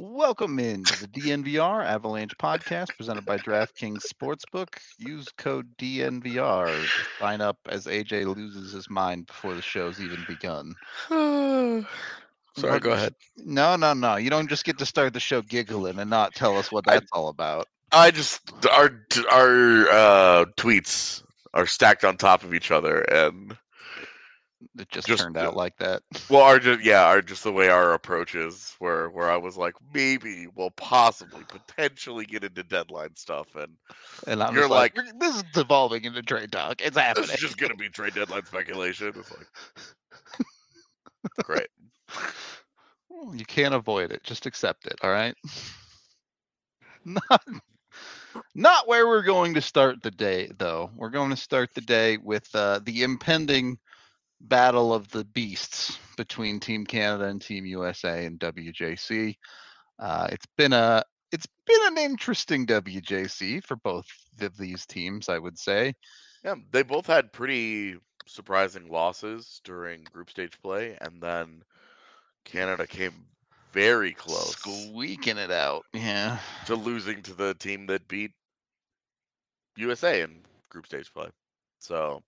Welcome 0.00 0.60
in 0.60 0.84
to 0.84 1.00
the 1.00 1.08
DNVR 1.08 1.84
Avalanche 1.84 2.38
podcast 2.38 2.96
presented 2.96 3.24
by 3.24 3.36
DraftKings 3.36 4.02
Sportsbook. 4.06 4.78
Use 4.96 5.26
code 5.36 5.76
DNVR 5.76 6.66
to 6.68 6.88
sign 7.18 7.40
up 7.40 7.58
as 7.68 7.86
AJ 7.86 8.32
loses 8.32 8.72
his 8.72 8.88
mind 8.88 9.26
before 9.26 9.54
the 9.54 9.60
show's 9.60 10.00
even 10.00 10.24
begun. 10.28 10.76
Sorry, 12.56 12.78
go 12.78 12.92
ahead. 12.92 13.16
No, 13.38 13.74
no, 13.74 13.92
no. 13.92 14.14
You 14.14 14.30
don't 14.30 14.48
just 14.48 14.64
get 14.64 14.78
to 14.78 14.86
start 14.86 15.14
the 15.14 15.20
show 15.20 15.42
giggling 15.42 15.98
and 15.98 16.08
not 16.08 16.32
tell 16.32 16.56
us 16.56 16.70
what 16.70 16.84
that's 16.84 17.10
all 17.12 17.26
about. 17.26 17.66
I 17.90 18.12
just 18.12 18.40
our 18.66 19.04
our 19.32 19.88
uh, 19.88 20.44
tweets 20.56 21.24
are 21.54 21.66
stacked 21.66 22.04
on 22.04 22.16
top 22.16 22.44
of 22.44 22.54
each 22.54 22.70
other, 22.70 23.00
and 23.00 23.56
It 24.78 24.88
just, 24.90 25.06
Just 25.06 25.22
turned 25.22 25.36
out 25.36 25.56
like 25.56 25.76
that. 25.78 26.02
well, 26.30 26.42
our 26.42 26.58
just 26.58 26.84
yeah, 26.84 27.04
our 27.04 27.22
just 27.22 27.44
the 27.44 27.52
way 27.52 27.68
our 27.68 27.94
approach 27.94 28.34
is, 28.34 28.74
where 28.78 29.08
where 29.08 29.30
I 29.30 29.36
was 29.36 29.56
like, 29.56 29.74
maybe 29.94 30.46
we'll 30.54 30.70
possibly 30.72 31.44
potentially 31.46 32.26
get 32.26 32.42
into 32.44 32.62
deadline 32.64 33.14
stuff, 33.14 33.54
and 33.54 33.76
And 34.26 34.42
I'm 34.42 34.54
You're 34.54 34.68
like, 34.68 34.96
like- 34.96 35.18
this 35.18 35.36
is 35.36 35.44
devolving 35.54 36.04
into 36.04 36.22
trade 36.22 36.50
talk. 36.50 36.80
It's 36.80 36.96
happening. 36.98 37.30
is 37.30 37.40
just 37.40 37.56
gonna 37.56 37.76
be 37.76 37.88
trade 37.88 38.14
deadline 38.14 38.46
speculation. 38.46 39.12
It's 39.16 39.30
like 39.30 39.46
great. 41.44 41.68
You 43.32 43.44
can't 43.44 43.74
avoid 43.74 44.12
it. 44.12 44.22
Just 44.22 44.46
accept 44.46 44.86
it. 44.86 44.94
All 45.02 45.10
right. 45.10 45.34
Not, 47.04 47.42
not 48.54 48.86
where 48.86 49.08
we're 49.08 49.22
going 49.22 49.54
to 49.54 49.60
start 49.60 50.02
the 50.02 50.10
day, 50.10 50.50
though. 50.58 50.90
We're 50.94 51.10
going 51.10 51.30
to 51.30 51.36
start 51.36 51.70
the 51.74 51.80
day 51.80 52.16
with 52.18 52.48
uh, 52.54 52.80
the 52.84 53.02
impending 53.02 53.78
battle 54.40 54.94
of 54.94 55.08
the 55.10 55.24
beasts 55.24 55.98
between 56.16 56.60
Team 56.60 56.86
Canada 56.86 57.24
and 57.24 57.40
Team 57.40 57.66
USA 57.66 58.24
and 58.24 58.38
WJC. 58.38 59.36
Uh, 59.98 60.28
it's 60.30 60.46
been 60.56 60.72
a 60.72 61.02
it's 61.32 61.46
been 61.66 61.86
an 61.86 61.98
interesting 61.98 62.66
WJC 62.66 63.64
for 63.64 63.76
both 63.76 64.06
of 64.40 64.56
these 64.56 64.86
teams, 64.86 65.28
I 65.28 65.38
would 65.38 65.58
say. 65.58 65.94
Yeah, 66.44 66.54
they 66.70 66.82
both 66.82 67.06
had 67.06 67.32
pretty 67.32 67.96
surprising 68.26 68.88
losses 68.88 69.60
during 69.64 70.04
group 70.04 70.30
stage 70.30 70.58
play, 70.62 70.96
and 71.00 71.20
then 71.20 71.62
Canada 72.44 72.86
came 72.86 73.26
very 73.72 74.12
close 74.12 74.56
Squeaking 74.56 75.36
it 75.36 75.50
out. 75.50 75.84
Yeah. 75.92 76.38
to 76.66 76.74
losing 76.74 77.22
to 77.22 77.34
the 77.34 77.54
team 77.54 77.86
that 77.86 78.08
beat 78.08 78.32
USA 79.76 80.22
in 80.22 80.40
group 80.70 80.86
stage 80.86 81.12
play. 81.12 81.28
So, 81.78 82.22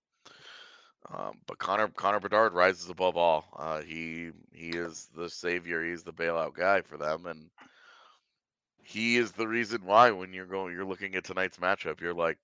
um, 1.09 1.37
but 1.47 1.57
Connor 1.57 1.87
Connor 1.89 2.19
Bedard 2.19 2.53
rises 2.53 2.89
above 2.89 3.17
all. 3.17 3.45
Uh, 3.57 3.81
he 3.81 4.31
he 4.53 4.69
is 4.69 5.09
the 5.15 5.29
savior. 5.29 5.83
He's 5.83 6.03
the 6.03 6.13
bailout 6.13 6.53
guy 6.53 6.81
for 6.81 6.97
them, 6.97 7.25
and 7.25 7.49
he 8.83 9.17
is 9.17 9.31
the 9.31 9.47
reason 9.47 9.85
why 9.85 10.11
when 10.11 10.33
you're 10.33 10.45
going 10.45 10.73
you're 10.73 10.85
looking 10.85 11.15
at 11.15 11.23
tonight's 11.23 11.57
matchup, 11.57 12.01
you're 12.01 12.13
like, 12.13 12.37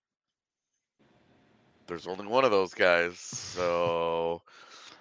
there's 1.88 2.08
only 2.08 2.28
one 2.28 2.46
of 2.46 2.52
those 2.52 2.74
guys. 2.74 3.20
So. 3.20 4.42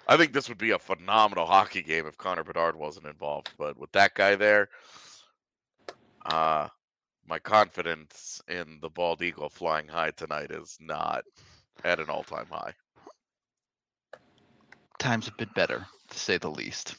I 0.08 0.16
think 0.16 0.32
this 0.32 0.48
would 0.48 0.58
be 0.58 0.70
a 0.70 0.78
phenomenal 0.78 1.46
hockey 1.46 1.82
game 1.82 2.06
if 2.06 2.16
Connor 2.16 2.44
Bedard 2.44 2.76
wasn't 2.76 3.06
involved. 3.06 3.50
But 3.58 3.76
with 3.76 3.90
that 3.90 4.14
guy 4.14 4.36
there, 4.36 4.68
uh, 6.24 6.68
my 7.26 7.38
confidence 7.40 8.40
in 8.48 8.78
the 8.80 8.88
bald 8.88 9.22
eagle 9.22 9.48
flying 9.48 9.88
high 9.88 10.12
tonight 10.12 10.52
is 10.52 10.78
not 10.80 11.24
at 11.84 11.98
an 11.98 12.08
all-time 12.08 12.46
high. 12.50 12.74
Times 14.98 15.28
a 15.28 15.32
bit 15.32 15.52
better, 15.54 15.86
to 16.10 16.18
say 16.18 16.38
the 16.38 16.50
least. 16.50 16.96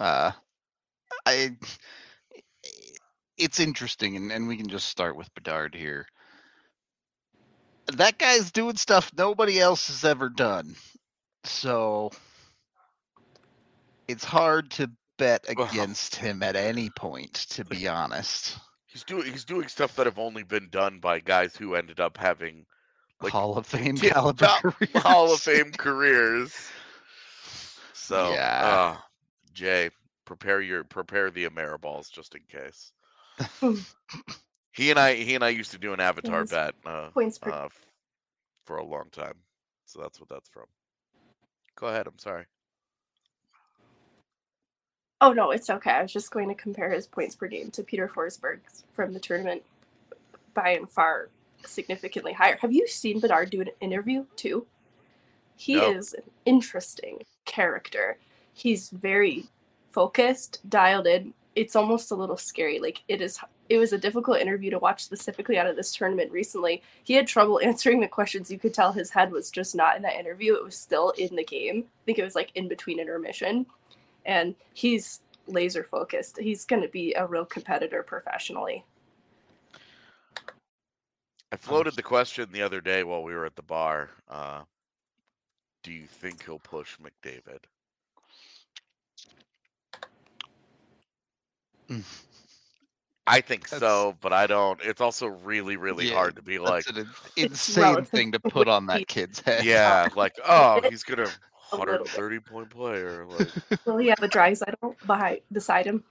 Uh, 0.00 0.32
I, 1.26 1.56
it's 3.36 3.60
interesting, 3.60 4.16
and, 4.16 4.32
and 4.32 4.48
we 4.48 4.56
can 4.56 4.68
just 4.68 4.88
start 4.88 5.16
with 5.16 5.32
Bedard 5.34 5.74
here. 5.74 6.06
That 7.94 8.18
guy's 8.18 8.50
doing 8.52 8.76
stuff 8.76 9.10
nobody 9.16 9.58
else 9.58 9.88
has 9.88 10.04
ever 10.04 10.28
done, 10.28 10.74
so 11.44 12.10
it's 14.06 14.24
hard 14.24 14.70
to 14.72 14.90
bet 15.16 15.46
against 15.48 16.16
him 16.16 16.42
at 16.42 16.54
any 16.54 16.90
point. 16.90 17.32
To 17.50 17.64
be 17.64 17.88
honest, 17.88 18.58
He's 18.88 19.04
doing 19.04 19.30
he's 19.30 19.44
doing 19.44 19.68
stuff 19.68 19.94
that 19.96 20.06
have 20.06 20.18
only 20.18 20.42
been 20.42 20.70
done 20.70 20.98
by 20.98 21.20
guys 21.20 21.54
who 21.54 21.74
ended 21.74 22.00
up 22.00 22.16
having 22.16 22.64
like 23.20 23.32
Hall 23.32 23.56
of 23.56 23.66
Fame 23.66 23.96
caliber 23.98 24.48
careers. 24.60 24.90
Hall 25.02 25.32
of 25.32 25.40
Fame 25.40 25.72
carears. 25.72 26.52
So, 28.08 28.32
Yeah. 28.32 28.94
uh, 28.96 29.00
Jay, 29.52 29.90
prepare 30.24 30.62
your 30.62 30.82
prepare 30.82 31.30
the 31.30 31.44
Ameriballs 31.46 32.10
just 32.10 32.34
in 32.34 32.40
case. 32.48 32.92
he 34.72 34.88
and 34.90 34.98
I 34.98 35.12
he 35.14 35.34
and 35.34 35.44
I 35.44 35.50
used 35.50 35.72
to 35.72 35.78
do 35.78 35.92
an 35.92 36.00
Avatar 36.00 36.38
Points- 36.38 36.52
bet 36.52 36.74
uh, 36.86 37.10
Points 37.10 37.36
per. 37.38 37.50
uh, 37.50 37.68
for 38.64 38.78
a 38.78 38.84
long 38.84 39.10
time, 39.12 39.34
so 39.84 40.00
that's 40.00 40.18
what 40.18 40.30
that's 40.30 40.48
from. 40.48 40.64
Go 41.76 41.88
ahead. 41.88 42.06
I'm 42.06 42.18
sorry. 42.18 42.46
oh 45.20 45.34
no, 45.34 45.50
it's 45.50 45.68
okay. 45.68 45.90
I 45.90 46.00
was 46.02 46.12
just 46.12 46.30
going 46.30 46.48
to 46.48 46.54
compare 46.54 46.90
his 46.90 47.06
points 47.06 47.36
per 47.36 47.46
game 47.46 47.70
to 47.72 47.82
Peter 47.82 48.08
Forsberg 48.08 48.60
from 48.94 49.12
the 49.12 49.20
tournament 49.20 49.62
by 50.54 50.70
and 50.70 50.88
far 50.88 51.28
significantly 51.66 52.32
higher. 52.32 52.56
Have 52.62 52.72
you 52.72 52.86
seen 52.88 53.20
Bedard 53.20 53.50
do 53.50 53.60
an 53.60 53.68
interview 53.82 54.24
too? 54.34 54.66
He 55.56 55.74
No. 55.74 55.90
is 55.92 56.14
interesting 56.46 57.20
character. 57.48 58.18
He's 58.52 58.90
very 58.90 59.46
focused, 59.88 60.60
dialed 60.68 61.08
in. 61.08 61.34
It's 61.56 61.74
almost 61.74 62.12
a 62.12 62.14
little 62.14 62.36
scary. 62.36 62.78
Like 62.78 63.02
it 63.08 63.20
is 63.20 63.40
it 63.68 63.78
was 63.78 63.92
a 63.92 63.98
difficult 63.98 64.38
interview 64.38 64.70
to 64.70 64.78
watch 64.78 65.02
specifically 65.02 65.58
out 65.58 65.66
of 65.66 65.76
this 65.76 65.94
tournament 65.94 66.30
recently. 66.30 66.82
He 67.02 67.14
had 67.14 67.26
trouble 67.26 67.60
answering 67.64 68.00
the 68.00 68.08
questions. 68.08 68.50
You 68.50 68.58
could 68.58 68.74
tell 68.74 68.92
his 68.92 69.10
head 69.10 69.32
was 69.32 69.50
just 69.50 69.74
not 69.74 69.96
in 69.96 70.02
that 70.02 70.18
interview. 70.18 70.54
It 70.54 70.64
was 70.64 70.76
still 70.76 71.10
in 71.18 71.34
the 71.34 71.44
game. 71.44 71.84
I 71.86 72.04
think 72.06 72.18
it 72.18 72.24
was 72.24 72.34
like 72.34 72.52
in 72.54 72.68
between 72.68 73.00
intermission. 73.00 73.66
And 74.24 74.54
he's 74.74 75.20
laser 75.46 75.84
focused. 75.84 76.38
He's 76.38 76.64
going 76.64 76.82
to 76.82 76.88
be 76.88 77.14
a 77.14 77.26
real 77.26 77.44
competitor 77.44 78.02
professionally. 78.02 78.84
I 81.50 81.56
floated 81.56 81.96
the 81.96 82.02
question 82.02 82.48
the 82.52 82.62
other 82.62 82.82
day 82.82 83.04
while 83.04 83.22
we 83.22 83.34
were 83.34 83.46
at 83.46 83.56
the 83.56 83.62
bar. 83.62 84.10
Uh, 84.28 84.62
do 85.88 85.94
you 85.94 86.06
think 86.06 86.44
he'll 86.44 86.58
push 86.58 86.98
McDavid? 86.98 87.60
I 93.26 93.40
think 93.40 93.68
That's- 93.68 93.80
so, 93.80 94.14
but 94.20 94.32
I 94.34 94.46
don't. 94.46 94.78
It's 94.82 95.00
also 95.00 95.26
really, 95.26 95.76
really 95.76 96.08
Yeah, 96.08 96.14
hard 96.14 96.36
to 96.36 96.42
be 96.42 96.58
like, 96.58 96.86
an 96.88 97.08
insane 97.36 97.82
relative 97.84 98.08
thing 98.10 98.32
to 98.32 98.38
to 98.38 98.48
put 98.50 98.68
on 98.68 98.86
that 98.86 99.06
kid's 99.08 99.40
head. 99.40 99.64
yeah, 99.64 100.08
like, 100.16 100.34
oh, 100.46 100.80
he's 100.88 101.02
gonna 101.02 101.22
A 101.72 101.76
little 101.76 101.98
bit. 102.04 102.16
130 102.18 102.40
point 102.40 102.68
player. 102.70 103.24
Like, 103.26 103.48
Will 103.86 103.96
he 103.98 104.08
have 104.08 104.22
a 104.22 104.28
Draisaitl 104.28 104.94
behind 105.06 105.40
beside 105.52 105.86
him? 105.86 106.04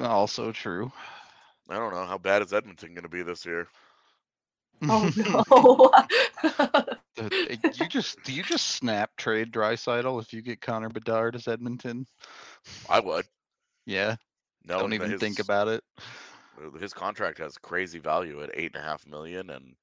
Also 0.00 0.50
true. 0.50 0.90
I 1.68 1.76
don't 1.78 1.92
know 1.94 2.04
how 2.04 2.18
bad 2.18 2.42
is 2.42 2.52
Edmonton 2.52 2.94
gonna 2.94 3.08
be 3.08 3.22
this 3.22 3.46
year. 3.46 3.68
Oh 4.88 5.10
no. 5.16 5.90
Uh, 7.18 7.28
you 7.74 7.88
just 7.88 8.22
do 8.24 8.32
you 8.32 8.42
just 8.42 8.68
snap 8.68 9.10
trade 9.16 9.52
Draisaitl 9.52 10.20
if 10.20 10.32
you 10.32 10.42
get 10.42 10.60
Connor 10.60 10.88
Bedard 10.88 11.34
as 11.34 11.46
Edmonton? 11.46 12.06
I 12.88 13.00
would. 13.00 13.26
Yeah. 13.86 14.16
No, 14.64 14.80
Don't 14.80 14.92
even 14.92 15.18
think 15.18 15.38
about 15.38 15.68
it. 15.68 15.82
His 16.78 16.92
contract 16.92 17.38
has 17.38 17.58
crazy 17.58 17.98
value 17.98 18.42
at 18.42 18.50
eight 18.54 18.74
and 18.74 18.84
a 18.84 18.86
half 18.86 19.06
million, 19.06 19.50
and 19.50 19.74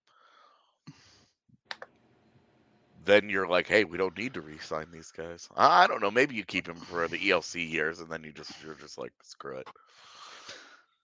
then 3.06 3.30
you're 3.30 3.48
like, 3.48 3.68
hey, 3.68 3.84
we 3.84 3.98
don't 3.98 4.18
need 4.18 4.34
to 4.36 4.42
re-sign 4.42 4.88
these 4.92 5.12
guys. 5.12 5.50
I 5.56 5.84
I 5.84 5.88
don't 5.88 6.02
know. 6.02 6.12
Maybe 6.12 6.36
you 6.36 6.44
keep 6.46 6.68
him 6.68 6.76
for 6.76 7.08
the 7.08 7.18
ELC 7.18 7.70
years, 7.70 8.00
and 8.00 8.10
then 8.10 8.24
you 8.24 8.32
just 8.32 8.52
you're 8.64 8.76
just 8.76 8.98
like, 8.98 9.12
screw 9.24 9.58
it. 9.58 9.68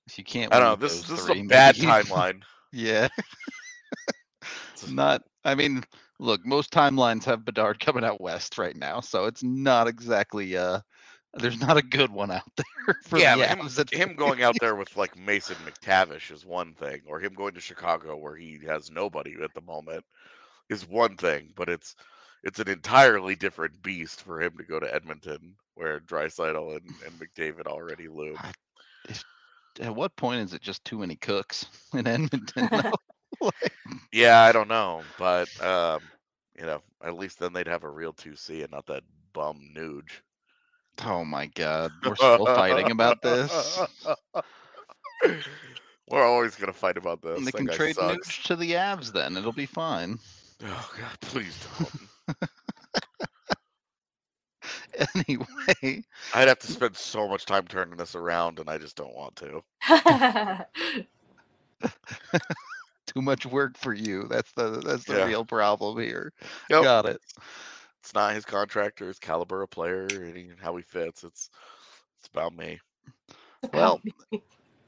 If 0.07 0.17
you 0.17 0.23
can't, 0.23 0.53
I 0.53 0.59
don't 0.59 0.67
know. 0.67 0.71
with 0.71 0.81
This 0.81 0.93
those 0.93 1.07
this 1.09 1.19
is 1.19 1.25
three, 1.25 1.41
a 1.41 1.43
bad 1.43 1.75
timeline. 1.75 2.41
Yeah. 2.71 3.07
It's 4.73 4.87
not. 4.89 5.23
I 5.43 5.55
mean, 5.55 5.83
look, 6.19 6.45
most 6.45 6.71
timelines 6.71 7.23
have 7.25 7.45
Bedard 7.45 7.79
coming 7.85 8.03
out 8.03 8.21
west 8.21 8.57
right 8.57 8.75
now, 8.75 8.99
so 9.01 9.25
it's 9.25 9.43
not 9.43 9.87
exactly. 9.87 10.57
uh 10.57 10.79
There's 11.33 11.59
not 11.59 11.77
a 11.77 11.81
good 11.81 12.11
one 12.11 12.31
out 12.31 12.43
there 12.57 12.95
for 13.03 13.19
yeah, 13.19 13.35
the 13.35 13.45
him, 13.47 14.09
him 14.09 14.15
going 14.15 14.43
out 14.43 14.55
there 14.59 14.75
with 14.75 14.95
like 14.95 15.17
Mason 15.17 15.57
McTavish 15.65 16.31
is 16.31 16.45
one 16.45 16.73
thing, 16.73 17.01
or 17.07 17.19
him 17.19 17.33
going 17.33 17.53
to 17.55 17.61
Chicago 17.61 18.15
where 18.15 18.35
he 18.35 18.59
has 18.65 18.91
nobody 18.91 19.35
at 19.43 19.53
the 19.53 19.61
moment 19.61 20.03
is 20.69 20.87
one 20.87 21.17
thing, 21.17 21.51
but 21.55 21.69
it's 21.69 21.95
it's 22.43 22.59
an 22.59 22.69
entirely 22.69 23.35
different 23.35 23.81
beast 23.81 24.21
for 24.21 24.41
him 24.41 24.55
to 24.57 24.63
go 24.63 24.79
to 24.79 24.93
Edmonton 24.93 25.55
where 25.73 25.99
Draisaitl 25.99 26.77
and, 26.77 26.89
and 27.05 27.19
McDavid 27.19 27.67
already 27.67 28.07
loom. 28.07 28.37
At 29.79 29.93
what 29.95 30.15
point 30.15 30.41
is 30.41 30.53
it 30.53 30.61
just 30.61 30.85
too 30.85 30.99
many 30.99 31.15
cooks 31.17 31.65
in 31.93 32.07
Edmonton? 32.07 32.69
Like, 33.41 33.73
Yeah, 34.11 34.41
I 34.41 34.51
don't 34.51 34.67
know, 34.67 35.05
but 35.17 35.49
um, 35.63 36.09
you 36.57 36.65
know, 36.65 36.81
at 37.03 37.15
least 37.17 37.39
then 37.39 37.53
they'd 37.53 37.67
have 37.67 37.83
a 37.83 37.89
real 37.89 38.13
two 38.13 38.35
C 38.35 38.61
and 38.61 38.71
not 38.71 38.85
that 38.87 39.03
bum 39.33 39.59
Nuge. 39.75 40.21
oh 41.05 41.23
my 41.25 41.47
God, 41.47 41.91
we're 42.03 42.15
still 42.15 42.45
fighting 42.47 42.91
about 42.91 43.21
this. 43.21 43.79
We're 46.09 46.23
always 46.23 46.55
gonna 46.55 46.73
fight 46.73 46.97
about 46.97 47.21
this. 47.21 47.37
And 47.37 47.47
they 47.47 47.51
That 47.51 47.57
can 47.57 47.67
trade 47.67 47.95
sucks. 47.95 48.27
Nuge 48.27 48.43
to 48.43 48.55
the 48.55 48.71
Avs, 48.71 49.11
then 49.11 49.37
it'll 49.37 49.51
be 49.51 49.65
fine. 49.65 50.19
Oh 50.63 50.91
god, 50.97 51.19
please 51.21 51.57
don't. 51.79 52.37
Anyway, 55.15 56.03
I'd 56.33 56.47
have 56.47 56.59
to 56.59 56.67
spend 56.67 56.95
so 56.95 57.27
much 57.27 57.45
time 57.45 57.67
turning 57.67 57.97
this 57.97 58.15
around, 58.15 58.59
and 58.59 58.69
I 58.69 58.77
just 58.77 58.95
don't 58.95 59.15
want 59.15 59.35
to. 59.37 59.63
Too 63.07 63.21
much 63.21 63.45
work 63.45 63.77
for 63.77 63.93
you. 63.93 64.27
That's 64.27 64.51
the 64.53 64.81
that's 64.81 65.03
the 65.05 65.17
Yeah. 65.17 65.25
real 65.25 65.45
problem 65.45 65.99
here. 65.99 66.33
Yep. 66.69 66.83
Got 66.83 67.05
it. 67.05 67.21
It's 68.01 68.13
not 68.13 68.33
his 68.33 68.45
contract 68.45 69.01
or 69.01 69.07
his 69.07 69.19
caliber 69.19 69.61
of 69.63 69.69
player 69.71 70.05
and 70.23 70.59
how 70.59 70.75
he 70.75 70.83
fits. 70.83 71.23
It's 71.23 71.49
it's 72.19 72.27
about 72.33 72.55
me. 72.55 72.79
Well, 73.73 73.99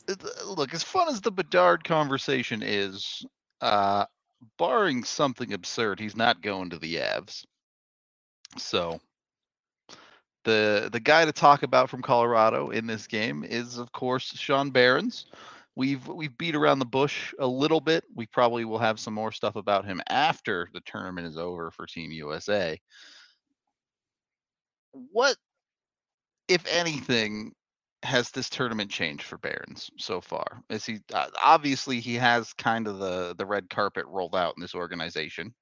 uh, 0.07 0.15
look, 0.45 0.73
as 0.73 0.83
fun 0.83 1.09
as 1.09 1.19
the 1.21 1.31
Bedard 1.31 1.83
conversation 1.83 2.61
is, 2.63 3.25
uh, 3.61 4.05
barring 4.59 5.03
something 5.03 5.53
absurd, 5.53 5.99
he's 5.99 6.15
not 6.15 6.41
going 6.41 6.69
to 6.69 6.77
the 6.77 6.95
Avs. 6.95 7.43
So 8.57 8.99
the 10.43 10.89
the 10.91 10.99
guy 10.99 11.25
to 11.25 11.31
talk 11.31 11.63
about 11.63 11.89
from 11.89 12.01
Colorado 12.01 12.69
in 12.69 12.87
this 12.87 13.07
game 13.07 13.43
is, 13.43 13.77
of 13.77 13.91
course, 13.91 14.31
Sean 14.37 14.69
Behrens. 14.69 15.25
We've 15.77 16.07
we've 16.07 16.35
beat 16.39 16.55
around 16.55 16.79
the 16.79 16.85
bush 16.85 17.35
a 17.39 17.45
little 17.45 17.79
bit. 17.81 18.03
We 18.15 18.25
probably 18.25 18.65
will 18.65 18.79
have 18.79 18.99
some 18.99 19.13
more 19.13 19.31
stuff 19.31 19.55
about 19.55 19.85
him 19.85 20.01
after 20.09 20.67
the 20.73 20.81
tournament 20.81 21.27
is 21.27 21.37
over 21.37 21.69
for 21.69 21.85
Team 21.85 22.11
USA. 22.13 22.79
What, 24.91 25.37
if 26.47 26.65
anything, 26.67 27.53
has 28.01 28.31
this 28.31 28.49
tournament 28.49 28.89
changed 28.89 29.23
for 29.23 29.37
Behrens 29.37 29.91
so 29.99 30.19
far? 30.19 30.63
Is 30.71 30.83
he 30.83 30.99
uh, 31.13 31.27
obviously 31.43 31.99
he 31.99 32.15
has 32.15 32.53
kind 32.53 32.87
of 32.87 32.97
the 32.97 33.35
the 33.37 33.45
red 33.45 33.69
carpet 33.69 34.05
rolled 34.07 34.35
out 34.35 34.55
in 34.57 34.61
this 34.61 34.73
organization 34.73 35.53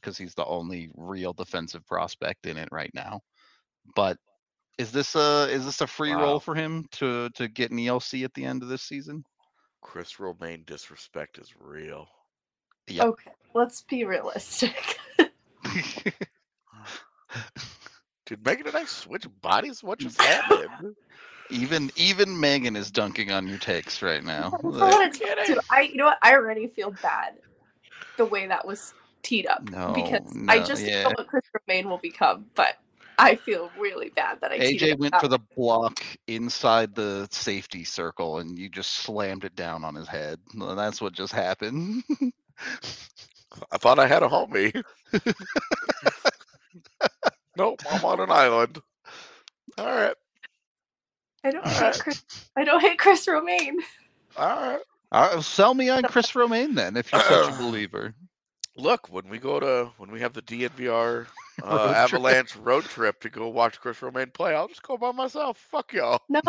because 0.00 0.18
he's 0.18 0.34
the 0.34 0.46
only 0.46 0.90
real 0.96 1.32
defensive 1.32 1.86
prospect 1.86 2.46
in 2.46 2.56
it 2.56 2.68
right 2.72 2.90
now. 2.92 3.20
But 3.94 4.16
is 4.78 4.90
this 4.92 5.14
a 5.14 5.48
is 5.48 5.64
this 5.64 5.80
a 5.80 5.86
free 5.86 6.14
Wow. 6.14 6.24
roll 6.24 6.40
for 6.40 6.56
him 6.56 6.86
to 6.92 7.30
to 7.36 7.48
get 7.48 7.70
an 7.70 7.78
ELC 7.78 8.24
at 8.24 8.34
the 8.34 8.44
end 8.46 8.64
of 8.64 8.68
this 8.68 8.82
season? 8.82 9.24
Chris 9.80 10.20
Romaine 10.20 10.64
disrespect 10.66 11.38
is 11.38 11.52
real. 11.58 12.08
Yep. 12.88 13.06
Okay, 13.06 13.30
let's 13.54 13.82
be 13.82 14.04
realistic. 14.04 14.98
Dude, 18.26 18.42
Meghan 18.42 18.66
and 18.66 18.76
I 18.76 18.84
switch 18.84 19.26
bodies? 19.40 19.82
What 19.82 19.98
just 19.98 20.20
happened? 20.20 20.94
even 21.50 21.90
even 21.96 22.28
Meghan 22.30 22.76
is 22.76 22.90
dunking 22.90 23.30
on 23.30 23.46
your 23.48 23.58
takes 23.58 24.02
right 24.02 24.22
now. 24.22 24.50
Like, 24.62 24.92
what 24.92 25.12
dude, 25.12 25.58
I 25.70 25.82
you 25.82 25.96
know 25.96 26.06
what? 26.06 26.18
I 26.22 26.34
already 26.34 26.68
feel 26.68 26.92
bad 27.02 27.34
the 28.16 28.24
way 28.24 28.46
that 28.46 28.66
was 28.66 28.94
teed 29.22 29.46
up 29.46 29.64
because 29.94 30.20
I 30.48 30.58
No, 30.58 30.64
just 30.64 30.86
yeah. 30.86 31.04
know 31.04 31.10
what 31.16 31.26
Chris 31.26 31.44
Romaine 31.68 31.88
will 31.88 31.98
become, 31.98 32.46
but 32.54 32.76
I 33.20 33.36
feel 33.36 33.70
really 33.78 34.08
bad 34.10 34.40
that 34.40 34.50
I 34.50 34.58
teed 34.58 34.82
it 34.82 34.96
AJ 34.96 34.98
went 34.98 35.14
for 35.20 35.28
the 35.28 35.38
block 35.56 36.02
inside 36.26 36.94
the 36.94 37.28
safety 37.30 37.84
circle 37.84 38.38
and 38.38 38.58
you 38.58 38.68
just 38.70 38.92
slammed 38.94 39.44
it 39.44 39.54
down 39.54 39.84
on 39.84 39.94
his 39.94 40.08
head. 40.08 40.38
Well, 40.56 40.74
That's 40.74 41.00
what 41.02 41.12
just 41.12 41.32
happened. 41.32 42.02
I 43.72 43.78
thought 43.78 43.98
I 43.98 44.06
had 44.06 44.22
a 44.22 44.28
homie. 44.28 44.82
nope, 47.56 47.80
I'm 47.90 48.04
on 48.04 48.20
an 48.20 48.30
island. 48.30 48.80
All 49.78 49.86
right, 49.86 50.14
I 51.44 51.50
don't 51.50 51.64
Alright. 51.66 51.94
hate 51.94 51.98
Chris. 51.98 52.22
I 52.56 52.64
don't 52.64 52.80
hate 52.80 52.98
Chris 52.98 53.28
Romaine. 53.28 53.78
all 54.36 54.46
right. 54.46 54.80
All 55.12 55.22
right, 55.22 55.32
well, 55.34 55.42
sell 55.42 55.74
me 55.74 55.88
on 55.88 56.02
Chris 56.08 56.34
Romaine 56.34 56.74
then, 56.74 56.96
if 56.96 57.12
you're 57.12 57.20
such 57.20 57.48
a 57.48 57.52
believer. 57.58 58.14
Look, 58.80 59.08
when 59.12 59.28
we 59.28 59.38
go 59.38 59.60
to 59.60 59.90
when 59.98 60.10
we 60.10 60.20
have 60.20 60.32
the 60.32 60.42
DNVR 60.42 61.26
uh, 61.62 61.66
Road 61.66 61.78
trip. 61.78 61.96
Avalanche 61.96 62.56
road 62.56 62.84
trip 62.84 63.20
to 63.20 63.28
go 63.28 63.48
watch 63.48 63.80
Chris 63.80 64.00
Romaine 64.02 64.30
play, 64.30 64.54
I'll 64.54 64.68
just 64.68 64.82
go 64.82 64.96
by 64.96 65.12
myself. 65.12 65.58
Fuck 65.58 65.92
y'all. 65.92 66.20
No, 66.28 66.40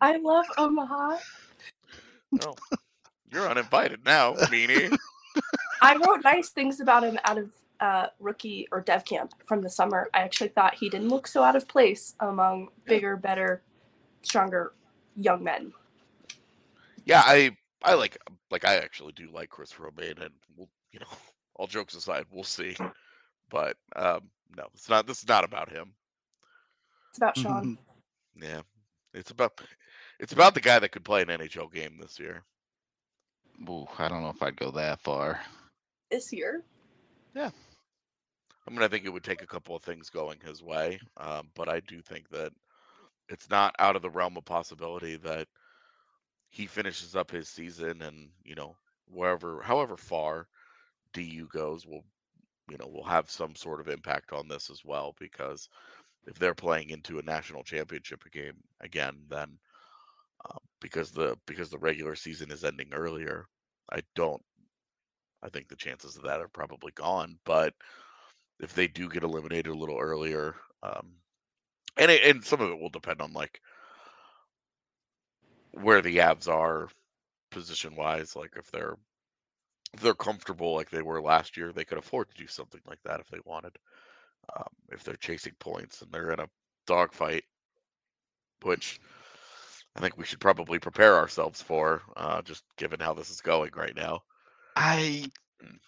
I 0.00 0.16
love 0.18 0.46
Omaha. 0.58 1.18
No, 2.32 2.54
you're 3.32 3.48
uninvited 3.48 4.00
now, 4.04 4.34
meanie. 4.34 4.96
I 5.82 5.96
wrote 5.96 6.22
nice 6.24 6.50
things 6.50 6.80
about 6.80 7.04
him 7.04 7.18
out 7.24 7.38
of 7.38 7.50
uh, 7.80 8.06
rookie 8.20 8.68
or 8.72 8.80
dev 8.80 9.04
camp 9.04 9.32
from 9.46 9.62
the 9.62 9.70
summer. 9.70 10.08
I 10.14 10.20
actually 10.22 10.48
thought 10.48 10.74
he 10.74 10.88
didn't 10.88 11.08
look 11.08 11.26
so 11.28 11.42
out 11.44 11.56
of 11.56 11.68
place 11.68 12.14
among 12.20 12.68
bigger, 12.86 13.16
better, 13.16 13.62
stronger 14.22 14.72
young 15.16 15.44
men. 15.44 15.72
yeah, 17.04 17.22
I 17.24 17.56
I 17.84 17.94
like 17.94 18.18
like 18.50 18.64
I 18.64 18.76
actually 18.76 19.12
do 19.12 19.28
like 19.32 19.50
Chris 19.50 19.78
Romaine, 19.78 20.18
and 20.20 20.30
we'll, 20.56 20.68
you 20.92 21.00
know, 21.00 21.06
all 21.56 21.66
jokes 21.66 21.94
aside, 21.94 22.24
we'll 22.30 22.44
see. 22.44 22.76
But 23.50 23.76
um, 23.96 24.30
no, 24.56 24.64
it's 24.74 24.88
not. 24.88 25.06
This 25.06 25.18
is 25.18 25.28
not 25.28 25.44
about 25.44 25.70
him. 25.70 25.92
It's 27.10 27.18
about 27.18 27.38
Sean. 27.38 27.78
Yeah, 28.40 28.62
it's 29.12 29.30
about 29.30 29.60
it's 30.18 30.32
about 30.32 30.54
the 30.54 30.60
guy 30.60 30.78
that 30.78 30.90
could 30.90 31.04
play 31.04 31.22
an 31.22 31.28
NHL 31.28 31.72
game 31.72 31.98
this 32.00 32.18
year. 32.18 32.42
Ooh, 33.68 33.86
I 33.98 34.08
don't 34.08 34.22
know 34.22 34.30
if 34.30 34.42
I'd 34.42 34.56
go 34.56 34.70
that 34.72 35.00
far. 35.00 35.40
this 36.10 36.32
year. 36.32 36.64
Yeah. 37.34 37.50
I 38.66 38.70
mean, 38.70 38.82
I 38.82 38.88
think 38.88 39.04
it 39.04 39.12
would 39.12 39.22
take 39.24 39.42
a 39.42 39.46
couple 39.46 39.76
of 39.76 39.82
things 39.82 40.08
going 40.08 40.38
his 40.44 40.62
way, 40.62 40.98
um, 41.18 41.50
but 41.54 41.68
I 41.68 41.80
do 41.80 42.00
think 42.00 42.30
that 42.30 42.50
it's 43.28 43.50
not 43.50 43.74
out 43.78 43.94
of 43.94 44.02
the 44.02 44.10
realm 44.10 44.36
of 44.36 44.44
possibility 44.44 45.16
that 45.16 45.46
he 46.50 46.66
finishes 46.66 47.14
up 47.14 47.30
his 47.30 47.48
season 47.48 48.00
and 48.02 48.30
you 48.44 48.54
know 48.54 48.76
wherever, 49.06 49.60
however 49.62 49.96
far 49.96 50.48
DU 51.14 51.48
goes, 51.52 51.86
will 51.86 52.04
you 52.70 52.76
know 52.78 52.86
will 52.88 53.04
have 53.04 53.30
some 53.30 53.54
sort 53.56 53.80
of 53.80 53.88
impact 53.88 54.32
on 54.32 54.48
this 54.48 54.70
as 54.70 54.84
well 54.84 55.14
because 55.18 55.68
if 56.26 56.38
they're 56.38 56.54
playing 56.54 56.90
into 56.90 57.18
a 57.18 57.22
national 57.22 57.62
championship 57.62 58.24
game 58.32 58.54
again, 58.80 59.16
then 59.28 59.58
uh, 60.50 60.58
because 60.80 61.10
the 61.10 61.36
because 61.46 61.70
the 61.70 61.78
regular 61.78 62.14
season 62.16 62.50
is 62.50 62.64
ending 62.64 62.92
earlier, 62.92 63.46
I 63.92 64.00
don't. 64.14 64.42
I 65.42 65.48
think 65.50 65.68
the 65.68 65.76
chances 65.76 66.16
of 66.16 66.22
that 66.24 66.40
are 66.40 66.48
probably 66.48 66.92
gone, 66.92 67.38
but 67.44 67.74
if 68.60 68.74
they 68.74 68.88
do 68.88 69.08
get 69.08 69.22
eliminated 69.24 69.68
a 69.68 69.78
little 69.78 69.98
earlier, 69.98 70.54
um, 70.82 71.12
and 71.98 72.10
it, 72.10 72.22
and 72.24 72.44
some 72.44 72.60
of 72.60 72.70
it 72.70 72.80
will 72.80 72.90
depend 72.90 73.20
on 73.20 73.32
like 73.32 73.60
where 75.72 76.00
the 76.00 76.18
Avs 76.18 76.48
are 76.48 76.88
position 77.50 77.96
wise. 77.96 78.36
Like 78.36 78.54
if 78.56 78.70
they're 78.70 78.96
they're 80.00 80.14
comfortable 80.14 80.74
like 80.74 80.90
they 80.90 81.02
were 81.02 81.22
last 81.22 81.56
year, 81.56 81.72
they 81.72 81.84
could 81.84 81.98
afford 81.98 82.28
to 82.30 82.36
do 82.42 82.46
something 82.48 82.80
like 82.88 83.02
that 83.04 83.20
if 83.20 83.28
they 83.28 83.40
wanted. 83.44 83.76
Um, 84.56 84.68
if 84.90 85.04
they're 85.04 85.16
chasing 85.16 85.54
points 85.60 86.02
and 86.02 86.12
they're 86.12 86.32
in 86.32 86.40
a 86.40 86.48
dogfight, 86.86 87.44
which 88.62 89.00
I 89.96 90.00
think 90.00 90.18
we 90.18 90.24
should 90.26 90.40
probably 90.40 90.78
prepare 90.80 91.16
ourselves 91.16 91.62
for, 91.62 92.02
uh, 92.16 92.42
just 92.42 92.64
given 92.78 93.00
how 93.00 93.14
this 93.14 93.30
is 93.30 93.40
going 93.42 93.72
right 93.76 93.96
now. 93.96 94.22
I 94.76 95.30
Mm. 95.64 95.78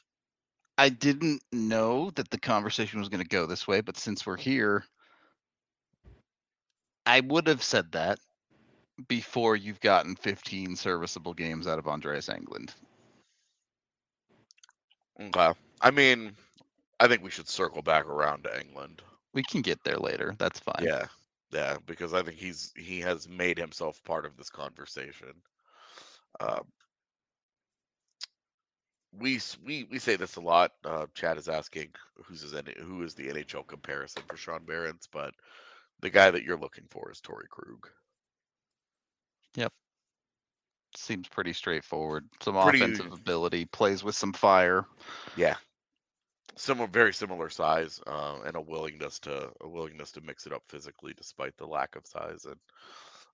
I 0.79 0.91
didn't 0.91 1.43
know 1.53 2.11
that 2.13 2.31
the 2.31 2.39
conversation 2.41 3.01
was 3.01 3.09
going 3.11 3.23
to 3.23 3.29
go 3.29 3.47
this 3.47 3.67
way, 3.69 3.81
but 3.83 3.97
since 3.99 4.27
we're 4.27 4.37
here, 4.39 4.85
I 7.07 7.21
would 7.21 7.49
have 7.49 7.63
said 7.63 7.93
that. 7.93 8.19
before 9.09 9.57
you've 9.57 9.81
gotten 9.81 10.17
15 10.17 10.77
serviceable 10.77 11.35
games 11.35 11.67
out 11.67 11.79
of 11.79 11.87
Andreas 11.89 12.29
Englund. 12.29 12.75
Okay. 15.21 15.53
I 15.81 15.91
mean, 15.91 16.33
I 17.01 17.09
think 17.09 17.23
we 17.23 17.31
should 17.31 17.49
circle 17.49 17.83
back 17.83 18.07
around 18.07 18.45
to 18.45 18.51
Englund. 18.51 19.01
We 19.33 19.43
can 19.43 19.63
get 19.63 19.83
there 19.85 19.99
later. 19.99 20.35
That's 20.39 20.61
fine. 20.61 20.83
Yeah. 20.83 21.07
Yeah, 21.53 21.77
because 21.87 22.13
I 22.13 22.23
think 22.23 22.37
he's 22.39 22.73
he 22.77 23.01
has 23.01 23.29
made 23.29 23.57
himself 23.57 24.03
part 24.05 24.27
of 24.27 24.37
this 24.37 24.51
conversation. 24.51 25.33
Um, 26.41 26.65
we 29.19 29.41
we 29.65 29.85
we 29.85 29.99
say 29.99 30.17
this 30.17 30.37
a 30.37 30.41
lot. 30.41 30.73
Uh, 30.85 31.07
Chad 31.15 31.39
is 31.39 31.49
asking 31.49 31.91
who's 32.25 32.43
his 32.43 32.53
who 32.79 33.03
is 33.03 33.15
the 33.15 33.29
NHL 33.29 33.67
comparison 33.67 34.23
for 34.29 34.37
Sean 34.37 34.65
Behrens, 34.65 35.09
but 35.11 35.35
the 36.01 36.11
guy 36.11 36.31
that 36.31 36.43
you're 36.43 36.59
looking 36.59 36.85
for 36.91 37.11
is 37.11 37.21
Torey 37.21 37.49
Krug. 37.49 37.89
Seems 40.95 41.29
pretty 41.29 41.53
straightforward. 41.53 42.29
Some 42.43 42.55
Pretty- 42.63 42.79
offensive 42.81 43.13
ability, 43.13 43.67
plays 43.67 44.03
with 44.03 44.15
some 44.15 44.33
fire. 44.33 44.87
Yeah, 45.37 45.57
similar, 46.57 46.89
very 46.89 47.13
similar 47.13 47.49
size, 47.49 48.01
uh, 48.07 48.39
and 48.45 48.57
a 48.57 48.61
willingness 48.61 49.19
to 49.21 49.51
a 49.61 49.69
willingness 49.69 50.13
to 50.13 50.21
mix 50.21 50.47
it 50.47 50.53
up 50.53 50.63
physically, 50.69 51.13
despite 51.17 51.57
the 51.57 51.67
lack 51.67 51.97
of 51.97 52.07
size 52.07 52.45
and 52.45 52.57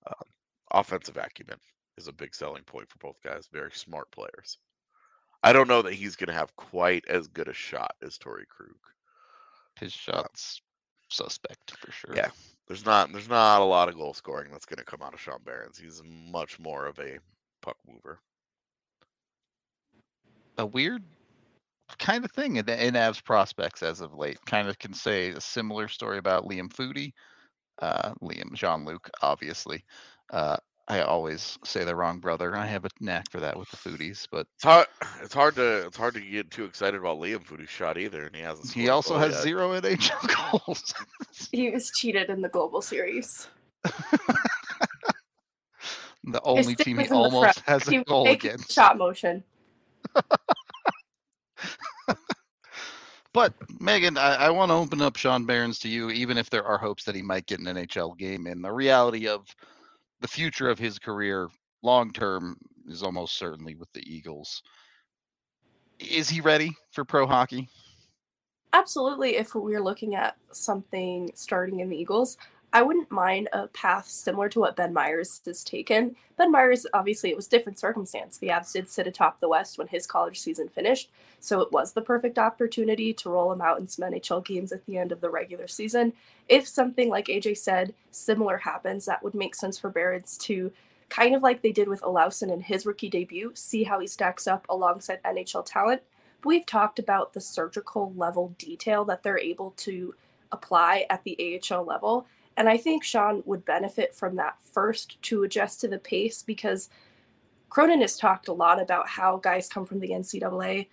um, 0.06 0.28
offensive 0.73 1.16
acumen 1.16 1.59
is 1.97 2.09
a 2.09 2.12
big 2.12 2.35
selling 2.35 2.64
point 2.64 2.88
for 2.88 2.99
both 2.99 3.16
guys. 3.23 3.49
Very 3.52 3.71
smart 3.73 4.11
players. 4.11 4.59
I 5.42 5.52
don't 5.52 5.68
know 5.68 5.82
that 5.82 5.94
he's 5.94 6.16
going 6.16 6.28
to 6.28 6.35
have 6.35 6.54
quite 6.56 7.04
as 7.09 7.26
good 7.28 7.49
a 7.49 7.52
shot 7.52 7.94
as 8.02 8.18
Torey 8.18 8.47
Krug. 8.49 8.76
His 9.80 9.92
shots 9.92 10.61
suspect 11.09 11.76
for 11.78 11.90
sure. 11.90 12.14
Yeah. 12.14 12.30
There's 12.68 12.87
not 12.87 13.12
there's 13.12 13.28
not 13.28 13.61
a 13.61 13.64
lot 13.64 13.88
of 13.88 13.97
goal 13.97 14.14
scoring 14.14 14.50
that's 14.50 14.66
going 14.66 14.78
to 14.78 14.85
come 14.85 15.02
out 15.02 15.14
of 15.14 15.21
Sean 15.21 15.40
Behrens. 15.44 15.78
He's 15.78 16.00
much 16.04 16.59
more 16.61 16.87
of 16.87 16.99
a 17.00 17.18
puck 17.62 17.76
mover. 17.88 18.19
A 20.59 20.66
weird 20.66 21.02
kind 21.99 22.25
of 22.25 22.31
thing 22.33 22.57
in, 22.57 22.69
in 22.69 22.95
Avs 22.95 23.25
prospects 23.25 23.83
as 23.83 24.00
of 24.00 24.14
late. 24.14 24.38
Kind 24.47 24.69
of 24.69 24.78
can 24.78 24.92
say 24.92 25.31
a 25.31 25.40
similar 25.40 25.88
story 25.88 26.19
about 26.19 26.45
Liam 26.47 26.71
Foudy, 26.73 27.12
uh, 27.81 28.12
Liam 28.23 28.52
Jean 28.54 28.85
Luc, 28.85 29.09
obviously. 29.23 29.85
Uh, 30.31 30.57
I 30.88 31.00
always 31.02 31.59
say 31.64 31.85
the 31.85 31.95
wrong 31.97 32.19
brother. 32.19 32.57
I 32.57 32.66
have 32.66 32.85
a 32.85 32.88
knack 33.00 33.31
for 33.31 33.40
that 33.40 33.57
with 33.59 33.71
the 33.71 33.76
Foudys, 33.76 34.26
but 34.31 34.47
It's 34.57 34.64
hard 34.64 34.87
it's 35.23 35.33
hard 35.35 35.54
to 35.57 35.87
it's 35.87 35.97
hard 35.97 36.14
to 36.14 36.21
get 36.21 36.50
too 36.50 36.64
excited 36.64 36.99
about 36.99 37.19
Liam 37.19 37.45
Foudy's 37.45 37.71
shot 37.71 37.97
either, 37.99 38.26
and 38.26 38.35
he 38.35 38.42
hasn't. 38.42 38.73
he 38.73 38.88
a 38.88 38.92
also 38.92 39.16
has 39.19 39.35
yet. 39.35 39.42
zero 39.42 39.71
NHL 39.81 40.66
goals. 40.66 40.92
He 41.52 41.71
was 41.71 41.90
cheated 41.90 42.31
in 42.31 42.42
the 42.42 42.49
global 42.49 42.83
series. 42.83 43.47
the 46.24 46.42
only 46.42 46.74
team 46.74 46.96
he 46.98 47.02
was 47.02 47.10
in 47.10 47.16
the 47.16 47.22
almost 47.22 47.60
has 47.60 47.86
He 47.86 47.96
a 47.96 48.04
goal 48.04 48.28
against. 48.28 48.72
Shot 48.72 48.98
motion. 48.98 49.42
But 53.32 53.58
Meghan, 53.80 54.18
I, 54.18 54.34
I 54.34 54.50
want 54.50 54.70
to 54.70 54.74
open 54.74 55.00
up 55.00 55.16
Sean 55.16 55.46
Behrens 55.46 55.78
to 55.80 55.88
you, 55.88 56.10
even 56.10 56.36
if 56.36 56.50
there 56.50 56.64
are 56.64 56.76
hopes 56.76 57.04
that 57.04 57.14
he 57.14 57.22
might 57.22 57.46
get 57.46 57.60
an 57.60 57.66
NHL 57.66 58.16
game 58.18 58.46
in. 58.46 58.60
The 58.60 58.70
reality 58.70 59.26
of 59.26 59.46
the 60.20 60.28
future 60.28 60.68
of 60.68 60.78
his 60.78 60.98
career, 60.98 61.48
long 61.82 62.12
term, 62.12 62.58
is 62.86 63.02
almost 63.02 63.38
certainly 63.38 63.74
with 63.74 63.90
the 63.94 64.02
Eagles. 64.06 64.62
Is 65.98 66.28
he 66.28 66.40
ready 66.40 66.72
for 66.90 67.04
pro 67.04 67.26
hockey? 67.26 67.68
Absolutely, 68.74 69.36
if 69.36 69.54
we're 69.54 69.82
looking 69.82 70.14
at 70.14 70.36
something 70.50 71.30
starting 71.34 71.80
in 71.80 71.88
the 71.88 71.96
Eagles, 71.96 72.36
I 72.72 72.82
wouldn't 72.82 73.10
mind 73.10 73.48
a 73.52 73.66
path 73.68 74.08
similar 74.08 74.48
to 74.50 74.60
what 74.60 74.76
Ben 74.76 74.92
Meyers 74.92 75.40
has 75.44 75.62
taken. 75.62 76.16
Ben 76.36 76.50
Meyers, 76.50 76.86
obviously, 76.94 77.30
it 77.30 77.36
was 77.36 77.46
different 77.46 77.78
circumstance. 77.78 78.38
The 78.38 78.48
Avs 78.48 78.72
did 78.72 78.88
sit 78.88 79.06
atop 79.06 79.40
the 79.40 79.48
West 79.48 79.76
when 79.76 79.88
his 79.88 80.06
college 80.06 80.40
season 80.40 80.68
finished, 80.68 81.10
so 81.38 81.60
it 81.60 81.70
was 81.70 81.92
the 81.92 82.00
perfect 82.00 82.38
opportunity 82.38 83.12
to 83.14 83.30
roll 83.30 83.52
him 83.52 83.60
out 83.60 83.78
in 83.78 83.86
some 83.86 84.10
NHL 84.10 84.44
games 84.44 84.72
at 84.72 84.86
the 84.86 84.96
end 84.96 85.12
of 85.12 85.20
the 85.20 85.30
regular 85.30 85.68
season. 85.68 86.12
If 86.48 86.66
something 86.66 87.08
like 87.08 87.26
AJ 87.26 87.58
said, 87.58 87.94
similar 88.10 88.58
happens, 88.58 89.04
that 89.04 89.22
would 89.22 89.34
make 89.34 89.54
sense 89.54 89.78
for 89.78 89.90
Behrens 89.90 90.38
to 90.38 90.72
kind 91.10 91.34
of 91.34 91.42
like 91.42 91.60
they 91.60 91.72
did 91.72 91.88
with 91.88 92.00
Olausson 92.00 92.50
in 92.50 92.62
his 92.62 92.86
rookie 92.86 93.10
debut, 93.10 93.52
see 93.54 93.84
how 93.84 94.00
he 94.00 94.06
stacks 94.06 94.46
up 94.46 94.64
alongside 94.70 95.22
NHL 95.24 95.66
talent 95.66 96.02
we've 96.44 96.66
talked 96.66 96.98
about 96.98 97.32
the 97.32 97.40
surgical 97.40 98.12
level 98.16 98.54
detail 98.58 99.04
that 99.04 99.22
they're 99.22 99.38
able 99.38 99.72
to 99.72 100.14
apply 100.50 101.06
at 101.08 101.24
the 101.24 101.60
AHL 101.70 101.84
level. 101.84 102.26
And 102.56 102.68
I 102.68 102.76
think 102.76 103.04
Sean 103.04 103.42
would 103.47 103.64
benefit 103.64 104.14
from 104.14 104.37
that 104.37 104.56
first 104.62 105.21
to 105.23 105.42
adjust 105.42 105.80
to 105.80 105.88
the 105.88 105.99
pace 105.99 106.42
because 106.42 106.90
Cronin 107.71 108.02
has 108.02 108.16
talked 108.16 108.49
a 108.49 108.52
lot 108.52 108.80
about 108.80 109.09
how 109.09 109.38
guys 109.38 109.68
come 109.68 109.87
from 109.87 110.00
the 110.00 110.11
NCAA 110.11 110.88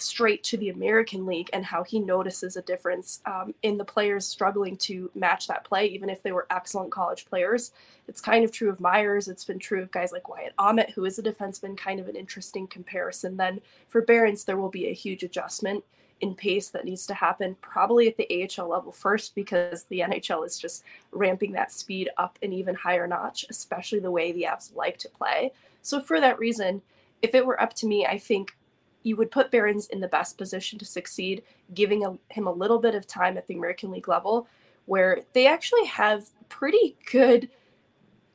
straight 0.00 0.42
to 0.44 0.56
the 0.56 0.68
American 0.68 1.26
League 1.26 1.50
and 1.52 1.64
how 1.64 1.82
he 1.82 1.98
notices 1.98 2.56
a 2.56 2.62
difference 2.62 3.20
um, 3.26 3.54
in 3.62 3.78
the 3.78 3.84
players 3.84 4.26
struggling 4.26 4.76
to 4.76 5.10
match 5.14 5.46
that 5.46 5.64
play, 5.64 5.86
even 5.86 6.08
if 6.08 6.22
they 6.22 6.32
were 6.32 6.46
excellent 6.50 6.90
college 6.90 7.26
players. 7.26 7.72
It's 8.06 8.20
kind 8.20 8.44
of 8.44 8.52
true 8.52 8.68
of 8.68 8.80
Meyers. 8.80 9.28
It's 9.28 9.44
been 9.44 9.58
true 9.58 9.82
of 9.82 9.90
guys 9.90 10.12
like 10.12 10.28
Wyatt 10.28 10.54
Aamodt, 10.58 10.90
who 10.90 11.04
is 11.04 11.18
a 11.18 11.22
defenseman, 11.22 11.76
kind 11.76 12.00
of 12.00 12.08
an 12.08 12.16
interesting 12.16 12.66
comparison. 12.66 13.36
Then 13.36 13.60
for 13.88 14.02
Behrens, 14.02 14.44
there 14.44 14.56
will 14.56 14.70
be 14.70 14.88
a 14.88 14.94
huge 14.94 15.22
adjustment 15.22 15.84
in 16.20 16.34
pace 16.34 16.68
that 16.70 16.84
needs 16.84 17.06
to 17.06 17.14
happen, 17.14 17.56
probably 17.60 18.08
at 18.08 18.16
the 18.16 18.50
AHL 18.58 18.68
level 18.68 18.92
first, 18.92 19.34
because 19.34 19.84
the 19.84 20.00
NHL 20.00 20.46
is 20.46 20.58
just 20.58 20.84
ramping 21.12 21.52
that 21.52 21.72
speed 21.72 22.10
up 22.16 22.38
an 22.42 22.52
even 22.52 22.74
higher 22.74 23.06
notch, 23.06 23.46
especially 23.50 24.00
the 24.00 24.10
way 24.10 24.32
the 24.32 24.42
Avs 24.42 24.74
like 24.74 24.98
to 24.98 25.08
play. 25.08 25.52
So, 25.82 26.00
for 26.00 26.20
that 26.20 26.38
reason, 26.38 26.82
if 27.22 27.34
it 27.34 27.46
were 27.46 27.60
up 27.60 27.74
to 27.74 27.86
me, 27.86 28.06
I 28.06 28.18
think 28.18 28.56
you 29.02 29.16
would 29.16 29.30
put 29.30 29.50
Behrens 29.50 29.86
in 29.86 30.00
the 30.00 30.08
best 30.08 30.36
position 30.36 30.78
to 30.78 30.84
succeed, 30.84 31.42
giving 31.72 32.04
a, 32.04 32.18
him 32.32 32.46
a 32.46 32.52
little 32.52 32.78
bit 32.78 32.94
of 32.94 33.06
time 33.06 33.38
at 33.38 33.46
the 33.46 33.54
American 33.54 33.90
League 33.90 34.08
level, 34.08 34.48
where 34.86 35.20
they 35.32 35.46
actually 35.46 35.86
have 35.86 36.30
pretty 36.48 36.96
good 37.10 37.48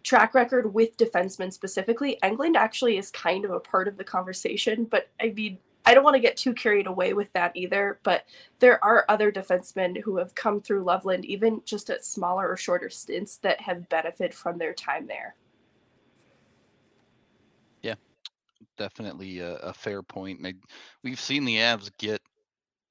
track 0.04 0.34
record 0.34 0.74
with 0.74 0.98
defensemen 0.98 1.52
specifically. 1.52 2.18
Englund 2.24 2.56
actually 2.56 2.98
is 2.98 3.10
kind 3.12 3.46
of 3.46 3.52
a 3.52 3.60
part 3.60 3.88
of 3.88 3.98
the 3.98 4.04
conversation, 4.04 4.86
but 4.86 5.10
I 5.20 5.30
mean, 5.30 5.58
I 5.86 5.94
don't 5.94 6.04
want 6.04 6.16
to 6.16 6.20
get 6.22 6.38
too 6.38 6.54
carried 6.54 6.88
away 6.88 7.14
with 7.14 7.32
that 7.34 7.52
either. 7.56 8.00
But 8.04 8.26
there 8.60 8.84
are 8.84 9.06
other 9.10 9.32
defensemen 9.32 10.02
who 10.02 10.18
have 10.18 10.34
come 10.36 10.62
through 10.62 10.84
Loveland, 10.84 11.26
even 11.26 11.62
just 11.66 11.90
at 11.90 12.06
smaller 12.06 12.50
or 12.50 12.58
shorter 12.58 12.90
stints, 12.90 13.38
that 13.38 13.60
have 13.62 13.90
benefited 13.90 14.34
from 14.34 14.58
their 14.58 14.74
time 14.74 15.08
there. 15.08 15.36
Yeah, 17.82 17.96
definitely 18.78 19.40
a, 19.40 19.56
a 19.58 19.74
fair 19.74 20.02
point. 20.02 20.40
And 20.40 20.48
I, 20.48 20.54
we've 21.04 21.20
seen 21.20 21.44
the 21.46 21.58
Avs 21.58 21.92
get 21.98 22.22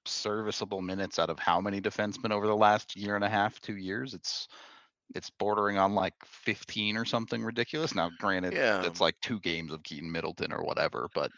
serviceable 0.04 0.82
minutes 0.82 1.18
out 1.18 1.30
of 1.30 1.38
how 1.38 1.60
many 1.60 1.80
defensemen 1.80 2.32
over 2.32 2.46
the 2.46 2.56
last 2.56 2.96
year 2.96 3.14
and 3.14 3.24
a 3.24 3.28
half, 3.28 3.60
two 3.60 3.76
years? 3.76 4.14
It's 4.14 4.48
it's 5.14 5.30
bordering 5.30 5.76
on 5.76 5.94
like 5.94 6.14
15 6.24 6.96
or 6.96 7.04
something 7.04 7.42
ridiculous. 7.44 7.94
Now, 7.94 8.10
granted, 8.18 8.54
Yeah. 8.54 8.82
it's 8.82 9.00
like 9.00 9.14
two 9.20 9.40
games 9.40 9.70
of 9.70 9.82
Keaton 9.82 10.10
Middleton 10.10 10.52
or 10.52 10.62
whatever, 10.64 11.08
but 11.14 11.30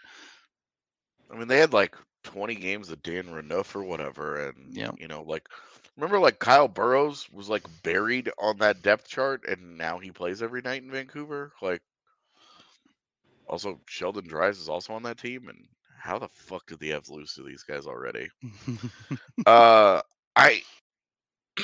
I 1.31 1.37
mean, 1.37 1.49
they 1.49 1.59
had 1.59 1.73
like 1.73 1.97
20 2.23 2.55
games 2.55 2.91
of 2.91 3.03
Dan 3.03 3.29
Renouf 3.31 3.75
or 3.75 3.83
whatever, 3.85 4.49
and 4.49 4.75
Yeah. 4.75 4.93
you 4.97 5.09
know, 5.09 5.23
like 5.23 5.49
remember 5.97 6.19
like 6.19 6.39
Kyle 6.39 6.69
Burroughs 6.69 7.31
was 7.31 7.49
like 7.49 7.65
buried 7.83 8.31
on 8.39 8.59
that 8.59 8.83
depth 8.83 9.09
chart, 9.09 9.45
and 9.47 9.77
now 9.79 9.99
he 9.99 10.11
plays 10.13 10.43
every 10.43 10.63
night 10.63 10.83
in 10.83 10.91
Vancouver. 10.91 11.53
Like, 11.63 11.83
also 13.47 13.81
Sheldon 13.87 14.27
Dries 14.29 14.59
is 14.59 14.69
also 14.69 14.95
on 14.95 15.03
that 15.05 15.19
team, 15.19 15.49
and 15.49 15.69
how 15.99 16.19
the 16.19 16.29
fuck 16.29 16.67
did 16.67 16.79
the 16.79 16.91
Avs 16.91 17.11
lose 17.11 17.35
to 17.35 17.43
these 17.43 17.63
guys 17.63 17.87
already? 17.87 18.29
uh, 19.47 20.01
I, 20.37 20.63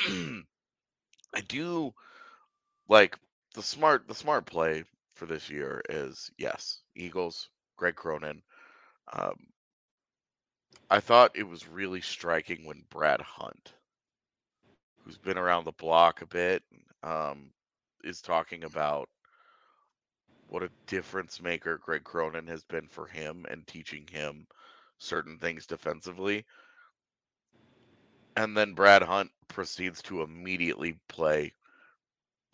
I 1.33 1.41
do 1.47 1.93
like 2.87 3.17
the 3.53 3.61
smart 3.63 4.07
the 4.07 4.15
smart 4.15 4.45
play 4.45 4.83
for 5.15 5.25
this 5.25 5.49
year 5.49 5.81
is 5.89 6.31
yes, 6.37 6.81
Eagles, 6.95 7.49
Greg 7.77 7.95
Cronin. 7.95 8.41
Um, 9.11 9.35
I 10.89 10.99
thought 10.99 11.35
it 11.35 11.47
was 11.47 11.67
really 11.67 12.01
striking 12.01 12.65
when 12.65 12.83
Brad 12.89 13.21
Hunt, 13.21 13.73
who's 15.03 15.17
been 15.17 15.37
around 15.37 15.65
the 15.65 15.71
block 15.71 16.21
a 16.21 16.25
bit, 16.25 16.63
um, 17.03 17.51
is 18.03 18.21
talking 18.21 18.63
about 18.63 19.09
what 20.47 20.63
a 20.63 20.71
difference 20.87 21.41
maker 21.41 21.77
Greg 21.77 22.03
Cronin 22.03 22.47
has 22.47 22.63
been 22.65 22.87
for 22.89 23.07
him 23.07 23.45
and 23.49 23.65
teaching 23.65 24.05
him 24.11 24.47
certain 24.99 25.37
things 25.39 25.65
defensively. 25.65 26.45
And 28.35 28.55
then 28.55 28.73
Brad 28.73 29.01
Hunt 29.01 29.31
proceeds 29.47 30.01
to 30.03 30.23
immediately 30.23 30.99
play 31.07 31.53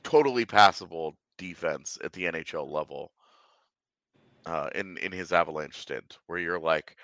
totally 0.04 0.46
passable 0.46 1.18
defense 1.38 1.98
at 2.04 2.14
the 2.14 2.26
NHL 2.26 2.72
level 2.72 3.12
uh, 4.46 4.70
in 4.76 4.98
in 4.98 5.12
his 5.12 5.32
Avalanche 5.32 5.78
stint, 5.78 6.18
where 6.28 6.40
you're 6.40 6.60
like, 6.60 6.96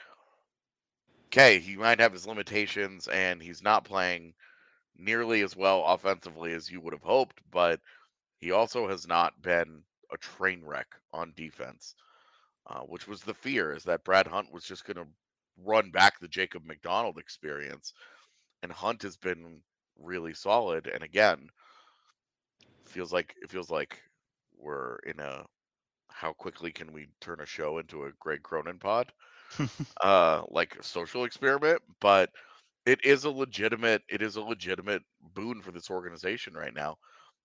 okay, 1.28 1.60
he 1.60 1.75
might 1.75 2.00
have 2.00 2.13
his 2.13 2.28
limitations 2.28 3.08
and 3.08 3.42
he's 3.42 3.62
not 3.63 3.86
playing 3.86 4.34
nearly 4.98 5.42
as 5.42 5.56
well 5.56 5.84
offensively 5.86 6.54
as 6.54 6.70
you 6.72 6.82
would 6.82 6.94
have 6.94 7.04
hoped, 7.04 7.42
but 7.52 7.80
he 8.40 8.52
also 8.52 8.88
has 8.88 9.08
not 9.08 9.42
been 9.42 9.84
a 10.12 10.18
train 10.18 10.63
wreck 10.66 10.88
on 11.13 11.34
defense, 11.36 11.96
uh, 12.68 12.82
which 12.82 13.08
was 13.08 13.22
the 13.24 13.34
fear 13.34 13.74
is 13.74 13.84
that 13.86 14.04
Brad 14.04 14.28
Hunt 14.28 14.52
was 14.54 14.66
just 14.66 14.86
going 14.86 14.98
to 14.98 15.08
run 15.66 15.92
back 15.92 16.20
the 16.20 16.28
Jacob 16.28 16.66
MacDonald 16.66 17.18
experience, 17.18 17.94
and 18.63 18.72
Hunt 18.72 19.04
has 19.04 19.18
been 19.18 19.62
really 20.00 20.34
solid. 20.34 20.88
And 20.88 21.04
again, 21.04 21.50
feels 22.86 23.12
like 23.13 23.36
it 23.42 23.50
feels 23.50 23.70
like 23.70 24.02
we're 24.58 24.98
in 25.06 25.20
a 25.20 25.46
how 26.13 26.34
quickly 26.34 26.72
can 26.72 26.93
we 26.93 27.08
turn 27.22 27.41
a 27.41 27.46
show 27.46 27.79
into 27.79 28.05
a 28.05 28.12
Greg 28.20 28.43
Cronin 28.43 28.79
pod, 28.79 29.12
uh, 30.03 30.43
like 30.50 30.75
a 30.75 30.84
social 30.84 31.25
experiment, 31.25 31.82
but 32.00 32.29
it 32.86 33.03
is 33.05 33.24
a 33.24 33.32
legitimate 33.32 34.01
it 34.10 34.22
is 34.22 34.36
a 34.36 34.41
legitimate 34.41 35.01
boon 35.34 35.62
for 35.62 35.72
this 35.72 35.89
organization 35.89 36.53
right 36.53 36.74
now 36.74 36.98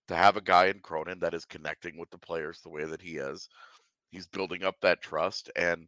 to 0.09 0.17
have 0.17 0.37
a 0.37 0.43
guy 0.43 0.67
in 0.67 0.81
Cronin 0.81 1.21
that 1.21 1.35
is 1.35 1.45
connecting 1.45 1.99
with 1.99 2.11
the 2.11 2.19
players 2.19 2.61
the 2.61 2.71
way 2.71 2.85
that 2.85 3.03
he 3.03 3.17
is. 3.17 3.49
He's 4.11 4.27
building 4.27 4.65
up 4.65 4.77
that 4.81 5.03
trust 5.03 5.51
and 5.57 5.87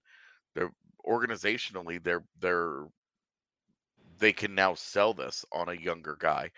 they're 0.55 0.71
organizationally 1.07 2.03
they're 2.03 2.25
they're 2.41 2.85
they 4.19 4.33
can 4.33 4.55
now 4.55 4.75
sell 4.75 5.15
this 5.15 5.45
on 5.53 5.69
a 5.69 5.75
younger 5.75 6.17
guy 6.21 6.51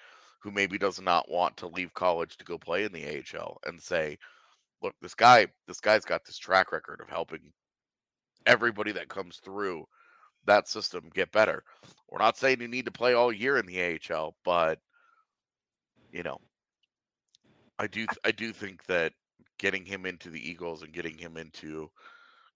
who 0.42 0.50
maybe 0.50 0.76
does 0.76 1.00
not 1.00 1.30
want 1.30 1.56
to 1.56 1.68
leave 1.68 1.94
college 1.94 2.36
to 2.36 2.44
go 2.44 2.58
play 2.58 2.84
in 2.84 2.92
the 2.92 3.22
AHL 3.34 3.58
and 3.64 3.80
say, 3.80 4.18
look, 4.82 4.94
this 5.00 5.14
guy 5.14 5.46
this 5.66 5.80
guy's 5.80 6.04
got 6.04 6.24
this 6.24 6.38
track 6.38 6.72
record 6.72 7.00
of 7.00 7.08
helping 7.08 7.40
everybody 8.46 8.92
that 8.92 9.08
comes 9.08 9.38
through 9.44 9.86
that 10.46 10.68
system 10.68 11.10
get 11.14 11.32
better. 11.32 11.62
We're 12.08 12.18
not 12.18 12.36
saying 12.36 12.60
you 12.60 12.68
need 12.68 12.86
to 12.86 12.92
play 12.92 13.14
all 13.14 13.32
year 13.32 13.56
in 13.56 13.66
the 13.66 14.00
AHL, 14.12 14.34
but 14.44 14.78
you 16.12 16.22
know, 16.22 16.38
I 17.78 17.86
do 17.86 18.06
I 18.24 18.32
do 18.32 18.52
think 18.52 18.84
that 18.86 19.12
getting 19.58 19.84
him 19.84 20.06
into 20.06 20.30
the 20.30 20.50
Eagles 20.50 20.82
and 20.82 20.92
getting 20.92 21.16
him 21.16 21.36
into 21.36 21.90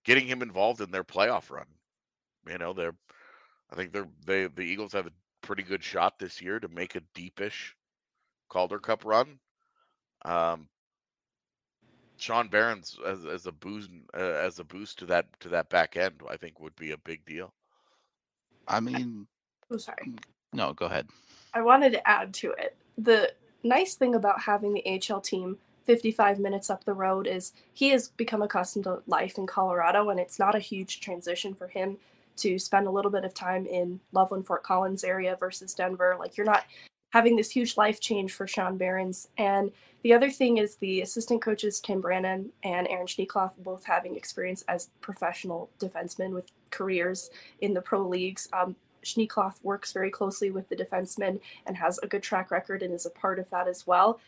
getting 0.04 0.26
him 0.26 0.42
involved 0.42 0.80
in 0.80 0.90
their 0.90 1.04
playoff 1.04 1.50
run. 1.50 1.66
You 2.48 2.58
know, 2.58 2.72
they're 2.72 2.96
I 3.70 3.76
think 3.76 3.92
they're 3.92 4.08
they 4.26 4.46
the 4.46 4.62
Eagles 4.62 4.92
have 4.92 5.06
a 5.06 5.12
pretty 5.42 5.62
good 5.62 5.82
shot 5.82 6.18
this 6.18 6.42
year 6.42 6.58
to 6.58 6.68
make 6.68 6.96
a 6.96 7.02
deepish 7.14 7.74
Calder 8.48 8.78
Cup 8.78 9.04
run. 9.04 9.38
Um, 10.24 10.68
Sean 12.18 12.48
Behrens 12.48 12.98
as, 13.06 13.24
as 13.26 13.46
a 13.46 13.52
boost 13.52 13.90
uh, 14.14 14.18
as 14.20 14.58
a 14.58 14.64
boost 14.64 14.98
to 15.00 15.06
that 15.06 15.26
to 15.40 15.48
that 15.50 15.68
back 15.68 15.96
end, 15.96 16.20
I 16.28 16.36
think 16.36 16.60
would 16.60 16.76
be 16.76 16.92
a 16.92 16.98
big 16.98 17.24
deal. 17.24 17.52
I 18.68 18.80
mean, 18.80 19.26
Oh, 19.70 19.76
sorry. 19.76 20.12
no, 20.52 20.72
go 20.72 20.86
ahead. 20.86 21.08
I 21.54 21.62
wanted 21.62 21.92
to 21.92 22.08
add 22.08 22.34
to 22.34 22.50
it. 22.52 22.76
The 22.98 23.32
nice 23.62 23.94
thing 23.94 24.14
about 24.14 24.40
having 24.40 24.74
the 24.74 25.00
AHL 25.10 25.20
team 25.20 25.58
55 25.84 26.38
minutes 26.40 26.68
up 26.70 26.84
the 26.84 26.92
road 26.92 27.26
is 27.26 27.52
he 27.72 27.90
has 27.90 28.08
become 28.08 28.42
accustomed 28.42 28.84
to 28.84 29.02
life 29.06 29.38
in 29.38 29.46
Colorado, 29.46 30.10
and 30.10 30.18
it's 30.18 30.38
not 30.38 30.54
a 30.54 30.60
huge 30.60 31.00
transition 31.00 31.54
for 31.54 31.68
him 31.68 31.96
to 32.38 32.58
spend 32.58 32.86
a 32.86 32.90
little 32.90 33.10
bit 33.10 33.24
of 33.24 33.32
time 33.32 33.66
in 33.66 34.00
Loveland, 34.12 34.46
Fort 34.46 34.62
Collins 34.62 35.04
area 35.04 35.36
versus 35.36 35.74
Denver. 35.74 36.16
Like, 36.18 36.36
you're 36.36 36.44
not 36.44 36.64
having 37.12 37.36
this 37.36 37.50
huge 37.50 37.76
life 37.76 38.00
change 38.00 38.32
for 38.32 38.46
Sean 38.46 38.76
Behrens. 38.76 39.28
And 39.38 39.70
the 40.02 40.12
other 40.12 40.30
thing 40.30 40.58
is 40.58 40.76
the 40.76 41.00
assistant 41.00 41.42
coaches, 41.42 41.80
Tim 41.80 42.00
Brannon 42.00 42.50
and 42.62 42.86
Aaron 42.88 43.06
Schneekloth, 43.06 43.56
both 43.58 43.84
having 43.84 44.16
experience 44.16 44.62
as 44.68 44.90
professional 45.00 45.70
defensemen 45.80 46.30
with 46.32 46.50
careers 46.70 47.30
in 47.60 47.74
the 47.74 47.80
pro 47.80 48.06
leagues. 48.06 48.48
Um, 48.52 48.76
Schneekloth 49.04 49.62
works 49.62 49.92
very 49.92 50.10
closely 50.10 50.50
with 50.50 50.68
the 50.68 50.76
defensemen 50.76 51.40
and 51.66 51.76
has 51.76 51.98
a 51.98 52.06
good 52.06 52.22
track 52.22 52.50
record 52.50 52.82
and 52.82 52.92
is 52.92 53.06
a 53.06 53.10
part 53.10 53.38
of 53.38 53.48
that 53.50 53.68
as 53.68 53.86
well. 53.86 54.20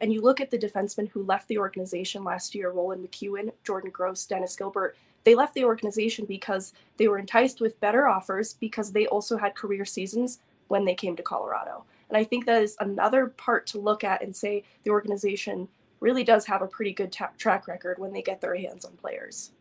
And 0.00 0.12
you 0.12 0.22
look 0.22 0.40
at 0.40 0.50
the 0.50 0.58
defensemen 0.58 1.08
who 1.10 1.22
left 1.22 1.48
the 1.48 1.58
organization 1.58 2.24
last 2.24 2.54
year 2.54 2.70
Roland 2.70 3.06
McKeown, 3.06 3.52
Jordan 3.64 3.90
Gross, 3.90 4.24
Dennis 4.24 4.56
Gilbert. 4.56 4.96
They 5.24 5.34
left 5.34 5.54
the 5.54 5.64
organization 5.64 6.24
because 6.24 6.72
they 6.96 7.06
were 7.06 7.18
enticed 7.18 7.60
with 7.60 7.80
better 7.80 8.08
offers 8.08 8.54
because 8.54 8.92
they 8.92 9.06
also 9.06 9.36
had 9.36 9.54
career 9.54 9.84
seasons 9.84 10.38
when 10.68 10.86
they 10.86 10.94
came 10.94 11.16
to 11.16 11.22
Colorado. 11.22 11.84
And 12.10 12.16
I 12.16 12.24
think 12.24 12.44
that 12.46 12.60
is 12.62 12.76
another 12.80 13.28
part 13.28 13.68
to 13.68 13.78
look 13.78 14.02
at 14.02 14.22
and 14.22 14.34
say 14.34 14.64
the 14.82 14.90
organization 14.90 15.68
really 16.00 16.24
does 16.24 16.44
have 16.46 16.60
a 16.60 16.66
pretty 16.66 16.92
good 16.92 17.12
ta- 17.12 17.30
track 17.38 17.68
record 17.68 17.98
when 17.98 18.12
they 18.12 18.20
get 18.20 18.40
their 18.40 18.56
hands 18.56 18.84
on 18.84 18.92
players. 18.96 19.52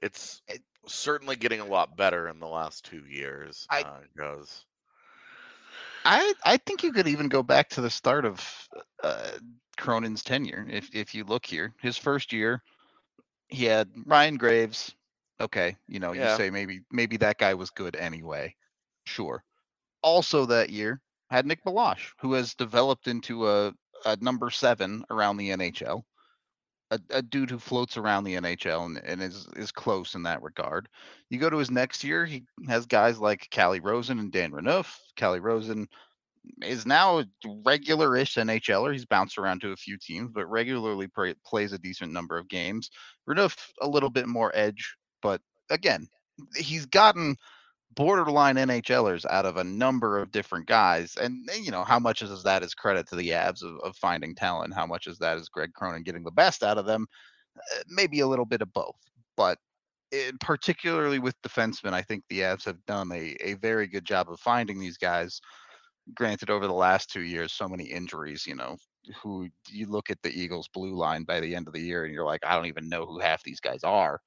It's 0.00 0.40
certainly 0.86 1.36
getting 1.36 1.60
a 1.60 1.66
lot 1.66 1.96
better 1.96 2.28
in 2.28 2.40
the 2.40 2.46
last 2.46 2.84
two 2.86 3.04
years. 3.06 3.66
I- 3.70 3.82
uh, 3.82 4.00
goes. 4.16 4.64
I 6.04 6.32
I 6.44 6.56
think 6.56 6.82
you 6.82 6.92
could 6.92 7.08
even 7.08 7.28
go 7.28 7.42
back 7.42 7.68
to 7.70 7.80
the 7.82 7.90
start 7.90 8.24
of 8.24 8.68
uh, 9.02 9.32
Cronin's 9.76 10.22
tenure. 10.22 10.66
If 10.70 10.88
if 10.94 11.14
you 11.14 11.24
look 11.24 11.44
here, 11.44 11.74
his 11.82 11.98
first 11.98 12.32
year, 12.32 12.62
he 13.48 13.64
had 13.64 13.90
Ryan 14.06 14.36
Graves. 14.36 14.94
Okay, 15.40 15.76
you 15.88 15.98
know, 15.98 16.12
Yeah. 16.12 16.30
you 16.30 16.36
say 16.38 16.50
maybe 16.50 16.80
maybe 16.90 17.16
that 17.18 17.36
guy 17.38 17.52
was 17.52 17.70
good 17.70 17.96
anyway. 17.96 18.54
Sure. 19.04 19.44
Also 20.02 20.46
that 20.46 20.70
year 20.70 21.02
had 21.30 21.46
Nick 21.46 21.64
Balash, 21.64 22.12
who 22.20 22.32
has 22.34 22.54
developed 22.54 23.06
into 23.06 23.48
a, 23.48 23.72
a 24.04 24.16
number 24.20 24.50
seven 24.50 25.04
around 25.10 25.36
the 25.36 25.50
NHL. 25.50 26.02
A, 26.90 26.98
a 27.10 27.20
dude 27.20 27.50
who 27.50 27.58
floats 27.58 27.98
around 27.98 28.24
the 28.24 28.36
NHL 28.36 28.86
and, 28.86 28.96
and 29.04 29.22
is 29.22 29.46
is 29.56 29.70
close 29.70 30.14
in 30.14 30.22
that 30.22 30.42
regard. 30.42 30.88
You 31.28 31.38
go 31.38 31.50
to 31.50 31.58
his 31.58 31.70
next 31.70 32.02
year, 32.02 32.24
he 32.24 32.44
has 32.66 32.86
guys 32.86 33.18
like 33.18 33.50
Calle 33.50 33.80
Rosen 33.80 34.18
and 34.18 34.32
Dan 34.32 34.52
Renouf. 34.52 34.96
Calle 35.14 35.38
Rosen 35.38 35.86
is 36.62 36.86
now 36.86 37.18
a 37.18 37.26
regular-ish 37.66 38.36
NHLer. 38.36 38.92
He's 38.92 39.04
bounced 39.04 39.36
around 39.36 39.60
to 39.60 39.72
a 39.72 39.76
few 39.76 39.98
teams, 39.98 40.30
but 40.32 40.46
regularly 40.46 41.08
plays 41.44 41.72
a 41.72 41.78
decent 41.78 42.10
number 42.10 42.38
of 42.38 42.48
games. 42.48 42.90
Renouf 43.28 43.54
a 43.82 43.88
little 43.88 44.08
bit 44.08 44.26
more 44.26 44.50
edge, 44.54 44.96
but 45.20 45.42
again, 45.68 46.08
he's 46.56 46.86
gotten 46.86 47.36
borderline 47.98 48.54
NHLers 48.54 49.26
out 49.28 49.44
of 49.44 49.56
a 49.56 49.64
number 49.64 50.20
of 50.20 50.30
different 50.30 50.66
guys. 50.68 51.16
And 51.20 51.50
eh, 51.50 51.56
you 51.56 51.72
know, 51.72 51.82
how 51.82 51.98
much 51.98 52.22
is 52.22 52.44
that 52.44 52.62
is 52.62 52.72
credit 52.72 53.08
to 53.08 53.16
the 53.16 53.30
Avs 53.30 53.64
of, 53.64 53.76
of 53.80 53.96
finding 53.96 54.36
talent? 54.36 54.72
How 54.72 54.86
much 54.86 55.08
is 55.08 55.18
that 55.18 55.36
is 55.36 55.48
Greg 55.48 55.72
Cronin 55.74 56.04
getting 56.04 56.22
the 56.22 56.30
best 56.30 56.62
out 56.62 56.78
of 56.78 56.86
them? 56.86 57.08
Uh, 57.56 57.82
maybe 57.88 58.20
a 58.20 58.26
little 58.28 58.46
bit 58.46 58.62
of 58.62 58.72
both. 58.72 58.94
But 59.36 59.58
it, 60.12 60.38
particularly 60.38 61.18
with 61.18 61.34
defensemen, 61.42 61.92
I 61.92 62.02
think 62.02 62.22
the 62.28 62.40
Avs 62.40 62.64
have 62.66 62.86
done 62.86 63.10
a, 63.10 63.36
a 63.40 63.54
very 63.54 63.88
good 63.88 64.04
job 64.04 64.30
of 64.30 64.38
finding 64.38 64.78
these 64.78 64.96
guys. 64.96 65.40
Granted, 66.14 66.50
over 66.50 66.68
the 66.68 66.72
last 66.72 67.10
two 67.10 67.22
years, 67.22 67.52
so 67.52 67.68
many 67.68 67.84
injuries, 67.84 68.46
you 68.46 68.54
know, 68.54 68.76
who 69.20 69.48
you 69.68 69.86
look 69.86 70.08
at 70.08 70.22
the 70.22 70.30
Eagles 70.30 70.68
blue 70.72 70.94
line 70.94 71.24
by 71.24 71.40
the 71.40 71.52
end 71.52 71.66
of 71.66 71.74
the 71.74 71.80
year 71.80 72.04
and 72.04 72.14
you're 72.14 72.24
like, 72.24 72.46
I 72.46 72.54
don't 72.54 72.66
even 72.66 72.88
know 72.88 73.06
who 73.06 73.18
half 73.18 73.42
these 73.42 73.60
guys 73.60 73.82
are. 73.82 74.20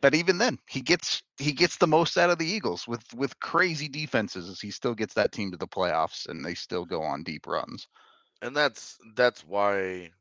But 0.00 0.14
even 0.14 0.38
then, 0.38 0.58
he 0.68 0.80
gets 0.82 1.22
he 1.38 1.52
gets 1.52 1.76
the 1.76 1.86
most 1.86 2.16
out 2.18 2.30
of 2.30 2.38
the 2.38 2.46
Eagles 2.46 2.86
with 2.86 3.12
with 3.14 3.38
crazy 3.40 3.88
defenses. 3.88 4.60
He 4.60 4.70
still 4.70 4.94
gets 4.94 5.14
that 5.14 5.32
team 5.32 5.50
to 5.52 5.56
the 5.58 5.66
playoffs, 5.68 6.28
and 6.28 6.44
they 6.44 6.54
still 6.54 6.84
go 6.84 7.02
on 7.02 7.22
deep 7.22 7.46
runs. 7.46 7.88
And 8.42 8.56
that's 8.56 8.98
that's 9.14 9.44
why 9.44 10.12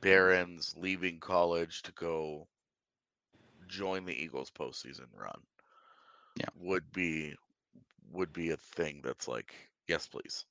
Behrens 0.00 0.74
leaving 0.76 1.20
college 1.20 1.82
to 1.82 1.92
go 1.92 2.48
join 3.66 4.04
the 4.04 4.14
Eagles 4.14 4.50
postseason 4.50 5.06
run. 5.14 5.40
Yeah. 6.36 6.48
Would 6.56 6.92
be 6.92 7.36
would 8.12 8.32
be 8.32 8.50
a 8.50 8.56
thing 8.56 9.00
that's 9.02 9.28
like, 9.28 9.54
yes, 9.86 10.06
please. 10.08 10.44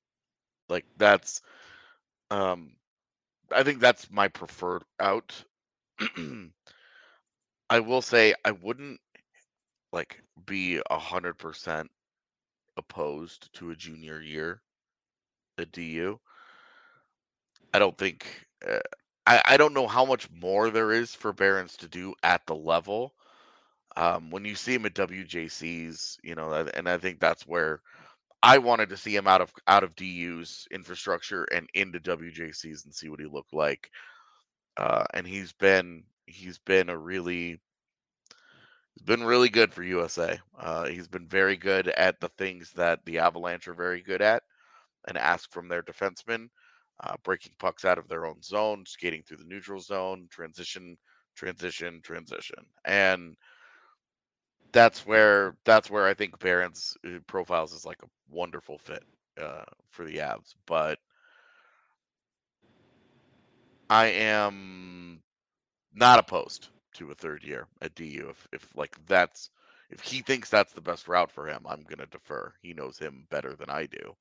Like 0.69 0.85
that's 0.97 1.41
um 2.31 2.75
I 3.51 3.63
think 3.63 3.79
that's 3.79 4.09
my 4.11 4.27
preferred 4.29 4.83
out. 4.99 5.43
I 7.69 7.79
will 7.81 8.01
say 8.01 8.33
I 8.45 8.51
wouldn't 8.51 9.01
like 9.91 10.23
be 10.45 10.81
a 10.89 10.99
hundred 10.99 11.35
percent 11.35 11.91
opposed 12.77 13.53
to 13.55 13.71
a 13.71 13.75
junior 13.75 14.21
year 14.21 14.61
at 15.57 15.71
DU. 15.71 16.19
I 17.73 17.79
don't 17.79 17.97
think 17.97 18.27
uh, 18.67 18.79
I 19.27 19.41
I 19.45 19.57
don't 19.57 19.73
know 19.73 19.87
how 19.87 20.05
much 20.05 20.29
more 20.31 20.69
there 20.69 20.91
is 20.91 21.15
for 21.15 21.33
Behrens 21.33 21.77
to 21.77 21.87
do 21.87 22.15
at 22.23 22.45
the 22.47 22.55
level. 22.55 23.13
Um, 23.97 24.31
when 24.31 24.45
you 24.45 24.55
see 24.55 24.73
him 24.75 24.85
at 24.85 24.95
WJCs, 24.95 26.17
you 26.23 26.35
know, 26.35 26.51
and- 26.53 26.89
I 26.89 26.97
think 26.97 27.19
that's 27.19 27.47
where 27.47 27.81
I 28.43 28.59
wanted 28.59 28.89
to 28.89 28.97
see 28.97 29.15
him 29.15 29.27
out 29.27 29.41
of 29.41 29.53
out 29.67 29.83
of 29.83 29.95
DU's 29.95 30.67
infrastructure 30.71 31.45
and 31.45 31.69
into 31.73 31.99
WJCs 31.99 32.85
and 32.85 32.93
see 32.95 33.09
what 33.09 33.19
he 33.21 33.27
looked 33.27 33.53
like. 33.53 33.89
Uh, 34.77 35.05
and 35.13 35.27
he's 35.27 35.53
been 35.53 36.03
he's 36.25 36.57
been 36.59 36.89
a 36.89 36.97
really 36.97 37.59
he's 38.93 39.03
been 39.05 39.23
really 39.23 39.49
good 39.49 39.73
for 39.73 39.83
USA. 39.83 40.39
Uh, 40.57 40.85
he's 40.85 41.07
been 41.07 41.27
very 41.27 41.57
good 41.57 41.87
at 41.89 42.19
the 42.19 42.29
things 42.29 42.71
that 42.73 43.03
the 43.05 43.19
Avalanche 43.19 43.67
are 43.67 43.73
very 43.73 44.01
good 44.01 44.21
at 44.21 44.43
and 45.07 45.17
ask 45.17 45.51
from 45.51 45.67
their 45.67 45.81
defensemen, 45.81 46.49
uh, 47.03 47.15
breaking 47.23 47.53
pucks 47.59 47.85
out 47.85 47.97
of 47.97 48.07
their 48.07 48.25
own 48.25 48.41
zone, 48.41 48.83
skating 48.87 49.23
through 49.23 49.37
the 49.37 49.43
neutral 49.45 49.79
zone, 49.79 50.27
transition, 50.29 50.97
transition, 51.35 52.01
transition, 52.03 52.65
and 52.85 53.35
that's 54.71 55.05
where 55.05 55.55
that's 55.65 55.89
where 55.89 56.07
I 56.07 56.13
think 56.13 56.39
Behrens 56.39 56.97
uh, 57.05 57.19
profiles 57.27 57.73
is 57.73 57.85
like 57.85 58.01
a 58.03 58.07
wonderful 58.29 58.77
fit 58.77 59.03
uh, 59.41 59.63
for 59.91 60.05
the 60.05 60.17
Avs. 60.17 60.55
But 60.65 60.99
I 63.89 64.07
am 64.07 65.02
not 65.93 66.19
opposed 66.19 66.69
to 66.95 67.11
a 67.11 67.15
third 67.15 67.43
year 67.43 67.67
at 67.81 67.95
DU. 67.95 68.27
If 68.29 68.47
if 68.51 68.67
like 68.75 68.95
that's 69.07 69.49
if 69.89 70.01
he 70.01 70.21
thinks 70.21 70.49
that's 70.49 70.73
the 70.73 70.81
best 70.81 71.07
route 71.07 71.31
for 71.31 71.47
him, 71.47 71.61
I'm 71.67 71.83
gonna 71.83 72.07
defer. 72.07 72.53
He 72.61 72.73
knows 72.73 72.97
him 72.97 73.25
better 73.29 73.55
than 73.55 73.69
I 73.69 73.85
do. 73.85 74.15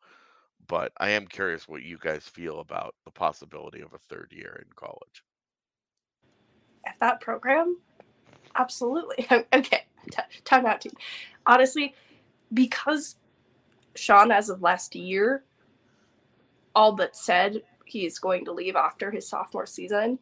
But 0.69 0.93
I 0.99 1.11
am 1.11 1.27
curious 1.27 1.69
what 1.69 1.83
you 1.83 1.99
guys 1.99 2.23
feel 2.25 2.61
about 2.61 2.95
the 3.05 3.11
possibility 3.11 3.81
of 3.81 3.93
a 3.93 3.99
third 3.99 4.33
year 4.33 4.65
in 4.65 4.73
college. 4.77 5.25
At 6.87 6.95
that 7.01 7.21
program, 7.21 7.79
absolutely. 8.55 9.27
okay, 9.53 9.85
T- 10.11 10.23
time 10.45 10.67
out. 10.67 10.81
Team. 10.81 10.93
Honestly, 11.47 11.95
because 12.53 13.17
Sean, 13.95 14.31
as 14.31 14.49
of 14.49 14.63
last 14.63 14.95
year, 14.95 15.45
all 16.75 16.93
but 16.93 17.17
said 17.17 17.63
he 17.85 18.07
is 18.07 18.19
going 18.19 18.45
to 18.45 18.53
leave 18.53 18.77
after 18.77 19.11
his 19.11 19.29
sophomore 19.29 19.67
season. 19.67 20.19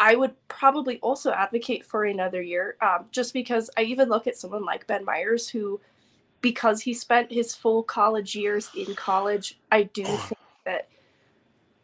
I 0.00 0.14
would 0.14 0.34
probably 0.46 0.98
also 1.00 1.32
advocate 1.32 1.84
for 1.84 2.04
another 2.04 2.40
year, 2.40 2.76
um, 2.80 3.06
just 3.10 3.32
because 3.34 3.68
I 3.76 3.82
even 3.82 4.08
look 4.08 4.26
at 4.26 4.36
someone 4.36 4.64
like 4.64 4.86
Ben 4.86 5.04
Meyers, 5.04 5.48
who, 5.48 5.80
because 6.40 6.82
he 6.82 6.94
spent 6.94 7.32
his 7.32 7.54
full 7.54 7.82
college 7.82 8.36
years 8.36 8.70
in 8.76 8.94
college, 8.94 9.58
I 9.72 9.84
do 9.84 10.04
think 10.04 10.38
that 10.64 10.88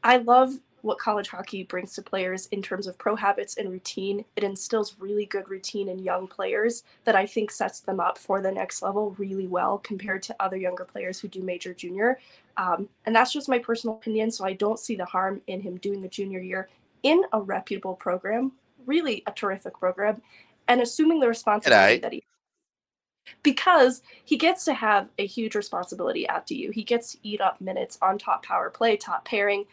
I 0.04 0.18
love 0.18 0.60
what 0.82 0.98
college 0.98 1.28
hockey 1.28 1.64
brings 1.64 1.94
to 1.94 2.02
players 2.02 2.46
in 2.48 2.60
terms 2.60 2.86
of 2.86 2.98
pro 2.98 3.16
habits 3.16 3.56
and 3.56 3.70
routine. 3.70 4.24
It 4.36 4.44
instills 4.44 4.96
really 4.98 5.24
good 5.24 5.48
routine 5.48 5.88
in 5.88 5.98
young 5.98 6.28
players 6.28 6.84
that 7.04 7.16
I 7.16 7.24
think 7.24 7.50
sets 7.50 7.80
them 7.80 7.98
up 7.98 8.18
for 8.18 8.42
the 8.42 8.52
next 8.52 8.82
level 8.82 9.16
really 9.18 9.46
well 9.46 9.78
compared 9.78 10.22
to 10.24 10.36
other 10.38 10.58
younger 10.58 10.84
players 10.84 11.18
who 11.18 11.28
do 11.28 11.42
major 11.42 11.72
junior. 11.72 12.20
Um, 12.58 12.90
and 13.06 13.16
that's 13.16 13.32
just 13.32 13.48
my 13.48 13.58
personal 13.58 13.96
opinion. 13.96 14.30
So 14.30 14.44
I 14.44 14.52
don't 14.52 14.78
see 14.78 14.94
the 14.94 15.06
harm 15.06 15.40
in 15.46 15.62
him 15.62 15.78
doing 15.78 16.02
the 16.02 16.08
junior 16.08 16.40
year 16.40 16.68
in 17.04 17.22
a 17.32 17.40
reputable 17.40 17.94
program, 17.94 18.52
really 18.86 19.22
a 19.28 19.30
terrific 19.30 19.78
program, 19.78 20.20
and 20.66 20.80
assuming 20.80 21.20
the 21.20 21.28
responsibility 21.28 22.00
that 22.00 22.12
he 22.12 22.24
because 23.42 24.02
he 24.24 24.36
gets 24.36 24.66
to 24.66 24.74
have 24.74 25.08
a 25.18 25.26
huge 25.26 25.54
responsibility 25.54 26.28
at 26.28 26.46
DU. 26.46 26.70
He 26.74 26.82
gets 26.82 27.12
to 27.12 27.18
eat 27.22 27.40
up 27.40 27.58
minutes 27.58 27.96
on 28.02 28.18
top 28.18 28.44
power 28.44 28.68
play, 28.68 28.98
top 28.98 29.24
pairing 29.24 29.64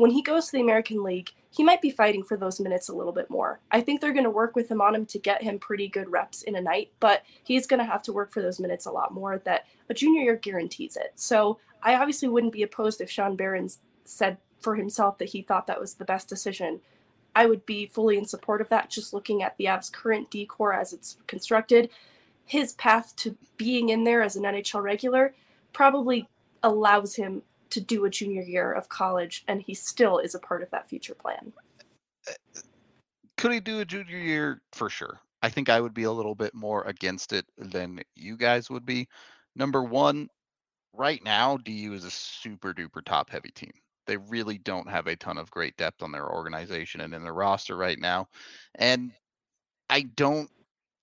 when 0.00 0.10
he 0.10 0.22
goes 0.22 0.46
to 0.46 0.52
the 0.52 0.62
American 0.62 1.02
League, 1.02 1.30
he 1.50 1.62
might 1.62 1.82
be 1.82 1.90
fighting 1.90 2.22
for 2.22 2.38
those 2.38 2.58
minutes 2.58 2.88
a 2.88 2.94
little 2.94 3.12
bit 3.12 3.28
more. 3.28 3.60
I 3.70 3.82
think 3.82 4.00
they're 4.00 4.14
going 4.14 4.24
to 4.24 4.30
work 4.30 4.56
with 4.56 4.70
him 4.70 4.80
on 4.80 4.94
him 4.94 5.04
to 5.04 5.18
get 5.18 5.42
him 5.42 5.58
pretty 5.58 5.88
good 5.88 6.10
reps 6.10 6.40
in 6.40 6.56
a 6.56 6.60
night, 6.60 6.90
but 7.00 7.22
he's 7.44 7.66
going 7.66 7.80
to 7.80 7.84
have 7.84 8.02
to 8.04 8.12
work 8.14 8.32
for 8.32 8.40
those 8.40 8.58
minutes 8.58 8.86
a 8.86 8.90
lot 8.90 9.12
more. 9.12 9.42
That 9.44 9.66
a 9.90 9.94
junior 9.94 10.22
year 10.22 10.36
guarantees 10.36 10.96
it. 10.96 11.12
So 11.16 11.58
I 11.82 11.96
obviously 11.96 12.28
wouldn't 12.28 12.54
be 12.54 12.62
opposed 12.62 13.02
if 13.02 13.10
Sean 13.10 13.36
Behrens 13.36 13.80
said 14.06 14.38
for 14.60 14.74
himself 14.76 15.18
that 15.18 15.30
he 15.30 15.42
thought 15.42 15.66
that 15.66 15.80
was 15.80 15.94
the 15.94 16.04
best 16.04 16.28
decision. 16.28 16.80
I 17.34 17.46
would 17.46 17.64
be 17.64 17.86
fully 17.86 18.18
in 18.18 18.24
support 18.24 18.60
of 18.60 18.68
that, 18.70 18.90
just 18.90 19.14
looking 19.14 19.42
at 19.42 19.56
the 19.56 19.66
Avs' 19.66 19.92
current 19.92 20.30
decor 20.30 20.72
as 20.72 20.92
it's 20.92 21.16
constructed. 21.26 21.90
His 22.44 22.72
path 22.74 23.14
to 23.16 23.36
being 23.56 23.90
in 23.90 24.04
there 24.04 24.22
as 24.22 24.36
an 24.36 24.42
NHL 24.42 24.82
regular 24.82 25.34
probably 25.72 26.28
allows 26.62 27.14
him 27.14 27.42
to 27.70 27.80
do 27.80 28.04
a 28.04 28.10
junior 28.10 28.42
year 28.42 28.72
of 28.72 28.88
college, 28.88 29.44
and 29.46 29.62
he 29.62 29.74
still 29.74 30.18
is 30.18 30.34
a 30.34 30.40
part 30.40 30.62
of 30.62 30.70
that 30.70 30.88
future 30.88 31.14
plan. 31.14 31.52
Could 33.36 33.52
he 33.52 33.60
do 33.60 33.80
a 33.80 33.84
junior 33.84 34.18
year? 34.18 34.60
For 34.72 34.90
sure. 34.90 35.20
I 35.42 35.48
think 35.48 35.68
I 35.68 35.80
would 35.80 35.94
be 35.94 36.02
a 36.02 36.12
little 36.12 36.34
bit 36.34 36.54
more 36.54 36.82
against 36.84 37.32
it 37.32 37.46
than 37.56 38.02
you 38.14 38.36
guys 38.36 38.68
would 38.68 38.84
be. 38.84 39.08
Number 39.56 39.82
one, 39.82 40.28
right 40.92 41.22
now, 41.24 41.56
DU 41.56 41.92
is 41.94 42.04
a 42.04 42.10
super 42.10 42.74
duper 42.74 43.04
top 43.04 43.30
heavy 43.30 43.50
team. 43.50 43.72
They 44.10 44.16
really 44.16 44.58
don't 44.58 44.90
have 44.90 45.06
a 45.06 45.14
ton 45.14 45.38
of 45.38 45.52
great 45.52 45.76
depth 45.76 46.02
on 46.02 46.10
their 46.10 46.28
organization 46.28 47.00
and 47.00 47.14
in 47.14 47.22
their 47.22 47.32
roster 47.32 47.76
right 47.76 47.96
now. 47.96 48.26
And 48.74 49.12
I 49.88 50.02
don't 50.02 50.50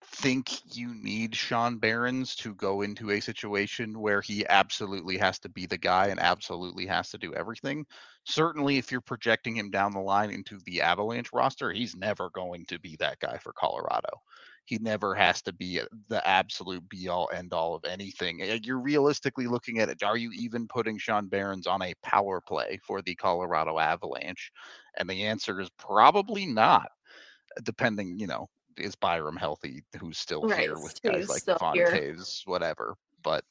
think 0.03 0.75
you 0.75 0.93
need 0.93 1.33
Sean 1.33 1.77
Behrens 1.77 2.35
to 2.37 2.53
go 2.53 2.81
into 2.81 3.11
a 3.11 3.21
situation 3.21 3.97
where 3.97 4.19
he 4.19 4.45
absolutely 4.45 5.17
has 5.19 5.39
to 5.39 5.47
be 5.47 5.65
the 5.65 5.77
guy 5.77 6.07
and 6.07 6.19
absolutely 6.19 6.85
has 6.87 7.09
to 7.11 7.17
do 7.17 7.33
everything. 7.33 7.85
Certainly, 8.25 8.77
if 8.77 8.91
you're 8.91 8.99
projecting 8.99 9.55
him 9.55 9.71
down 9.71 9.93
the 9.93 10.01
line 10.01 10.29
into 10.29 10.59
the 10.65 10.81
Avalanche 10.81 11.31
roster, 11.31 11.71
he's 11.71 11.95
never 11.95 12.29
going 12.31 12.65
to 12.65 12.77
be 12.77 12.97
that 12.99 13.19
guy 13.19 13.37
for 13.37 13.53
Colorado. 13.53 14.21
He 14.67 14.77
never 14.79 15.15
has 15.15 15.41
to 15.43 15.53
be 15.53 15.79
the 16.09 16.27
absolute 16.27 16.87
be 16.89 17.07
all 17.07 17.29
end 17.33 17.53
all 17.53 17.73
of 17.73 17.85
anything. 17.85 18.41
Eh, 18.41 18.59
you're 18.63 18.81
realistically 18.81 19.47
looking 19.47 19.79
at 19.79 19.87
it. 19.87 20.03
Are 20.03 20.17
you 20.17 20.31
even 20.33 20.67
putting 20.67 20.97
Sean 20.97 21.27
Behrens 21.27 21.67
on 21.67 21.81
a 21.81 21.93
power 22.03 22.41
play 22.41 22.77
for 22.85 23.01
the 23.01 23.15
Colorado 23.15 23.79
Avalanche? 23.79 24.51
And 24.97 25.09
the 25.09 25.23
answer 25.23 25.61
is 25.61 25.69
probably 25.77 26.45
not 26.45 26.89
depending, 27.63 28.19
you 28.19 28.27
know, 28.27 28.49
is 28.77 28.95
Byram 28.95 29.37
healthy? 29.37 29.83
Who's 29.99 30.17
still 30.17 30.41
Right, 30.41 30.63
here 30.63 30.77
with 30.77 31.01
guys 31.01 31.29
like. 31.29 31.43
Fontaves, 31.57 32.43
whatever. 32.45 32.95
But 33.23 33.45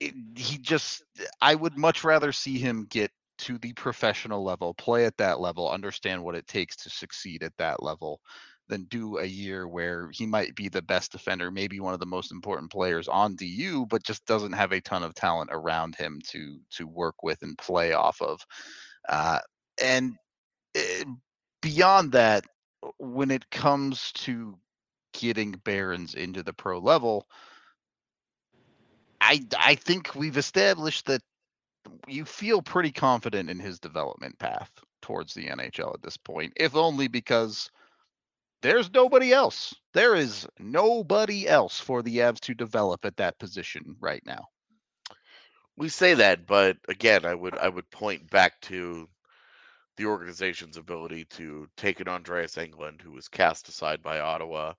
it, 0.00 0.14
he 0.34 0.58
just, 0.58 1.04
I 1.40 1.54
would 1.54 1.78
much 1.78 2.02
rather 2.02 2.32
see 2.32 2.58
him 2.58 2.86
get 2.90 3.12
to 3.38 3.58
the 3.58 3.72
professional 3.74 4.42
level, 4.42 4.74
play 4.74 5.04
at 5.04 5.16
that 5.18 5.40
level, 5.40 5.70
understand 5.70 6.24
what 6.24 6.34
it 6.34 6.46
takes 6.46 6.74
to 6.76 6.90
succeed 6.90 7.42
at 7.42 7.56
that 7.58 7.82
level, 7.82 8.20
than 8.68 8.84
do 8.84 9.18
a 9.18 9.24
year 9.24 9.68
where 9.68 10.10
he 10.12 10.26
might 10.26 10.54
be 10.54 10.68
the 10.68 10.82
best 10.82 11.12
defender, 11.12 11.50
maybe 11.50 11.80
one 11.80 11.94
of 11.94 12.00
the 12.00 12.06
most 12.06 12.32
important 12.32 12.70
players 12.70 13.08
on 13.08 13.36
DU, 13.36 13.86
but 13.88 14.02
just 14.02 14.26
doesn't 14.26 14.52
have 14.52 14.72
a 14.72 14.80
ton 14.80 15.02
of 15.02 15.14
talent 15.14 15.50
around 15.52 15.94
him 15.94 16.20
to 16.28 16.58
to 16.70 16.86
work 16.86 17.22
with 17.22 17.42
and 17.42 17.56
play 17.58 17.92
off 17.92 18.20
of. 18.20 18.44
Uh, 19.08 19.38
and 19.82 20.14
eh, 20.74 21.04
beyond 21.62 22.12
that, 22.12 22.44
when 22.98 23.30
it 23.30 23.48
comes 23.50 24.12
to 24.12 24.58
getting 25.12 25.52
Behrens 25.64 26.14
into 26.14 26.42
the 26.42 26.52
pro 26.52 26.78
level, 26.78 27.26
I 29.20 29.40
I 29.58 29.74
think 29.76 30.14
we've 30.14 30.36
established 30.36 31.06
that 31.06 31.22
you 32.08 32.24
feel 32.24 32.62
pretty 32.62 32.92
confident 32.92 33.48
in 33.48 33.58
his 33.58 33.78
development 33.78 34.38
path 34.38 34.70
towards 35.02 35.34
the 35.34 35.46
NHL 35.46 35.94
at 35.94 36.02
this 36.02 36.16
point, 36.16 36.52
if 36.56 36.74
only 36.74 37.06
because 37.08 37.70
there's 38.62 38.92
nobody 38.92 39.32
else. 39.32 39.74
There 39.92 40.14
is 40.14 40.46
nobody 40.58 41.48
else 41.48 41.78
for 41.78 42.02
the 42.02 42.18
Avs 42.18 42.40
to 42.40 42.54
develop 42.54 43.04
at 43.04 43.16
that 43.16 43.38
position 43.38 43.96
right 44.00 44.22
now. 44.24 44.46
We 45.76 45.88
say 45.88 46.14
that, 46.14 46.46
but 46.46 46.78
again, 46.88 47.26
I 47.26 47.34
would 47.34 47.56
I 47.58 47.68
would 47.68 47.90
point 47.90 48.30
back 48.30 48.60
to 48.62 49.08
the 49.96 50.06
organization's 50.06 50.76
ability 50.76 51.24
to 51.24 51.66
take 51.76 52.00
an 52.00 52.08
Andreas 52.08 52.56
Englund, 52.56 53.00
who 53.02 53.12
was 53.12 53.28
cast 53.28 53.68
aside 53.68 54.02
by 54.02 54.20
Ottawa, 54.20 54.74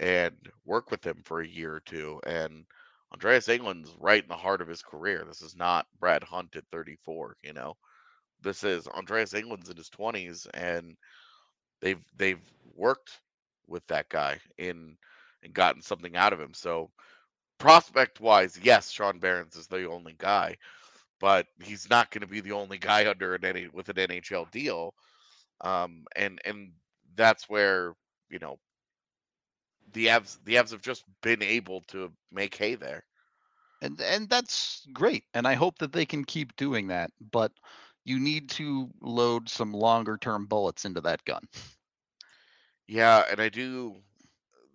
and 0.00 0.34
work 0.64 0.90
with 0.90 1.04
him 1.04 1.22
for 1.24 1.40
a 1.40 1.48
year 1.48 1.74
or 1.74 1.80
two. 1.80 2.20
And 2.24 2.64
Andreas 3.12 3.48
Englund's 3.48 3.94
right 3.98 4.22
in 4.22 4.28
the 4.28 4.36
heart 4.36 4.60
of 4.60 4.68
his 4.68 4.82
career. 4.82 5.24
This 5.26 5.42
is 5.42 5.56
not 5.56 5.86
Brad 5.98 6.22
Hunt 6.22 6.56
at 6.56 6.64
34, 6.70 7.36
you 7.42 7.52
know. 7.52 7.76
This 8.42 8.62
is 8.62 8.86
Andreas 8.88 9.32
Englund's 9.32 9.70
in 9.70 9.76
his 9.76 9.90
20s, 9.90 10.46
and 10.54 10.96
they've 11.80 12.02
they've 12.16 12.42
worked 12.74 13.18
with 13.66 13.86
that 13.88 14.08
guy 14.08 14.38
in 14.58 14.96
and 15.42 15.54
gotten 15.54 15.82
something 15.82 16.16
out 16.16 16.32
of 16.32 16.40
him. 16.40 16.54
So 16.54 16.90
prospect 17.58 18.20
wise, 18.20 18.58
yes, 18.62 18.90
Sean 18.90 19.18
Behrens 19.18 19.56
is 19.56 19.66
the 19.66 19.88
only 19.88 20.14
guy, 20.18 20.56
but 21.20 21.46
he's 21.62 21.90
not 21.90 22.10
going 22.10 22.22
to 22.22 22.26
be 22.26 22.40
the 22.40 22.52
only 22.52 22.78
guy 22.78 23.08
under 23.08 23.34
an 23.34 23.70
with 23.72 23.88
an 23.88 23.96
NHL 23.96 24.50
deal. 24.50 24.94
Um, 25.60 26.04
and 26.16 26.40
and 26.44 26.72
that's 27.16 27.48
where 27.48 27.94
you 28.30 28.38
know 28.38 28.58
the 29.92 30.06
Avs 30.06 30.38
the 30.44 30.54
Avs 30.54 30.70
have 30.70 30.82
just 30.82 31.04
been 31.22 31.42
able 31.42 31.82
to 31.88 32.10
make 32.32 32.54
hay 32.54 32.74
there. 32.74 33.04
And 33.82 34.00
and 34.00 34.28
that's 34.28 34.86
great. 34.92 35.24
And 35.34 35.46
I 35.46 35.54
hope 35.54 35.78
that 35.78 35.92
they 35.92 36.06
can 36.06 36.24
keep 36.24 36.56
doing 36.56 36.88
that, 36.88 37.10
but 37.32 37.52
you 38.08 38.18
need 38.18 38.50
to 38.50 38.90
load 39.00 39.48
some 39.48 39.72
longer 39.72 40.16
term 40.16 40.46
bullets 40.46 40.84
into 40.84 41.00
that 41.02 41.24
gun. 41.24 41.46
Yeah, 42.86 43.24
and 43.30 43.40
I 43.40 43.48
do 43.48 43.96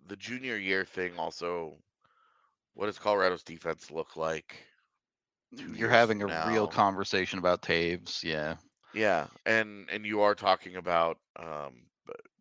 the 0.06 0.16
junior 0.16 0.56
year 0.56 0.84
thing 0.84 1.18
also. 1.18 1.74
What 2.74 2.86
does 2.86 2.98
Colorado's 2.98 3.42
defense 3.42 3.90
look 3.90 4.16
like? 4.16 4.56
You're 5.50 5.88
having 5.90 6.22
a 6.22 6.26
from 6.26 6.48
real 6.48 6.66
conversation 6.66 7.38
about 7.38 7.62
Taves, 7.62 8.22
yeah. 8.22 8.56
Yeah, 8.92 9.26
and 9.46 9.88
and 9.90 10.04
you 10.06 10.22
are 10.22 10.34
talking 10.34 10.76
about 10.76 11.18
um, 11.36 11.86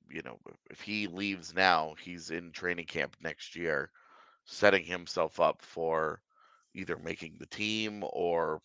you 0.10 0.22
know, 0.24 0.40
if 0.70 0.82
he 0.82 1.08
leaves 1.08 1.54
now, 1.54 1.96
he's 2.00 2.30
in 2.30 2.52
training 2.52 2.86
camp 2.86 3.16
next 3.22 3.56
year, 3.56 3.90
setting 4.46 4.84
himself 4.84 5.40
up 5.40 5.62
for 5.62 6.22
either 6.76 6.98
making 6.98 7.38
the 7.40 7.48
team 7.48 8.04
or 8.12 8.62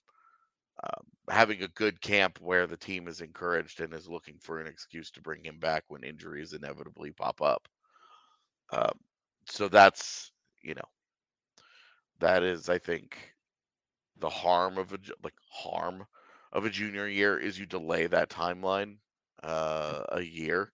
um, 0.82 1.04
having 1.30 1.62
a 1.62 1.68
good 1.68 2.00
camp 2.00 2.38
where 2.40 2.66
the 2.66 2.76
team 2.76 3.08
is 3.08 3.20
encouraged 3.20 3.80
and 3.80 3.92
is 3.94 4.08
looking 4.08 4.38
for 4.40 4.60
an 4.60 4.66
excuse 4.66 5.10
to 5.12 5.22
bring 5.22 5.44
him 5.44 5.58
back 5.58 5.84
when 5.88 6.04
injuries 6.04 6.52
inevitably 6.52 7.12
pop 7.12 7.42
up. 7.42 7.68
Um, 8.72 8.98
so 9.46 9.68
that's 9.68 10.32
you 10.62 10.74
know, 10.74 10.88
that 12.20 12.42
is 12.42 12.68
I 12.68 12.78
think 12.78 13.16
the 14.18 14.28
harm 14.28 14.78
of 14.78 14.92
a 14.92 14.98
like 15.22 15.34
harm 15.50 16.06
of 16.52 16.64
a 16.64 16.70
junior 16.70 17.06
year 17.08 17.38
is 17.38 17.58
you 17.58 17.66
delay 17.66 18.06
that 18.06 18.30
timeline 18.30 18.96
uh, 19.42 20.02
a 20.10 20.22
year, 20.22 20.72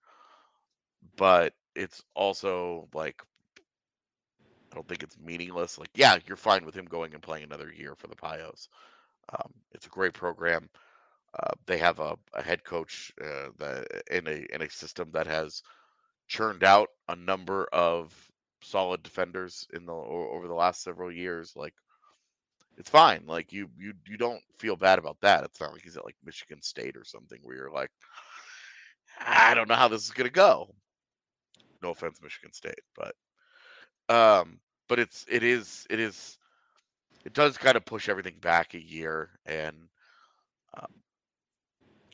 but 1.17 1.55
it's 1.75 2.03
also 2.15 2.89
like 2.95 3.23
I 4.73 4.77
don't 4.77 4.89
think 4.89 5.05
it's 5.05 5.19
meaningless. 5.19 5.79
Like, 5.79 5.91
yeah, 5.95 6.19
you're 6.27 6.37
fine 6.37 6.65
with 6.65 6.75
him 6.75 6.87
going 6.87 7.15
and 7.15 7.23
playing 7.23 7.45
another 7.45 7.73
year 7.73 7.95
for 7.95 8.09
the 8.09 8.17
Pios. 8.17 8.69
Um, 9.33 9.53
it's 9.73 9.87
a 9.87 9.91
great 9.91 10.15
program. 10.15 10.69
Uh, 11.39 11.53
they 11.67 11.79
have 11.79 11.99
a, 11.99 12.17
a 12.35 12.43
head 12.43 12.63
coach 12.65 13.13
uh, 13.23 13.49
that 13.59 13.87
in 14.11 14.27
a 14.29 14.47
in 14.55 14.63
a 14.63 14.71
system 14.71 15.11
that 15.13 15.27
has 15.27 15.63
churned 16.29 16.63
out 16.63 16.89
a 17.09 17.17
number 17.17 17.67
of 17.73 18.15
solid 18.63 19.03
defenders 19.03 19.67
in 19.75 19.85
the 19.85 19.93
over 19.93 20.47
the 20.49 20.55
last 20.55 20.83
several 20.83 21.11
years. 21.11 21.55
Like 21.57 21.75
it's 22.79 22.91
fine. 22.91 23.25
Like 23.27 23.53
you 23.53 23.69
you 23.79 23.95
you 24.07 24.17
don't 24.17 24.43
feel 24.59 24.77
bad 24.77 24.99
about 24.99 25.21
that. 25.23 25.45
It's 25.45 25.61
not 25.61 25.73
like 25.73 25.83
he's 25.83 25.97
at 25.97 26.05
like 26.05 26.17
Michigan 26.25 26.63
State 26.63 26.97
or 26.97 27.05
something 27.05 27.39
where 27.43 27.57
you're 27.57 27.71
like, 27.71 27.91
I 29.21 29.55
don't 29.55 29.69
know 29.69 29.75
how 29.75 29.89
this 29.89 30.05
is 30.05 30.11
gonna 30.11 30.31
go. 30.31 30.75
No 31.83 31.91
offense, 31.91 32.21
Michigan 32.23 32.53
State, 32.53 32.81
but 32.97 33.15
um, 34.09 34.61
but 34.89 34.99
it's 34.99 35.27
it 35.29 35.43
is 35.43 35.87
it 35.91 36.01
is 36.01 36.39
it 37.25 37.33
does 37.33 37.57
kind 37.57 37.77
of 37.77 37.85
push 37.85 38.09
everything 38.09 38.37
back 38.41 38.75
a 38.75 38.83
year, 38.83 39.31
and 39.47 39.77
um, 40.79 40.93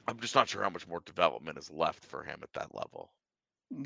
I'm 0.07 0.19
just 0.21 0.35
not 0.35 0.49
sure 0.49 0.63
how 0.63 0.71
much 0.71 0.87
more 0.89 1.03
development 1.05 1.59
is 1.59 1.71
left 1.71 2.05
for 2.05 2.23
him 2.23 2.41
at 2.43 2.53
that 2.55 2.75
level. 2.75 3.13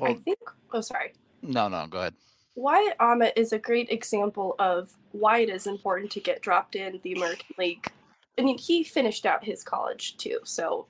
I 0.01 0.13
think. 0.15 0.39
Oh, 0.73 0.81
sorry. 0.81 1.13
no, 1.41 1.67
no, 1.67 1.85
go 1.87 1.99
ahead. 1.99 2.15
Wyatt 2.55 2.97
Aamodt 2.99 3.33
is 3.35 3.51
a 3.51 3.59
great 3.59 3.89
example 3.89 4.55
of 4.59 4.95
why 5.11 5.39
it 5.39 5.49
is 5.49 5.67
important 5.67 6.11
to 6.11 6.21
get 6.21 6.41
dropped 6.41 6.75
in 6.75 6.99
the 7.03 7.13
American 7.13 7.53
League. 7.57 7.91
I 8.37 8.41
mean, 8.41 8.57
he 8.57 8.83
finished 8.83 9.25
out 9.25 9.43
his 9.43 9.63
college 9.63 10.17
too, 10.17 10.39
so 10.43 10.87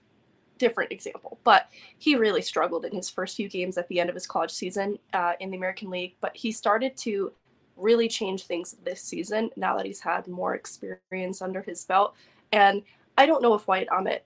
different 0.57 0.91
example. 0.91 1.39
But 1.43 1.69
he 1.97 2.15
really 2.15 2.41
struggled 2.41 2.85
in 2.85 2.95
his 2.95 3.09
first 3.09 3.35
few 3.35 3.49
games 3.49 3.77
at 3.77 3.87
the 3.87 3.99
end 3.99 4.09
of 4.09 4.15
his 4.15 4.27
college 4.27 4.51
season 4.51 4.99
uh, 5.13 5.33
in 5.39 5.51
the 5.51 5.57
American 5.57 5.89
League. 5.89 6.15
But 6.21 6.37
he 6.37 6.51
started 6.51 6.95
to 6.97 7.33
really 7.75 8.07
change 8.07 8.43
things 8.43 8.75
this 8.83 9.01
season 9.01 9.49
now 9.55 9.75
that 9.75 9.85
he's 9.85 9.99
had 9.99 10.27
more 10.27 10.55
experience 10.55 11.41
under 11.41 11.61
his 11.61 11.83
belt. 11.83 12.15
And 12.51 12.83
I 13.17 13.25
don't 13.25 13.41
know 13.41 13.53
if 13.53 13.67
Wyatt 13.67 13.89
Aamodt 13.89 14.21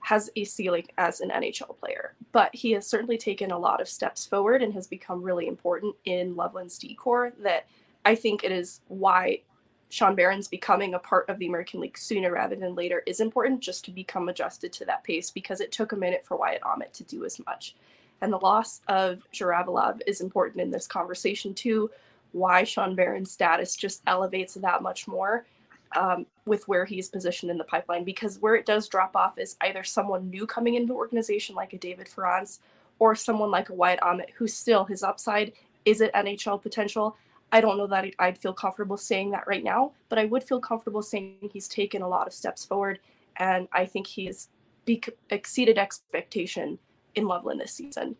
has 0.00 0.30
a 0.36 0.44
ceiling 0.44 0.86
as 0.98 1.20
an 1.20 1.30
NHL 1.30 1.78
player, 1.78 2.14
but 2.32 2.54
he 2.54 2.72
has 2.72 2.86
certainly 2.86 3.16
taken 3.16 3.50
a 3.50 3.58
lot 3.58 3.80
of 3.80 3.88
steps 3.88 4.26
forward 4.26 4.62
and 4.62 4.74
has 4.74 4.86
become 4.86 5.22
really 5.22 5.46
important 5.46 5.94
in 6.04 6.36
Loveland's 6.36 6.78
decor 6.78 7.32
that 7.40 7.66
I 8.04 8.14
think 8.14 8.44
it 8.44 8.52
is 8.52 8.80
why 8.88 9.40
Sean 9.88 10.14
Behrens 10.14 10.48
becoming 10.48 10.94
a 10.94 10.98
part 10.98 11.28
of 11.28 11.38
the 11.38 11.46
American 11.46 11.80
League 11.80 11.96
sooner 11.96 12.32
rather 12.32 12.56
than 12.56 12.74
later 12.74 13.02
is 13.06 13.20
important 13.20 13.60
just 13.60 13.84
to 13.84 13.90
become 13.92 14.28
adjusted 14.28 14.72
to 14.74 14.84
that 14.84 15.04
pace 15.04 15.30
because 15.30 15.60
it 15.60 15.72
took 15.72 15.92
a 15.92 15.96
minute 15.96 16.24
for 16.24 16.36
Wyatt 16.36 16.62
Aamodt 16.62 16.92
to 16.94 17.04
do 17.04 17.24
as 17.24 17.40
much. 17.46 17.74
And 18.20 18.32
the 18.32 18.38
loss 18.38 18.80
of 18.88 19.22
Zhuravlyov 19.32 20.00
is 20.06 20.20
important 20.20 20.60
in 20.60 20.70
this 20.70 20.86
conversation 20.86 21.54
too, 21.54 21.90
why 22.34 22.64
Sean 22.64 22.94
Behrens' 22.94 23.30
status 23.30 23.76
just 23.76 24.02
elevates 24.06 24.54
that 24.54 24.82
much 24.82 25.06
more 25.06 25.46
um, 25.94 26.26
with 26.44 26.66
where 26.66 26.84
he's 26.84 27.08
positioned 27.08 27.50
in 27.50 27.58
the 27.58 27.64
pipeline 27.64 28.04
because 28.04 28.38
where 28.40 28.56
it 28.56 28.66
does 28.66 28.88
drop 28.88 29.14
off 29.14 29.38
is 29.38 29.56
either 29.60 29.84
someone 29.84 30.28
new 30.28 30.46
coming 30.46 30.74
into 30.74 30.88
the 30.88 30.94
organization 30.94 31.54
like 31.54 31.72
a 31.72 31.78
David 31.78 32.08
Farrance 32.08 32.60
or 32.98 33.14
someone 33.14 33.50
like 33.50 33.68
a 33.68 33.74
Wyatt 33.74 34.00
Aamodt 34.00 34.30
who 34.36 34.48
still 34.48 34.84
his 34.84 35.02
upside 35.02 35.52
is 35.84 36.00
at 36.00 36.12
NHL 36.14 36.60
potential. 36.60 37.16
I 37.52 37.60
don't 37.60 37.78
know 37.78 37.86
that 37.86 38.06
I'd 38.18 38.38
feel 38.38 38.52
comfortable 38.52 38.96
saying 38.96 39.30
that 39.30 39.46
right 39.46 39.62
now, 39.62 39.92
but 40.08 40.18
I 40.18 40.24
would 40.24 40.42
feel 40.42 40.60
comfortable 40.60 41.02
saying 41.02 41.50
he's 41.52 41.68
taken 41.68 42.02
a 42.02 42.08
lot 42.08 42.26
of 42.26 42.32
steps 42.32 42.64
forward, 42.64 42.98
and 43.36 43.68
I 43.72 43.86
think 43.86 44.08
he's 44.08 44.48
bec- 44.86 45.10
exceeded 45.30 45.78
expectation 45.78 46.78
in 47.14 47.26
Loveland 47.26 47.60
this 47.60 47.72
season. 47.72 48.16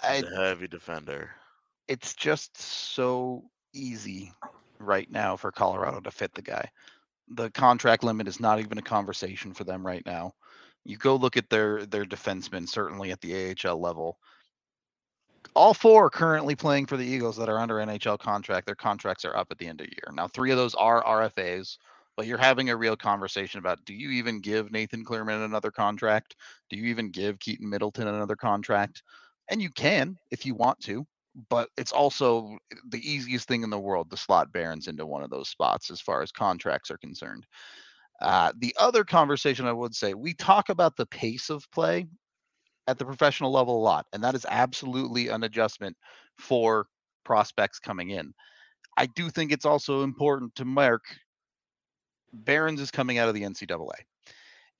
I, 0.00 0.22
heavy 0.36 0.68
defender. 0.68 1.30
It's 1.88 2.14
just 2.14 2.56
so 2.60 3.44
easy 3.72 4.32
right 4.78 5.10
now 5.10 5.36
for 5.36 5.52
Colorado 5.52 6.00
to 6.00 6.10
fit 6.10 6.34
the 6.34 6.42
guy. 6.42 6.70
The 7.28 7.50
contract 7.50 8.04
limit 8.04 8.28
is 8.28 8.40
not 8.40 8.60
even 8.60 8.78
a 8.78 8.82
conversation 8.82 9.52
for 9.52 9.64
them 9.64 9.86
right 9.86 10.04
now. 10.06 10.32
You 10.84 10.96
go 10.96 11.16
look 11.16 11.36
at 11.36 11.48
their 11.48 11.86
their 11.86 12.04
defensemen, 12.04 12.68
certainly 12.68 13.10
at 13.10 13.20
the 13.20 13.54
AHL 13.64 13.80
level. 13.80 14.18
All 15.54 15.72
four 15.72 16.10
currently 16.10 16.56
playing 16.56 16.86
for 16.86 16.96
the 16.96 17.06
Eagles 17.06 17.36
that 17.36 17.48
are 17.48 17.58
under 17.58 17.76
NHL 17.76 18.18
contract. 18.18 18.66
Their 18.66 18.74
contracts 18.74 19.24
are 19.24 19.36
up 19.36 19.48
at 19.50 19.58
the 19.58 19.66
end 19.66 19.80
of 19.80 19.86
the 19.86 19.92
year. 19.92 20.12
Now, 20.12 20.28
three 20.28 20.50
of 20.50 20.56
those 20.56 20.74
are 20.74 21.04
RFAs, 21.04 21.78
but 22.16 22.26
you're 22.26 22.38
having 22.38 22.70
a 22.70 22.76
real 22.76 22.96
conversation 22.96 23.58
about 23.58 23.84
do 23.84 23.94
you 23.94 24.10
even 24.10 24.40
give 24.40 24.72
Nathan 24.72 25.04
Clurman 25.04 25.44
another 25.44 25.70
contract? 25.70 26.36
Do 26.70 26.76
you 26.76 26.84
even 26.86 27.10
give 27.10 27.38
Keaton 27.38 27.68
Middleton 27.68 28.08
another 28.08 28.36
contract? 28.36 29.02
And 29.50 29.62
you 29.62 29.70
can 29.70 30.18
if 30.30 30.44
you 30.44 30.54
want 30.54 30.80
to 30.80 31.06
but 31.48 31.68
it's 31.76 31.92
also 31.92 32.58
the 32.88 33.10
easiest 33.10 33.48
thing 33.48 33.62
in 33.62 33.70
the 33.70 33.78
world 33.78 34.10
to 34.10 34.16
slot 34.16 34.52
Behrens 34.52 34.86
into 34.86 35.06
one 35.06 35.22
of 35.22 35.30
those 35.30 35.48
spots 35.48 35.90
as 35.90 36.00
far 36.00 36.22
as 36.22 36.30
contracts 36.30 36.90
are 36.90 36.98
concerned. 36.98 37.46
Uh, 38.20 38.52
the 38.58 38.74
other 38.78 39.04
conversation 39.04 39.66
I 39.66 39.72
would 39.72 39.94
say 39.94 40.14
we 40.14 40.34
talk 40.34 40.68
about 40.68 40.96
the 40.96 41.06
pace 41.06 41.50
of 41.50 41.68
play 41.72 42.06
at 42.86 42.98
the 42.98 43.04
professional 43.04 43.50
level 43.50 43.78
a 43.78 43.82
lot, 43.82 44.06
and 44.12 44.22
that 44.22 44.34
is 44.34 44.46
absolutely 44.48 45.28
an 45.28 45.42
adjustment 45.44 45.96
for 46.38 46.86
prospects 47.24 47.78
coming 47.78 48.10
in. 48.10 48.32
I 48.96 49.06
do 49.06 49.30
think 49.30 49.50
it's 49.50 49.64
also 49.64 50.02
important 50.02 50.54
to 50.56 50.64
mark 50.64 51.02
Behrens 52.32 52.80
is 52.80 52.90
coming 52.90 53.18
out 53.18 53.28
of 53.28 53.34
the 53.34 53.42
NCAA 53.42 54.04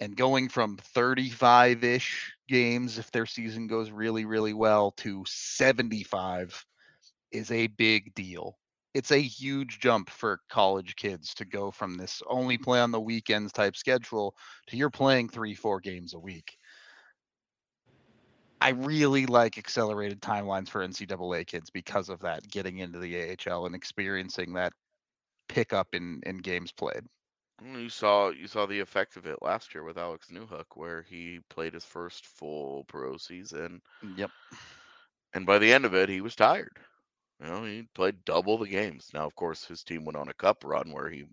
and 0.00 0.16
going 0.16 0.48
from 0.48 0.76
35 0.76 1.84
ish 1.84 2.32
games, 2.48 2.98
if 2.98 3.10
their 3.10 3.26
season 3.26 3.66
goes 3.66 3.90
really, 3.90 4.24
really 4.24 4.52
well, 4.52 4.90
to 4.92 5.24
75 5.26 6.64
is 7.32 7.50
a 7.50 7.68
big 7.68 8.14
deal. 8.14 8.58
It's 8.94 9.10
a 9.10 9.20
huge 9.20 9.80
jump 9.80 10.08
for 10.08 10.40
college 10.48 10.94
kids 10.96 11.34
to 11.34 11.44
go 11.44 11.70
from 11.70 11.96
this 11.96 12.22
only 12.28 12.58
play 12.58 12.80
on 12.80 12.92
the 12.92 13.00
weekends 13.00 13.52
type 13.52 13.76
schedule 13.76 14.36
to 14.68 14.76
you're 14.76 14.90
playing 14.90 15.28
three, 15.28 15.54
four 15.54 15.80
games 15.80 16.14
a 16.14 16.18
week. 16.18 16.56
I 18.60 18.70
really 18.70 19.26
like 19.26 19.58
accelerated 19.58 20.22
timelines 20.22 20.68
for 20.68 20.86
NCAA 20.86 21.46
kids 21.46 21.70
because 21.70 22.08
of 22.08 22.20
that, 22.20 22.48
getting 22.48 22.78
into 22.78 22.98
the 22.98 23.36
AHL 23.46 23.66
and 23.66 23.74
experiencing 23.74 24.54
that 24.54 24.72
pickup 25.48 25.88
in, 25.92 26.22
in 26.24 26.38
games 26.38 26.72
played. 26.72 27.04
Mm, 27.62 27.82
You 27.82 27.88
saw 27.90 28.30
you 28.30 28.46
saw 28.46 28.66
the 28.66 28.80
effect 28.80 29.16
of 29.16 29.26
it 29.26 29.42
last 29.42 29.74
year 29.74 29.82
with 29.84 29.98
Alex 29.98 30.28
Newhook, 30.30 30.76
where 30.76 31.02
he 31.02 31.40
played 31.40 31.74
his 31.74 31.84
first 31.84 32.26
full 32.26 32.84
pro 32.84 33.16
season, 33.16 33.82
Yep. 34.02 34.32
and 35.34 35.46
by 35.46 35.58
the 35.58 35.72
end 35.72 35.84
of 35.84 35.94
it, 35.94 36.08
he 36.08 36.20
was 36.20 36.34
tired. 36.36 36.78
You 37.40 37.46
know, 37.46 37.64
he 37.64 37.82
played 37.94 38.24
double 38.24 38.58
the 38.58 38.68
games. 38.68 39.10
Now, 39.12 39.26
of 39.26 39.34
course, 39.34 39.64
his 39.66 39.82
team 39.82 40.04
went 40.04 40.16
on 40.16 40.28
a 40.28 40.34
cup 40.34 40.64
run 40.64 40.92
where 40.92 41.08
he 41.10 41.24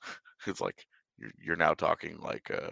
it's 0.46 0.60
like 0.60 0.86
you're 1.18 1.30
you're 1.42 1.56
now 1.56 1.74
talking 1.74 2.18
like 2.20 2.50
uh, 2.50 2.70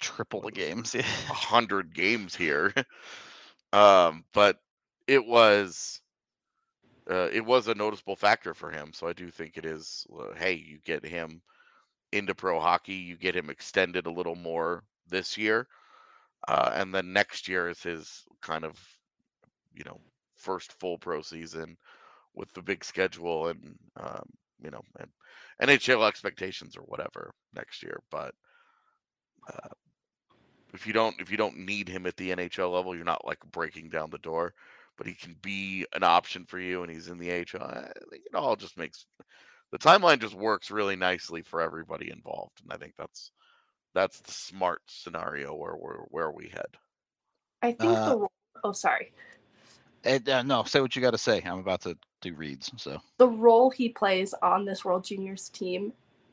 Triple 0.00 0.42
the 0.42 0.52
games. 0.52 0.94
a 0.94 1.02
hundred 1.02 1.94
games 1.94 2.34
here. 2.34 2.72
um, 3.72 4.24
but 4.32 4.58
it 5.06 5.24
was 5.24 6.00
uh, 7.10 7.28
it 7.32 7.44
was 7.44 7.68
a 7.68 7.74
noticeable 7.74 8.16
factor 8.16 8.54
for 8.54 8.70
him. 8.70 8.92
So 8.92 9.06
I 9.08 9.12
do 9.12 9.30
think 9.30 9.56
it 9.56 9.64
is. 9.64 10.06
Uh, 10.16 10.34
hey, 10.34 10.54
you 10.54 10.78
get 10.84 11.04
him 11.04 11.42
into 12.14 12.34
pro 12.34 12.60
hockey, 12.60 12.94
you 12.94 13.16
get 13.16 13.36
him 13.36 13.50
extended 13.50 14.06
a 14.06 14.12
little 14.12 14.36
more 14.36 14.84
this 15.08 15.36
year, 15.36 15.66
uh, 16.48 16.70
and 16.74 16.94
then 16.94 17.12
next 17.12 17.48
year 17.48 17.68
is 17.68 17.82
his 17.82 18.24
kind 18.40 18.64
of 18.64 18.78
you 19.74 19.84
know 19.84 20.00
first 20.36 20.72
full 20.80 20.98
pro 20.98 21.20
season 21.22 21.76
with 22.34 22.52
the 22.52 22.62
big 22.62 22.84
schedule 22.84 23.48
and 23.48 23.76
um, 23.96 24.24
you 24.62 24.70
know 24.70 24.82
and 24.98 25.10
NHL 25.70 26.06
expectations 26.06 26.76
or 26.76 26.82
whatever 26.82 27.32
next 27.54 27.82
year. 27.82 28.00
But 28.10 28.34
uh, 29.52 29.68
if 30.72 30.86
you 30.86 30.92
don't 30.92 31.20
if 31.20 31.30
you 31.30 31.36
don't 31.36 31.58
need 31.58 31.88
him 31.88 32.06
at 32.06 32.16
the 32.16 32.30
NHL 32.30 32.72
level, 32.72 32.94
you're 32.94 33.04
not 33.04 33.26
like 33.26 33.38
breaking 33.52 33.90
down 33.90 34.10
the 34.10 34.18
door. 34.18 34.54
But 34.96 35.08
he 35.08 35.14
can 35.14 35.34
be 35.42 35.86
an 35.92 36.04
option 36.04 36.44
for 36.44 36.58
you, 36.60 36.82
and 36.82 36.90
he's 36.90 37.08
in 37.08 37.18
the 37.18 37.32
AHL. 37.32 37.62
I 37.62 37.90
think 38.10 38.22
it 38.26 38.34
all 38.34 38.54
just 38.54 38.78
makes 38.78 39.06
the 39.74 39.80
timeline 39.80 40.20
just 40.20 40.36
works 40.36 40.70
really 40.70 40.96
nicely 40.96 41.42
for 41.42 41.60
everybody 41.60 42.12
involved, 42.12 42.62
and 42.62 42.72
I 42.72 42.78
think 42.78 42.94
that's 42.96 43.32
that's 43.94 44.20
the 44.20 44.32
smart 44.32 44.82
scenario 44.88 45.54
where 45.54 45.76
we're 45.76 45.98
where 46.10 46.30
we 46.30 46.48
head. 46.48 46.78
I 47.62 47.72
think 47.72 48.02
Uh, 48.02 48.04
the 48.04 48.18
role, 48.18 48.32
oh 48.64 48.72
sorry 48.72 49.12
And, 50.04 50.28
uh, 50.28 50.42
no, 50.42 50.64
say 50.64 50.80
what 50.80 50.96
you 50.96 51.02
got 51.02 51.12
to 51.12 51.18
say. 51.18 51.42
I'm 51.44 51.58
about 51.58 51.82
to 51.82 51.96
do 52.22 52.34
reads. 52.34 52.70
So 52.76 53.00
the 53.18 53.28
role 53.28 53.70
he 53.70 53.88
plays 53.90 54.34
on 54.42 54.64
this 54.64 54.84
World 54.84 55.04
Juniors 55.04 55.48
team 55.50 55.92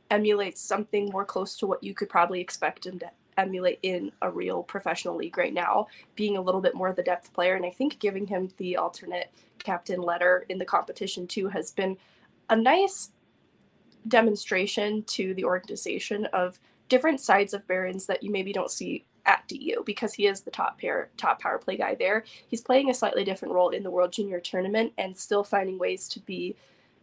emulates 0.09 0.61
something 0.61 1.09
more 1.11 1.25
close 1.25 1.57
to 1.57 1.67
what 1.67 1.83
you 1.83 1.93
could 1.93 2.09
probably 2.09 2.41
expect 2.41 2.85
him 2.85 2.99
to 2.99 3.11
emulate 3.37 3.79
in 3.83 4.11
a 4.21 4.29
real 4.29 4.63
professional 4.63 5.15
league 5.15 5.37
right 5.37 5.53
now, 5.53 5.87
being 6.15 6.37
a 6.37 6.41
little 6.41 6.61
bit 6.61 6.75
more 6.75 6.89
of 6.89 6.95
the 6.95 7.03
depth 7.03 7.33
player. 7.33 7.55
And 7.55 7.65
I 7.65 7.71
think 7.71 7.99
giving 7.99 8.27
him 8.27 8.49
the 8.57 8.77
alternate 8.77 9.31
captain 9.59 10.01
letter 10.01 10.45
in 10.49 10.57
the 10.57 10.65
competition 10.65 11.27
too 11.27 11.49
has 11.49 11.71
been 11.71 11.97
a 12.49 12.55
nice 12.55 13.11
demonstration 14.07 15.03
to 15.03 15.33
the 15.33 15.43
organization 15.43 16.25
of 16.33 16.59
different 16.89 17.21
sides 17.21 17.53
of 17.53 17.65
Behrens 17.67 18.05
that 18.07 18.23
you 18.23 18.31
maybe 18.31 18.53
don't 18.53 18.71
see 18.71 19.05
at 19.25 19.47
DU 19.47 19.83
because 19.85 20.13
he 20.13 20.27
is 20.27 20.41
the 20.41 20.51
top 20.51 20.79
pair 20.79 21.09
top 21.17 21.39
power 21.39 21.57
play 21.57 21.77
guy 21.77 21.95
there. 21.95 22.23
He's 22.47 22.61
playing 22.61 22.89
a 22.89 22.93
slightly 22.93 23.23
different 23.23 23.53
role 23.53 23.69
in 23.69 23.83
the 23.83 23.91
World 23.91 24.11
Junior 24.11 24.39
Tournament 24.39 24.93
and 24.97 25.15
still 25.15 25.43
finding 25.43 25.77
ways 25.77 26.07
to 26.09 26.19
be 26.21 26.55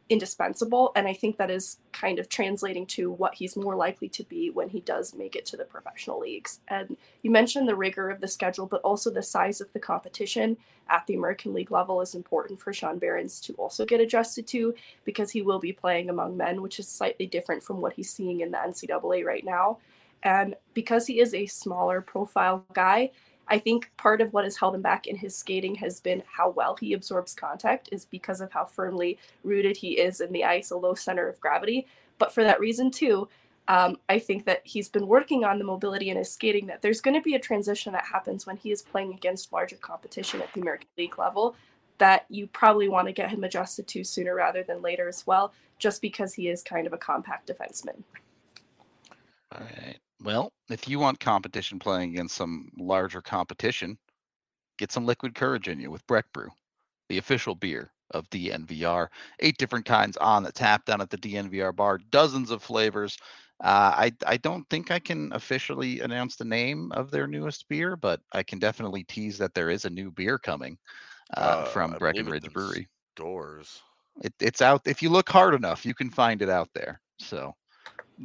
indispensable. 0.08 0.92
And 0.96 1.06
I 1.06 1.12
think 1.12 1.36
that 1.36 1.50
is 1.50 1.78
kind 1.92 2.18
of 2.18 2.28
translating 2.28 2.86
to 2.86 3.10
what 3.10 3.34
he's 3.34 3.56
more 3.56 3.76
likely 3.76 4.08
to 4.10 4.24
be 4.24 4.50
when 4.50 4.70
he 4.70 4.80
does 4.80 5.14
make 5.14 5.36
it 5.36 5.46
to 5.46 5.56
the 5.56 5.64
professional 5.64 6.20
leagues. 6.20 6.60
And 6.68 6.96
you 7.22 7.30
mentioned 7.30 7.68
the 7.68 7.76
rigor 7.76 8.08
of 8.08 8.20
the 8.20 8.28
schedule, 8.28 8.66
but 8.66 8.80
also 8.82 9.10
the 9.10 9.22
size 9.22 9.60
of 9.60 9.72
the 9.72 9.80
competition 9.80 10.56
at 10.88 11.06
the 11.06 11.14
American 11.14 11.52
League 11.52 11.70
level 11.70 12.00
is 12.00 12.14
important 12.14 12.60
for 12.60 12.72
Sean 12.72 12.98
Behrens 12.98 13.40
to 13.42 13.52
also 13.54 13.84
get 13.84 14.00
adjusted 14.00 14.46
to 14.48 14.74
because 15.04 15.30
he 15.30 15.42
will 15.42 15.58
be 15.58 15.72
playing 15.72 16.08
among 16.08 16.36
men, 16.36 16.62
which 16.62 16.78
is 16.78 16.88
slightly 16.88 17.26
different 17.26 17.62
from 17.62 17.80
what 17.80 17.92
he's 17.92 18.10
seeing 18.10 18.40
in 18.40 18.50
the 18.50 18.58
NCAA 18.58 19.24
right 19.24 19.44
now. 19.44 19.78
And 20.22 20.56
because 20.74 21.06
he 21.06 21.20
is 21.20 21.34
a 21.34 21.46
smaller 21.46 22.00
profile 22.00 22.64
guy, 22.72 23.10
I 23.48 23.58
think 23.58 23.90
part 23.96 24.20
of 24.20 24.32
what 24.32 24.44
has 24.44 24.56
held 24.56 24.74
him 24.74 24.82
back 24.82 25.06
in 25.06 25.16
his 25.16 25.36
skating 25.36 25.74
has 25.76 26.00
been 26.00 26.22
how 26.30 26.50
well 26.50 26.76
he 26.76 26.92
absorbs 26.92 27.34
contact, 27.34 27.88
is 27.92 28.04
because 28.04 28.40
of 28.40 28.52
how 28.52 28.64
firmly 28.64 29.18
rooted 29.42 29.76
he 29.76 29.98
is 29.98 30.20
in 30.20 30.32
the 30.32 30.44
ice, 30.44 30.70
a 30.70 30.76
low 30.76 30.94
center 30.94 31.28
of 31.28 31.40
gravity. 31.40 31.86
But 32.18 32.32
for 32.32 32.44
that 32.44 32.60
reason, 32.60 32.90
too, 32.90 33.28
um, 33.68 33.98
I 34.08 34.18
think 34.18 34.44
that 34.46 34.62
he's 34.64 34.88
been 34.88 35.06
working 35.06 35.44
on 35.44 35.58
the 35.58 35.64
mobility 35.64 36.10
in 36.10 36.16
his 36.16 36.32
skating, 36.32 36.66
that 36.66 36.82
there's 36.82 37.00
going 37.00 37.14
to 37.14 37.22
be 37.22 37.34
a 37.34 37.40
transition 37.40 37.92
that 37.92 38.04
happens 38.04 38.46
when 38.46 38.56
he 38.56 38.72
is 38.72 38.82
playing 38.82 39.12
against 39.12 39.52
larger 39.52 39.76
competition 39.76 40.40
at 40.40 40.52
the 40.52 40.60
American 40.60 40.88
League 40.96 41.18
level 41.18 41.54
that 41.98 42.24
you 42.30 42.46
probably 42.46 42.88
want 42.88 43.06
to 43.08 43.12
get 43.12 43.30
him 43.30 43.44
adjusted 43.44 43.86
to 43.88 44.04
sooner 44.04 44.34
rather 44.34 44.62
than 44.62 44.80
later 44.80 45.08
as 45.08 45.26
well, 45.26 45.52
just 45.78 46.00
because 46.00 46.34
he 46.34 46.48
is 46.48 46.62
kind 46.62 46.86
of 46.86 46.92
a 46.92 46.98
compact 46.98 47.48
defenseman. 47.48 48.02
All 49.52 49.60
right. 49.60 49.98
Well, 50.22 50.52
if 50.70 50.88
you 50.88 50.98
want 50.98 51.20
competition 51.20 51.78
playing 51.78 52.10
against 52.12 52.36
some 52.36 52.70
larger 52.76 53.20
competition, 53.22 53.98
get 54.78 54.92
some 54.92 55.06
liquid 55.06 55.34
courage 55.34 55.68
in 55.68 55.80
you 55.80 55.90
with 55.90 56.06
Breck 56.06 56.32
Brew, 56.32 56.50
the 57.08 57.18
official 57.18 57.54
beer 57.54 57.92
of 58.12 58.28
DNVR. 58.30 59.10
Eight 59.40 59.58
different 59.58 59.86
kinds 59.86 60.16
on 60.16 60.42
the 60.42 60.52
tap 60.52 60.84
down 60.86 61.00
at 61.00 61.10
the 61.10 61.18
DNVR 61.18 61.74
bar, 61.74 61.98
dozens 62.10 62.50
of 62.50 62.62
flavors. 62.62 63.18
Uh, 63.62 63.92
I 63.96 64.12
I 64.26 64.36
don't 64.38 64.68
think 64.70 64.90
I 64.90 64.98
can 65.00 65.32
officially 65.32 66.00
announce 66.00 66.36
the 66.36 66.44
name 66.44 66.92
of 66.92 67.10
their 67.10 67.26
newest 67.26 67.68
beer, 67.68 67.96
but 67.96 68.20
I 68.32 68.42
can 68.42 68.58
definitely 68.58 69.04
tease 69.04 69.38
that 69.38 69.54
there 69.54 69.70
is 69.70 69.84
a 69.84 69.90
new 69.90 70.10
beer 70.10 70.38
coming 70.38 70.78
uh, 71.36 71.62
Uh, 71.62 71.64
from 71.64 71.94
I 71.94 71.98
Breckenridge 71.98 72.52
Brewery. 72.52 72.88
Doors. 73.16 73.82
It, 74.22 74.34
it's 74.40 74.62
out. 74.62 74.86
If 74.86 75.02
you 75.02 75.10
look 75.10 75.28
hard 75.28 75.54
enough, 75.54 75.84
you 75.86 75.94
can 75.94 76.10
find 76.10 76.42
it 76.42 76.48
out 76.50 76.70
there. 76.74 77.00
So 77.18 77.54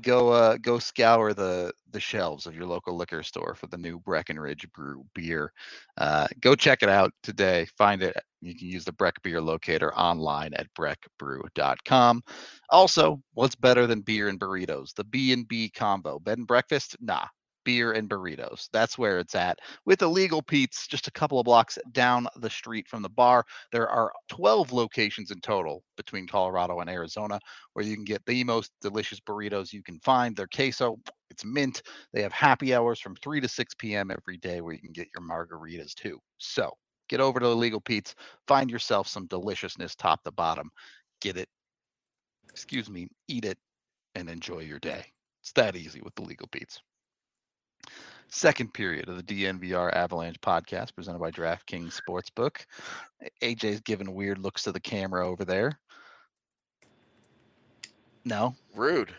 go 0.02 0.30
uh 0.30 0.58
go 0.58 0.80
scour 0.80 1.34
the 1.34 1.72
the 1.92 2.00
shelves 2.00 2.48
of 2.48 2.56
your 2.56 2.66
local 2.66 2.96
liquor 2.96 3.24
store 3.24 3.56
for 3.56 3.68
the 3.68 3.78
new 3.78 4.00
Breckenridge 4.00 4.68
Brew 4.74 5.06
beer. 5.14 5.54
Uh, 5.98 6.28
go 6.42 6.56
check 6.56 6.82
it 6.82 6.90
out 6.90 7.12
today. 7.22 7.68
Find 7.78 8.02
it. 8.02 8.16
You 8.42 8.56
can 8.56 8.68
use 8.68 8.84
the 8.84 8.92
Breck 8.92 9.22
Beer 9.22 9.40
Locator 9.40 9.94
online 9.96 10.54
at 10.56 10.68
breckbrew.com. 10.74 12.24
Also, 12.70 13.22
what's 13.36 13.56
better 13.56 13.86
than 13.86 14.02
beer 14.02 14.28
and 14.28 14.40
burritos? 14.40 14.94
The 14.96 15.04
B 15.04 15.32
and 15.34 15.48
B 15.48 15.70
combo. 15.70 16.20
Bed 16.20 16.40
and 16.40 16.48
breakfast? 16.48 16.98
Nah. 17.00 17.28
Beer 17.64 17.94
and 17.94 18.10
burritos. 18.10 18.68
That's 18.72 18.98
where 18.98 19.20
it's 19.20 19.36
at. 19.36 19.60
With 19.86 20.02
Illegal 20.02 20.42
Pete's, 20.42 20.88
just 20.88 21.08
a 21.08 21.12
couple 21.12 21.40
of 21.40 21.46
blocks 21.46 21.78
down 21.92 22.28
the 22.38 22.50
street 22.50 22.88
from 22.88 23.02
the 23.02 23.10
bar. 23.10 23.46
There 23.72 23.90
are 23.90 24.12
12 24.30 24.72
locations 24.72 25.32
in 25.32 25.40
total 25.42 25.84
between 25.98 26.28
Colorado 26.28 26.80
and 26.80 26.90
Arizona 26.90 27.40
where 27.74 27.86
you 27.86 27.96
can 27.96 28.06
get 28.06 28.26
the 28.26 28.44
most 28.44 28.72
delicious 28.82 29.20
burritos 29.20 29.74
you 29.74 29.84
can 29.84 30.00
find. 30.00 30.36
Their 30.36 30.48
queso, 30.48 31.00
it's 31.30 31.46
mint. 31.46 31.82
They 32.14 32.22
have 32.22 32.34
happy 32.34 32.74
hours 32.74 33.00
from 33.00 33.16
3 33.16 33.42
to 33.42 33.48
6 33.48 33.74
p.m. 33.76 34.12
every 34.12 34.38
day 34.38 34.62
where 34.62 34.74
you 34.74 34.80
can 34.80 34.92
get 34.92 35.10
your 35.16 35.28
margaritas 35.28 35.94
too. 35.94 36.20
So 36.38 36.72
get 37.10 37.20
over 37.20 37.40
to 37.40 37.48
Illegal 37.48 37.82
Pete's, 37.82 38.16
find 38.48 38.70
yourself 38.70 39.08
some 39.08 39.28
deliciousness 39.28 39.96
top 39.96 40.24
to 40.24 40.32
bottom. 40.32 40.70
Get 41.22 41.38
it, 41.38 41.48
excuse 42.52 42.90
me, 42.90 43.08
eat 43.28 43.46
it, 43.46 43.58
and 44.16 44.30
enjoy 44.30 44.60
your 44.60 44.80
day. 44.80 45.06
It's 45.42 45.52
that 45.54 45.76
easy 45.76 46.02
with 46.02 46.18
Illegal 46.20 46.48
Pete's. 46.52 46.80
Second 48.30 48.74
period 48.74 49.10
of 49.10 49.16
the 49.16 49.24
DNVR 49.24 49.94
Avalanche 49.94 50.42
podcast 50.42 50.96
presented 50.96 51.20
by 51.20 51.30
DraftKings 51.30 52.00
Sportsbook. 52.02 52.66
AJ's 53.42 53.82
giving 53.82 54.14
weird 54.14 54.40
looks 54.40 54.64
to 54.64 54.72
the 54.72 54.80
camera 54.80 55.28
over 55.28 55.46
there. 55.46 55.80
No, 58.26 58.56
Rude. 58.76 59.14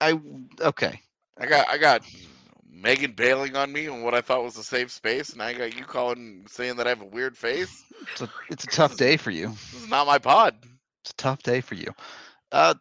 I 0.00 0.20
okay. 0.60 1.00
I 1.38 1.46
got 1.46 1.68
I 1.68 1.78
got 1.78 2.02
Meghan 2.74 3.14
bailing 3.16 3.56
on 3.56 3.72
me 3.72 3.86
on 3.86 4.02
what 4.02 4.14
I 4.14 4.20
thought 4.20 4.42
was 4.42 4.58
a 4.58 4.62
safe 4.62 4.90
space, 4.90 5.30
and 5.30 5.42
I 5.42 5.52
got 5.52 5.76
you 5.76 5.84
calling 5.84 6.44
saying 6.48 6.76
that 6.76 6.86
I 6.86 6.90
have 6.90 7.02
a 7.02 7.06
weird 7.06 7.36
face. 7.36 7.84
It's 8.12 8.22
a 8.22 8.30
it's 8.50 8.64
a 8.64 8.66
tough 8.70 8.96
day 8.96 9.16
for 9.16 9.30
you. 9.30 9.48
This 9.48 9.82
is 9.82 9.88
not 9.88 10.06
my 10.06 10.18
pod. 10.18 10.54
It's 11.02 11.12
a 11.12 11.16
tough 11.16 11.42
day 11.42 11.60
for 11.60 11.74
you. 11.74 11.92
Uh, 12.52 12.74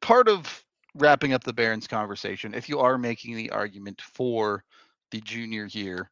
part 0.00 0.28
of 0.28 0.64
wrapping 0.94 1.32
up 1.32 1.44
the 1.44 1.52
Behrens 1.52 1.86
conversation, 1.86 2.54
if 2.54 2.68
you 2.68 2.78
are 2.80 2.98
making 2.98 3.36
the 3.36 3.50
argument 3.50 4.00
for 4.00 4.64
the 5.10 5.20
junior 5.20 5.66
year, 5.66 6.10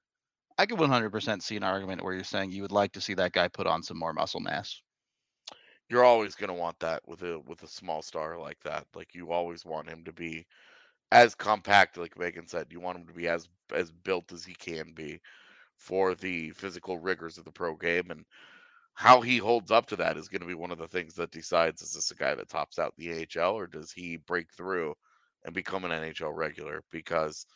I 0.59 0.66
could 0.66 0.79
100% 0.79 1.43
see 1.43 1.57
an 1.57 1.62
argument 1.62 2.03
where 2.03 2.14
you're 2.14 2.25
saying 2.25 2.53
you 2.53 2.62
would 2.62 2.73
like 2.73 2.93
to 2.93 3.01
see 3.01 3.14
that 3.14 3.33
guy 3.33 3.49
put 3.49 3.66
on 3.66 3.83
some 3.83 3.99
more 3.99 4.12
muscle 4.12 4.40
mass. 4.40 4.83
You're 5.88 6.05
always 6.05 6.35
gonna 6.35 6.55
want 6.55 6.79
that 6.81 7.03
with 7.09 7.23
a 7.23 7.40
with 7.40 7.62
a 7.64 7.69
small 7.69 8.01
star 8.03 8.38
like 8.38 8.61
that. 8.61 8.87
Like 8.95 9.14
you 9.14 9.33
always 9.33 9.64
want 9.64 9.88
him 9.88 10.05
to 10.05 10.12
be 10.12 10.47
as 11.11 11.35
compact, 11.35 11.97
like 11.97 12.14
Meghan 12.14 12.49
said. 12.49 12.66
You 12.71 12.79
want 12.79 12.99
him 12.99 13.07
to 13.09 13.12
be 13.12 13.27
as 13.27 13.49
as 13.75 13.90
built 13.90 14.33
as 14.33 14.45
he 14.45 14.55
can 14.55 14.93
be 14.93 15.21
for 15.77 16.14
the 16.14 16.51
physical 16.51 16.99
rigors 16.99 17.38
of 17.38 17.45
the 17.45 17.51
pro 17.51 17.75
game 17.75 18.11
and 18.11 18.25
how 19.00 19.22
he 19.22 19.38
holds 19.38 19.70
up 19.70 19.86
to 19.86 19.96
that 19.96 20.18
is 20.18 20.28
going 20.28 20.42
to 20.42 20.46
be 20.46 20.52
one 20.52 20.70
of 20.70 20.76
the 20.76 20.86
things 20.86 21.14
that 21.14 21.30
decides 21.30 21.80
is 21.80 21.94
this 21.94 22.10
a 22.10 22.14
guy 22.14 22.34
that 22.34 22.50
tops 22.50 22.78
out 22.78 22.92
the 22.98 23.26
AHL 23.34 23.54
or 23.54 23.66
does 23.66 23.90
he 23.90 24.18
break 24.18 24.52
through 24.52 24.94
and 25.42 25.54
become 25.54 25.86
an 25.86 25.90
NHL 25.90 26.36
regular 26.36 26.82
because 26.92 27.46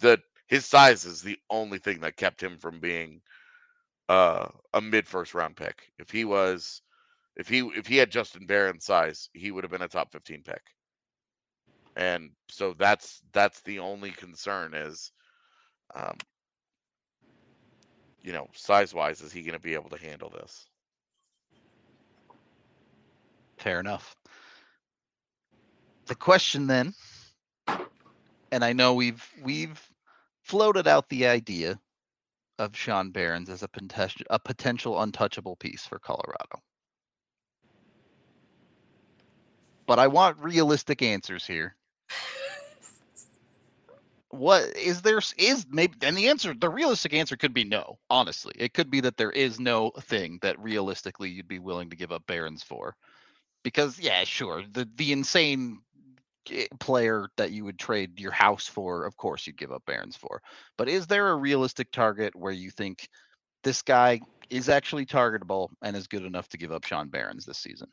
the 0.00 0.18
his 0.48 0.66
size 0.66 1.04
is 1.04 1.22
the 1.22 1.38
only 1.50 1.78
thing 1.78 2.00
that 2.00 2.16
kept 2.16 2.42
him 2.42 2.58
from 2.58 2.80
being 2.80 3.20
uh, 4.08 4.48
a 4.74 4.80
mid 4.80 5.06
first 5.06 5.34
round 5.34 5.54
pick. 5.54 5.92
If 6.00 6.10
he 6.10 6.24
was 6.24 6.82
if 7.36 7.48
he 7.48 7.60
if 7.76 7.86
he 7.86 7.96
had 7.96 8.10
Justin 8.10 8.44
Barron's 8.46 8.84
size, 8.84 9.30
he 9.34 9.52
would 9.52 9.62
have 9.62 9.70
been 9.70 9.82
a 9.82 9.88
top 9.88 10.10
15 10.10 10.42
pick. 10.42 10.62
And 11.94 12.30
so 12.48 12.74
that's 12.76 13.22
that's 13.32 13.60
the 13.62 13.78
only 13.78 14.10
concern 14.10 14.74
is 14.74 15.12
um 15.94 16.18
you 18.24 18.32
know, 18.32 18.48
size 18.54 18.92
wise, 18.92 19.20
is 19.20 19.32
he 19.32 19.42
going 19.42 19.54
to 19.54 19.60
be 19.60 19.74
able 19.74 19.90
to 19.90 19.98
handle 19.98 20.30
this? 20.30 20.66
Fair 23.62 23.78
enough. 23.78 24.16
The 26.06 26.16
question 26.16 26.66
then, 26.66 26.94
and 28.50 28.64
I 28.64 28.72
know 28.72 28.94
we've 28.94 29.24
we've 29.40 29.80
floated 30.42 30.88
out 30.88 31.08
the 31.08 31.28
idea 31.28 31.78
of 32.58 32.76
Sean 32.76 33.12
Behrens 33.12 33.48
as 33.48 33.62
a 33.62 33.68
potential 33.68 34.26
a 34.30 34.40
potential 34.40 35.00
untouchable 35.00 35.54
piece 35.54 35.86
for 35.86 36.00
Colorado. 36.00 36.60
But 39.86 40.00
I 40.00 40.08
want 40.08 40.38
realistic 40.38 41.00
answers 41.00 41.46
here. 41.46 41.76
what 44.30 44.76
is 44.76 45.02
there 45.02 45.20
is 45.38 45.66
maybe 45.70 45.94
and 46.02 46.16
the 46.16 46.30
answer 46.30 46.52
the 46.52 46.68
realistic 46.68 47.14
answer 47.14 47.36
could 47.36 47.54
be 47.54 47.62
no, 47.62 48.00
honestly. 48.10 48.54
It 48.58 48.74
could 48.74 48.90
be 48.90 48.98
that 49.02 49.18
there 49.18 49.30
is 49.30 49.60
no 49.60 49.92
thing 50.00 50.40
that 50.42 50.58
realistically 50.58 51.30
you'd 51.30 51.46
be 51.46 51.60
willing 51.60 51.90
to 51.90 51.96
give 51.96 52.10
up 52.10 52.26
Behrens 52.26 52.64
for 52.64 52.96
because 53.62 53.98
yeah, 53.98 54.24
sure, 54.24 54.62
the 54.70 54.88
the 54.96 55.12
insane 55.12 55.80
eh, 56.50 56.66
player 56.80 57.28
that 57.36 57.52
you 57.52 57.64
would 57.64 57.78
trade 57.78 58.18
your 58.18 58.32
house 58.32 58.66
for, 58.66 59.04
of 59.04 59.16
course 59.16 59.46
you'd 59.46 59.58
give 59.58 59.72
up 59.72 59.82
Behrens 59.86 60.16
for. 60.16 60.42
But 60.76 60.88
is 60.88 61.06
there 61.06 61.28
a 61.28 61.36
realistic 61.36 61.90
target 61.92 62.34
where 62.34 62.52
you 62.52 62.70
think 62.70 63.08
this 63.62 63.82
guy 63.82 64.20
is 64.50 64.68
actually 64.68 65.06
targetable 65.06 65.68
and 65.82 65.96
is 65.96 66.06
good 66.06 66.24
enough 66.24 66.48
to 66.48 66.58
give 66.58 66.72
up 66.72 66.84
Sean 66.84 67.08
Behrens 67.08 67.44
this 67.44 67.58
season? 67.58 67.88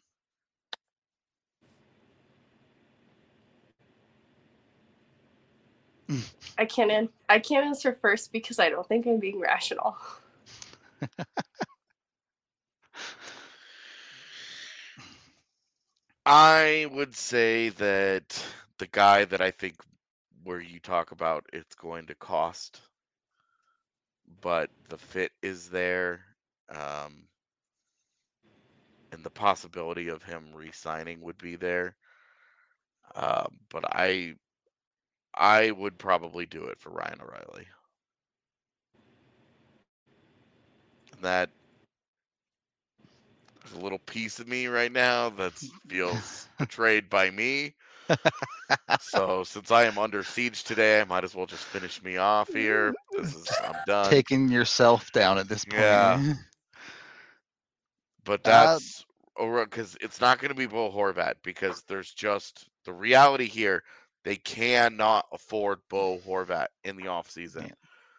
I 6.57 6.65
can't 6.65 6.91
an- 6.91 7.09
I 7.29 7.39
can't 7.39 7.65
answer 7.65 7.93
first 7.93 8.31
because 8.31 8.59
I 8.59 8.69
don't 8.69 8.87
think 8.87 9.05
I'm 9.05 9.19
being 9.19 9.39
rational. 9.39 9.97
I 16.31 16.85
would 16.91 17.15
say 17.15 17.69
that 17.69 18.45
the 18.77 18.85
guy 18.85 19.25
that 19.25 19.41
I 19.41 19.49
think 19.49 19.77
where 20.43 20.61
you 20.61 20.79
talk 20.79 21.11
about 21.11 21.47
it's 21.51 21.73
going 21.73 22.05
to 22.05 22.13
cost, 22.13 22.81
but 24.39 24.69
the 24.89 24.97
fit 24.99 25.31
is 25.41 25.69
there, 25.71 26.21
um, 26.69 27.23
and 29.11 29.23
the 29.23 29.31
possibility 29.31 30.09
of 30.09 30.21
him 30.21 30.53
re-signing 30.53 31.19
would 31.21 31.39
be 31.39 31.55
there. 31.55 31.95
Um, 33.15 33.57
but 33.71 33.85
I, 33.85 34.35
I 35.33 35.71
would 35.71 35.97
probably 35.97 36.45
do 36.45 36.65
it 36.65 36.79
for 36.79 36.91
Ryan 36.91 37.21
O'Reilly. 37.23 37.65
That 41.23 41.49
there's 43.69 43.81
a 43.81 43.83
little 43.83 43.99
piece 43.99 44.39
of 44.39 44.47
me 44.47 44.67
right 44.67 44.91
now 44.91 45.29
that 45.29 45.53
feels 45.87 46.49
betrayed 46.57 47.09
by 47.09 47.29
me. 47.29 47.75
so 48.99 49.43
since 49.43 49.71
I 49.71 49.85
am 49.85 49.97
under 49.99 50.23
siege 50.23 50.63
today, 50.63 51.01
I 51.01 51.05
might 51.05 51.23
as 51.23 51.35
well 51.35 51.45
just 51.47 51.65
finish 51.67 52.03
me 52.03 52.17
off 52.17 52.53
here. 52.53 52.95
This 53.15 53.33
is 53.35 53.61
I'm 53.63 53.79
done. 53.85 54.23
Taking 54.25 54.49
yourself 54.49 55.11
down 55.11 55.37
at 55.37 55.49
this 55.49 55.65
point. 55.65 55.87
Yeah. 55.87 56.21
But 58.25 58.43
Uh, 58.45 58.79
that's 58.79 59.05
because 59.37 59.97
it's 60.01 60.21
not 60.21 60.39
going 60.39 60.49
to 60.49 60.55
be 60.55 60.65
Bo 60.67 60.91
Horvat 60.91 61.35
because 61.43 61.83
there's 61.83 62.11
just 62.13 62.67
the 62.85 62.93
reality 62.93 63.47
here. 63.47 63.83
They 64.23 64.35
cannot 64.35 65.25
afford 65.31 65.79
Bo 65.89 66.19
Horvat 66.19 66.67
in 66.83 66.97
the 66.97 67.05
offseason. 67.05 67.69
Yeah. 67.69 67.73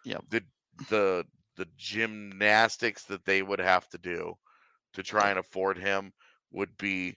Yep. 0.04 0.24
The 0.30 0.42
the 0.88 1.26
the 1.56 1.66
gymnastics 1.76 3.04
that 3.04 3.24
they 3.24 3.42
would 3.42 3.60
have 3.60 3.88
to 3.90 3.98
do 3.98 4.36
to 4.94 5.02
try 5.02 5.30
and 5.30 5.38
afford 5.38 5.78
him 5.78 6.12
would 6.52 6.76
be 6.78 7.16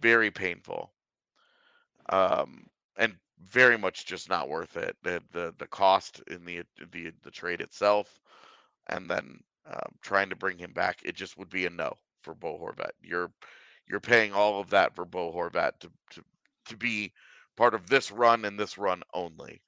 very 0.00 0.30
painful. 0.30 0.92
Um 2.10 2.66
and 2.98 3.14
very 3.40 3.78
much 3.78 4.06
just 4.06 4.28
not 4.30 4.48
worth 4.48 4.76
it. 4.76 4.96
The 5.02 5.22
the, 5.32 5.54
the 5.58 5.66
cost 5.68 6.22
in 6.28 6.44
the 6.44 6.62
the 6.92 7.12
the 7.22 7.30
trade 7.30 7.60
itself 7.60 8.20
and 8.88 9.10
then 9.10 9.40
um, 9.66 9.92
trying 10.02 10.30
to 10.30 10.36
bring 10.36 10.58
him 10.58 10.72
back, 10.72 11.00
it 11.04 11.16
just 11.16 11.38
would 11.38 11.50
be 11.50 11.66
a 11.66 11.70
no 11.70 11.94
for 12.22 12.34
Bo 12.34 12.58
Horvat. 12.58 12.92
You're 13.02 13.32
you're 13.88 14.00
paying 14.00 14.32
all 14.32 14.60
of 14.60 14.70
that 14.70 14.94
for 14.94 15.06
Bo 15.06 15.32
Horvat 15.32 15.72
to 15.80 15.90
to 16.12 16.24
to 16.66 16.78
be 16.78 17.12
part 17.56 17.74
of 17.74 17.88
this 17.88 18.12
run 18.12 18.44
and 18.44 18.58
this 18.58 18.78
run 18.78 19.02
only, 19.14 19.62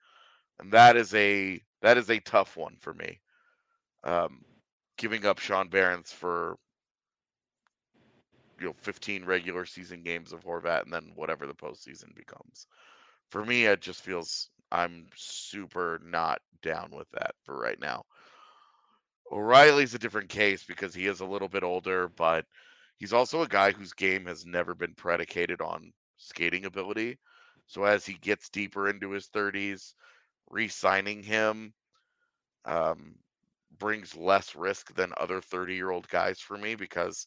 and 0.60 0.72
that 0.72 0.96
is 0.96 1.14
a 1.14 1.60
that 1.82 1.98
is 1.98 2.10
a 2.10 2.20
tough 2.20 2.56
one 2.56 2.76
for 2.80 2.94
me. 2.94 3.20
Um, 4.04 4.44
giving 4.96 5.26
up 5.26 5.38
Sean 5.38 5.68
Behrens 5.68 6.12
for 6.12 6.56
you 8.60 8.66
know 8.66 8.74
15 8.82 9.24
regular 9.24 9.66
season 9.66 10.02
games 10.02 10.32
of 10.32 10.44
Horvat 10.44 10.84
and 10.84 10.92
then 10.92 11.12
whatever 11.14 11.46
the 11.46 11.54
postseason 11.54 12.14
becomes. 12.14 12.66
For 13.30 13.44
me, 13.44 13.66
it 13.66 13.80
just 13.80 14.02
feels 14.02 14.50
I'm 14.70 15.06
super 15.16 16.00
not 16.04 16.40
down 16.62 16.90
with 16.92 17.08
that 17.12 17.34
for 17.44 17.58
right 17.58 17.80
now. 17.80 18.04
O'Reilly's 19.30 19.94
a 19.94 19.98
different 19.98 20.28
case 20.28 20.64
because 20.64 20.94
he 20.94 21.06
is 21.06 21.20
a 21.20 21.26
little 21.26 21.48
bit 21.48 21.64
older, 21.64 22.08
but 22.08 22.44
he's 22.98 23.12
also 23.12 23.42
a 23.42 23.48
guy 23.48 23.72
whose 23.72 23.92
game 23.92 24.26
has 24.26 24.44
never 24.46 24.74
been 24.74 24.94
predicated 24.94 25.60
on 25.60 25.92
skating 26.18 26.66
ability. 26.66 27.18
So 27.66 27.84
as 27.84 28.04
he 28.04 28.14
gets 28.14 28.50
deeper 28.50 28.88
into 28.88 29.10
his 29.10 29.28
30s, 29.28 29.94
re-signing 30.50 31.22
him 31.22 31.72
um, 32.64 33.14
brings 33.78 34.16
less 34.16 34.54
risk 34.54 34.94
than 34.94 35.12
other 35.18 35.40
30-year-old 35.40 36.08
guys 36.08 36.40
for 36.40 36.56
me 36.56 36.74
because 36.74 37.26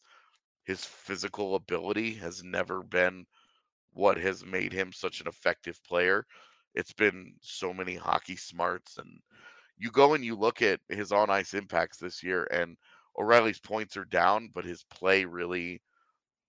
his 0.64 0.84
physical 0.84 1.54
ability 1.54 2.14
has 2.14 2.42
never 2.42 2.82
been 2.82 3.24
what 3.92 4.18
has 4.18 4.44
made 4.44 4.72
him 4.72 4.92
such 4.92 5.20
an 5.20 5.28
effective 5.28 5.78
player. 5.84 6.24
It's 6.74 6.92
been 6.92 7.34
so 7.40 7.72
many 7.72 7.96
hockey 7.96 8.36
smarts 8.36 8.98
and 8.98 9.20
you 9.78 9.90
go 9.90 10.14
and 10.14 10.24
you 10.24 10.34
look 10.34 10.60
at 10.60 10.80
his 10.88 11.12
on 11.12 11.30
ice 11.30 11.54
impacts 11.54 11.98
this 11.98 12.22
year, 12.22 12.46
and 12.50 12.76
O'Reilly's 13.18 13.60
points 13.60 13.96
are 13.96 14.04
down, 14.04 14.50
but 14.52 14.64
his 14.64 14.84
play 14.90 15.24
really 15.24 15.80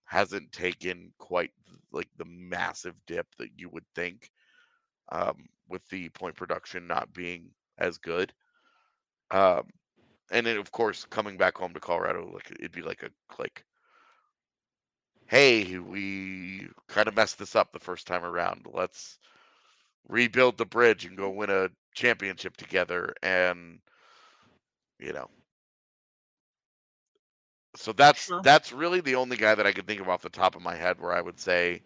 hasn't 0.05 0.51
taken 0.51 1.13
quite 1.19 1.51
like 1.91 2.09
the 2.17 2.25
massive 2.25 2.95
dip 3.05 3.27
that 3.37 3.49
you 3.55 3.69
would 3.69 3.85
think 3.95 4.29
um, 5.11 5.45
with 5.67 5.87
the 5.89 6.09
point 6.09 6.35
production 6.35 6.87
not 6.87 7.13
being 7.13 7.51
as 7.77 7.97
good. 7.99 8.33
Um, 9.31 9.63
and 10.31 10.45
then, 10.45 10.57
of 10.57 10.71
course, 10.71 11.05
coming 11.05 11.37
back 11.37 11.57
home 11.57 11.73
to 11.73 11.79
Colorado, 11.79 12.29
like 12.33 12.51
it'd 12.51 12.71
be 12.71 12.81
like 12.81 13.03
a 13.03 13.09
like, 13.39 13.65
hey, 15.27 15.77
we 15.77 16.67
kind 16.87 17.07
of 17.07 17.15
messed 17.15 17.39
this 17.39 17.55
up 17.55 17.71
the 17.71 17.79
first 17.79 18.07
time 18.07 18.23
around. 18.23 18.65
Let's 18.71 19.19
rebuild 20.07 20.57
the 20.57 20.65
bridge 20.65 21.05
and 21.05 21.17
go 21.17 21.29
win 21.29 21.49
a 21.49 21.69
championship 21.93 22.55
together 22.57 23.13
and 23.21 23.79
you 24.99 25.13
know 25.13 25.29
so 27.75 27.91
that's 27.93 28.31
Sure. 28.31 28.43
that's 28.43 28.71
really 28.71 29.01
the 29.01 29.15
only 29.15 29.37
guy 29.37 29.53
that 29.55 29.65
I 29.65 29.71
could 29.71 29.87
think 29.87 30.01
of 30.01 30.09
off 30.09 30.21
the 30.21 30.29
top 30.29 30.55
of 30.55 30.61
my 30.61 30.75
head 30.75 30.99
where 30.99 31.11
I 31.13 31.21
would 31.21 31.39
say 31.39 31.81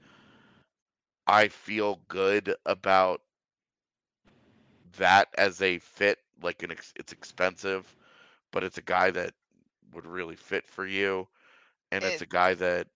I 1.28 1.50
feel 1.50 2.02
good 2.08 2.56
about 2.66 3.22
that 4.98 5.28
as 5.38 5.62
a 5.62 5.80
fit 5.80 6.20
like 6.42 6.64
an 6.64 6.72
ex- 6.72 6.94
it's 6.96 7.12
expensive 7.14 7.96
but 8.54 8.64
it's 8.64 8.78
a 8.78 8.84
guy 8.84 9.12
that 9.12 9.34
would 9.94 10.06
really 10.06 10.38
fit 10.38 10.66
for 10.66 10.88
you 10.88 11.28
and 11.92 12.04
it's 12.04 12.22
a 12.22 12.26
guy 12.26 12.54
that 12.54 12.88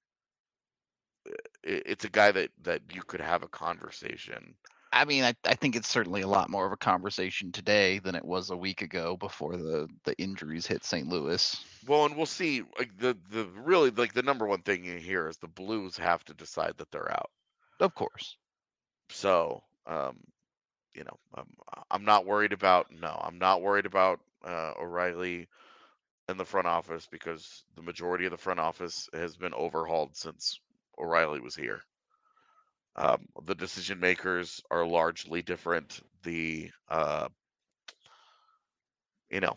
it's 1.63 2.05
a 2.05 2.09
guy 2.09 2.31
that 2.31 2.49
that 2.63 2.81
you 2.93 3.01
could 3.01 3.19
have 3.19 3.43
a 3.43 3.47
conversation 3.49 4.55
I 4.93 5.05
mean, 5.05 5.23
I, 5.23 5.35
I 5.45 5.53
think 5.53 5.75
it's 5.75 5.89
certainly 5.89 6.21
a 6.21 6.27
lot 6.27 6.49
more 6.49 6.65
of 6.65 6.71
a 6.71 6.77
conversation 6.77 7.51
today 7.51 7.99
than 7.99 8.15
it 8.15 8.23
was 8.23 8.49
a 8.49 8.57
week 8.57 8.81
ago 8.81 9.17
before 9.17 9.57
the, 9.57 9.87
the 10.05 10.17
injuries 10.17 10.65
hit 10.65 10.83
St. 10.85 11.07
Louis. 11.07 11.55
Well, 11.85 12.05
and 12.05 12.15
we'll 12.15 12.25
see. 12.25 12.63
Like 12.79 12.97
the 12.97 13.17
the 13.29 13.47
really 13.63 13.91
like 13.91 14.13
the 14.13 14.23
number 14.23 14.45
one 14.45 14.61
thing 14.61 14.85
in 14.85 14.97
here 14.97 15.27
is 15.27 15.37
the 15.37 15.47
Blues 15.47 15.97
have 15.97 16.23
to 16.25 16.33
decide 16.33 16.73
that 16.77 16.89
they're 16.91 17.11
out. 17.11 17.29
Of 17.79 17.93
course. 17.95 18.37
So, 19.09 19.61
um, 19.85 20.17
you 20.95 21.03
know, 21.03 21.19
I'm 21.35 21.47
I'm 21.91 22.05
not 22.05 22.25
worried 22.25 22.53
about 22.53 22.87
no, 22.91 23.19
I'm 23.21 23.37
not 23.37 23.61
worried 23.61 23.85
about 23.85 24.19
uh, 24.47 24.73
O'Reilly 24.79 25.47
in 26.29 26.37
the 26.37 26.45
front 26.45 26.67
office 26.67 27.07
because 27.11 27.63
the 27.75 27.81
majority 27.81 28.25
of 28.25 28.31
the 28.31 28.37
front 28.37 28.59
office 28.59 29.09
has 29.13 29.35
been 29.35 29.53
overhauled 29.53 30.15
since 30.15 30.59
O'Reilly 30.99 31.39
was 31.39 31.55
here. 31.55 31.81
Um, 32.95 33.27
the 33.45 33.55
decision 33.55 33.99
makers 33.99 34.61
are 34.71 34.85
largely 34.85 35.43
different. 35.43 35.99
The 36.23 36.71
uh, 36.89 37.27
you 39.29 39.39
know, 39.39 39.55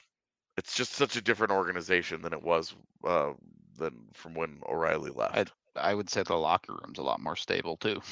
it's 0.56 0.74
just 0.74 0.92
such 0.92 1.16
a 1.16 1.22
different 1.22 1.52
organization 1.52 2.22
than 2.22 2.32
it 2.32 2.42
was 2.42 2.74
uh, 3.04 3.32
than 3.78 3.94
from 4.12 4.34
when 4.34 4.60
O'Reilly 4.68 5.10
left. 5.10 5.52
I 5.76 5.94
would 5.94 6.10
say 6.10 6.22
the 6.22 6.34
locker 6.34 6.74
room's 6.84 6.98
a 6.98 7.02
lot 7.02 7.20
more 7.20 7.36
stable 7.36 7.76
too. 7.76 8.02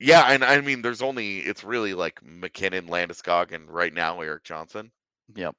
Yeah, 0.00 0.24
and 0.28 0.44
I 0.44 0.60
mean, 0.60 0.82
there's 0.82 1.02
only 1.02 1.38
it's 1.38 1.64
really 1.64 1.94
like 1.94 2.20
MacKinnon, 2.22 2.88
Landeskog, 2.88 3.52
and 3.52 3.70
right 3.70 3.94
now 3.94 4.20
Erik 4.20 4.44
Johnson. 4.44 4.90
Yep. 5.34 5.54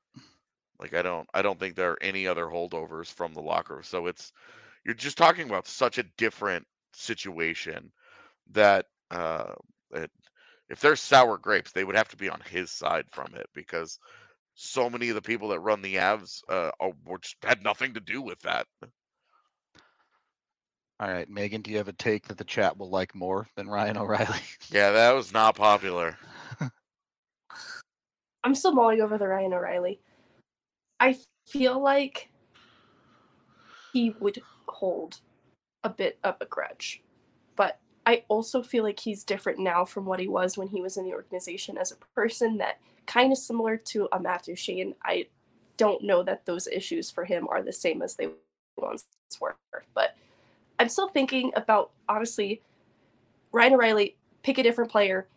Like 0.79 0.93
I 0.93 1.01
don't, 1.01 1.27
I 1.33 1.41
don't 1.41 1.59
think 1.59 1.75
there 1.75 1.91
are 1.91 2.03
any 2.03 2.27
other 2.27 2.45
holdovers 2.45 3.07
from 3.07 3.33
the 3.33 3.41
locker. 3.41 3.81
So 3.83 4.07
it's 4.07 4.31
you're 4.83 4.93
just 4.93 5.17
talking 5.17 5.47
about 5.47 5.67
such 5.67 5.97
a 5.97 6.05
different 6.17 6.65
situation 6.93 7.91
that 8.51 8.85
uh, 9.11 9.53
it, 9.91 10.11
if 10.69 10.79
there's 10.79 11.01
sour 11.01 11.37
grapes, 11.37 11.71
they 11.71 11.83
would 11.83 11.95
have 11.95 12.09
to 12.09 12.17
be 12.17 12.29
on 12.29 12.41
his 12.49 12.71
side 12.71 13.05
from 13.11 13.33
it 13.35 13.47
because 13.53 13.99
so 14.55 14.89
many 14.89 15.09
of 15.09 15.15
the 15.15 15.21
people 15.21 15.49
that 15.49 15.59
run 15.59 15.81
the 15.81 15.95
Avs 15.95 16.41
uh, 16.49 16.71
are, 16.79 16.91
were 17.05 17.19
just, 17.19 17.35
had 17.43 17.63
nothing 17.63 17.93
to 17.93 17.99
do 17.99 18.21
with 18.21 18.39
that. 18.41 18.67
All 20.99 21.11
right, 21.11 21.29
Meghan, 21.29 21.61
do 21.61 21.71
you 21.71 21.77
have 21.77 21.89
a 21.89 21.93
take 21.93 22.27
that 22.27 22.37
the 22.37 22.45
chat 22.45 22.77
will 22.77 22.89
like 22.89 23.13
more 23.13 23.49
than 23.57 23.67
Ryan 23.67 23.97
O'Reilly? 23.97 24.39
Yeah, 24.71 24.91
that 24.91 25.11
was 25.11 25.33
not 25.33 25.55
popular. 25.55 26.17
I'm 28.45 28.53
still 28.53 28.73
mulling 28.73 29.01
over 29.01 29.17
the 29.17 29.27
Ryan 29.27 29.53
O'Reilly. 29.53 29.99
I 30.99 31.17
feel 31.47 31.81
like 31.81 32.29
he 33.91 34.11
would 34.19 34.39
hold 34.67 35.19
a 35.83 35.89
bit 35.89 36.19
of 36.23 36.35
a 36.39 36.45
grudge, 36.45 37.01
but 37.55 37.79
I 38.05 38.23
also 38.27 38.61
feel 38.61 38.83
like 38.83 38.99
he's 38.99 39.23
different 39.23 39.57
now 39.57 39.83
from 39.83 40.05
what 40.05 40.19
he 40.19 40.27
was 40.27 40.59
when 40.59 40.67
he 40.67 40.79
was 40.79 40.95
in 40.95 41.05
the 41.05 41.15
organization 41.15 41.75
as 41.75 41.91
a 41.91 41.95
person. 42.13 42.57
That 42.57 42.79
kind 43.07 43.31
of 43.31 43.39
similar 43.39 43.77
to 43.77 44.07
a 44.11 44.19
Matt 44.19 44.43
Duchene. 44.43 44.93
I 45.03 45.25
don't 45.77 46.03
know 46.03 46.21
that 46.21 46.45
those 46.45 46.67
issues 46.67 47.09
for 47.09 47.25
him 47.25 47.47
are 47.49 47.63
the 47.63 47.73
same 47.73 48.03
as 48.03 48.15
they 48.15 48.29
once 48.77 49.05
were, 49.41 49.55
but 49.95 50.15
I'm 50.77 50.89
still 50.89 51.09
thinking 51.09 51.51
about 51.55 51.89
honestly, 52.07 52.61
Ryan 53.51 53.73
O'Reilly. 53.73 54.17
Pick 54.43 54.59
a 54.59 54.63
different 54.63 54.91
player, 54.91 55.27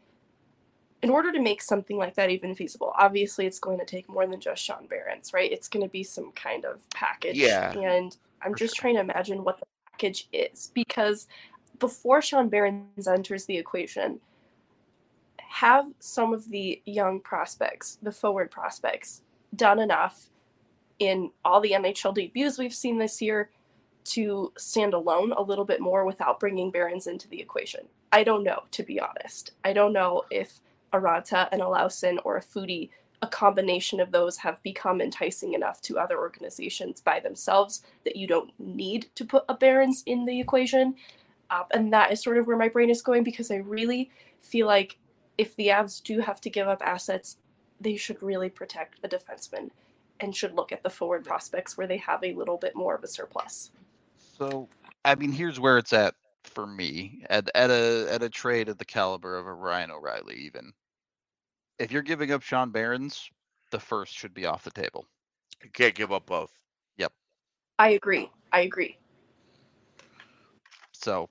in 1.03 1.11
order 1.11 1.31
to 1.31 1.41
make 1.41 1.63
something 1.63 1.97
like 1.97 2.15
that 2.15 2.31
even 2.31 2.55
feasible, 2.55 2.93
obviously 2.99 3.47
it's 3.47 3.61
going 3.61 3.79
to 3.79 3.85
take 3.85 4.09
more 4.09 4.27
than 4.27 4.41
just 4.41 4.63
Sean 4.63 4.87
Behrens, 4.89 5.33
right? 5.33 5.51
It's 5.51 5.69
going 5.69 5.85
to 5.85 5.91
be 5.91 6.03
some 6.03 6.33
kind 6.33 6.65
of 6.65 6.89
package. 6.91 7.37
Yeah, 7.37 7.73
And 7.73 8.17
I'm 8.43 8.55
just 8.55 8.77
sure. 8.77 8.83
trying 8.83 8.95
to 8.95 9.01
imagine 9.01 9.45
what 9.45 9.59
the 9.59 9.67
package 9.93 10.29
is 10.33 10.71
because 10.75 11.29
before 11.79 12.21
Sean 12.21 12.49
Behrens 12.49 13.07
enters 13.07 13.45
the 13.45 13.57
equation, 13.57 14.21
have 15.39 15.87
some 16.01 16.35
of 16.35 16.49
the 16.51 16.83
young 16.85 17.21
prospects, 17.21 17.99
the 18.03 18.13
forward 18.13 18.51
prospects, 18.51 19.23
done 19.55 19.79
enough 19.79 20.31
in 20.99 21.31
all 21.45 21.61
the 21.61 21.73
NHL 21.73 22.15
debuts 22.15 22.59
we've 22.59 22.75
seen 22.75 22.99
this 22.99 23.23
year 23.23 23.51
to 24.05 24.53
stand 24.57 24.95
alone 24.95 25.33
a 25.33 25.43
little 25.43 25.65
bit 25.65 25.81
more 25.81 26.05
without 26.05 26.41
bringing 26.41 26.71
Behrens 26.71 27.07
into 27.07 27.29
the 27.29 27.41
equation. 27.41 27.87
I 28.11 28.25
don't 28.25 28.43
know, 28.43 28.65
to 28.73 28.83
be 28.83 28.99
honest. 28.99 29.53
I 29.65 29.73
don't 29.73 29.93
know 29.93 30.25
if 30.31 30.61
Aranta 30.93 31.49
and 31.53 31.61
Olausson 31.61 32.19
or 32.25 32.37
a 32.37 32.43
Foudy, 32.43 32.91
a 33.23 33.27
combination 33.27 34.01
of 34.01 34.13
those 34.13 34.37
have 34.39 34.63
become 34.63 35.01
enticing 35.01 35.55
enough 35.55 35.81
to 35.83 35.99
other 35.99 36.19
organizations 36.19 37.01
by 37.01 37.21
themselves 37.21 37.83
that 38.05 38.17
you 38.17 38.27
don't 38.27 38.53
need 38.59 39.09
to 39.17 39.25
put 39.25 39.45
a 39.49 39.55
Behrens 39.55 40.03
in 40.07 40.25
the 40.25 40.41
equation. 40.41 40.95
Uh, 41.51 41.65
and 41.73 41.93
that 41.93 42.13
is 42.13 42.23
sort 42.23 42.39
of 42.39 42.47
where 42.47 42.57
my 42.57 42.69
brain 42.69 42.91
is 42.91 43.03
going 43.03 43.25
because 43.25 43.51
I 43.51 43.57
really 43.57 44.11
feel 44.39 44.67
like 44.67 44.99
if 45.37 45.57
the 45.57 45.69
Avs 45.69 46.03
do 46.03 46.21
have 46.21 46.41
to 46.43 46.51
give 46.51 46.69
up 46.69 46.83
assets, 46.85 47.37
they 47.81 47.97
should 47.97 48.23
really 48.23 48.51
protect 48.51 48.99
a 49.03 49.09
defenseman 49.09 49.71
and 50.21 50.35
should 50.35 50.55
look 50.55 50.73
at 50.73 50.83
the 50.83 50.91
forward 50.91 51.25
prospects 51.25 51.77
where 51.77 51.87
they 51.87 51.97
have 51.97 52.23
a 52.23 52.35
little 52.35 52.57
bit 52.57 52.75
more 52.75 52.95
of 52.95 53.05
a 53.05 53.09
surplus. 53.09 53.71
So, 54.37 54.69
I 55.05 55.15
mean, 55.15 55.33
here's 55.33 55.59
where 55.59 55.79
it's 55.79 55.93
at 55.93 56.15
for 56.45 56.67
me 56.67 57.25
at 57.31 57.51
at 57.55 57.71
a 57.71 58.09
at 58.11 58.23
a 58.23 58.29
trade 58.29 58.69
of 58.69 58.79
the 58.79 58.85
caliber 58.85 59.37
of 59.37 59.47
a 59.47 59.53
Ryan 59.53 59.91
O'Reilly. 59.91 60.37
Even 60.37 60.73
if 61.79 61.93
you're 61.93 62.03
giving 62.03 62.33
up 62.33 62.43
Sean 62.43 62.71
Behrens, 62.71 63.31
the 63.71 63.81
first 63.81 64.15
should 64.15 64.35
be 64.35 64.47
off 64.47 64.65
the 64.65 64.71
table. 64.71 65.07
You 65.63 65.71
can't 65.71 65.95
give 65.95 66.13
up 66.13 66.27
both. 66.27 66.53
Yep. 66.97 67.13
I 67.79 67.91
agree. 67.91 68.31
I 68.53 68.61
agree. 68.61 68.99
So, 70.93 71.29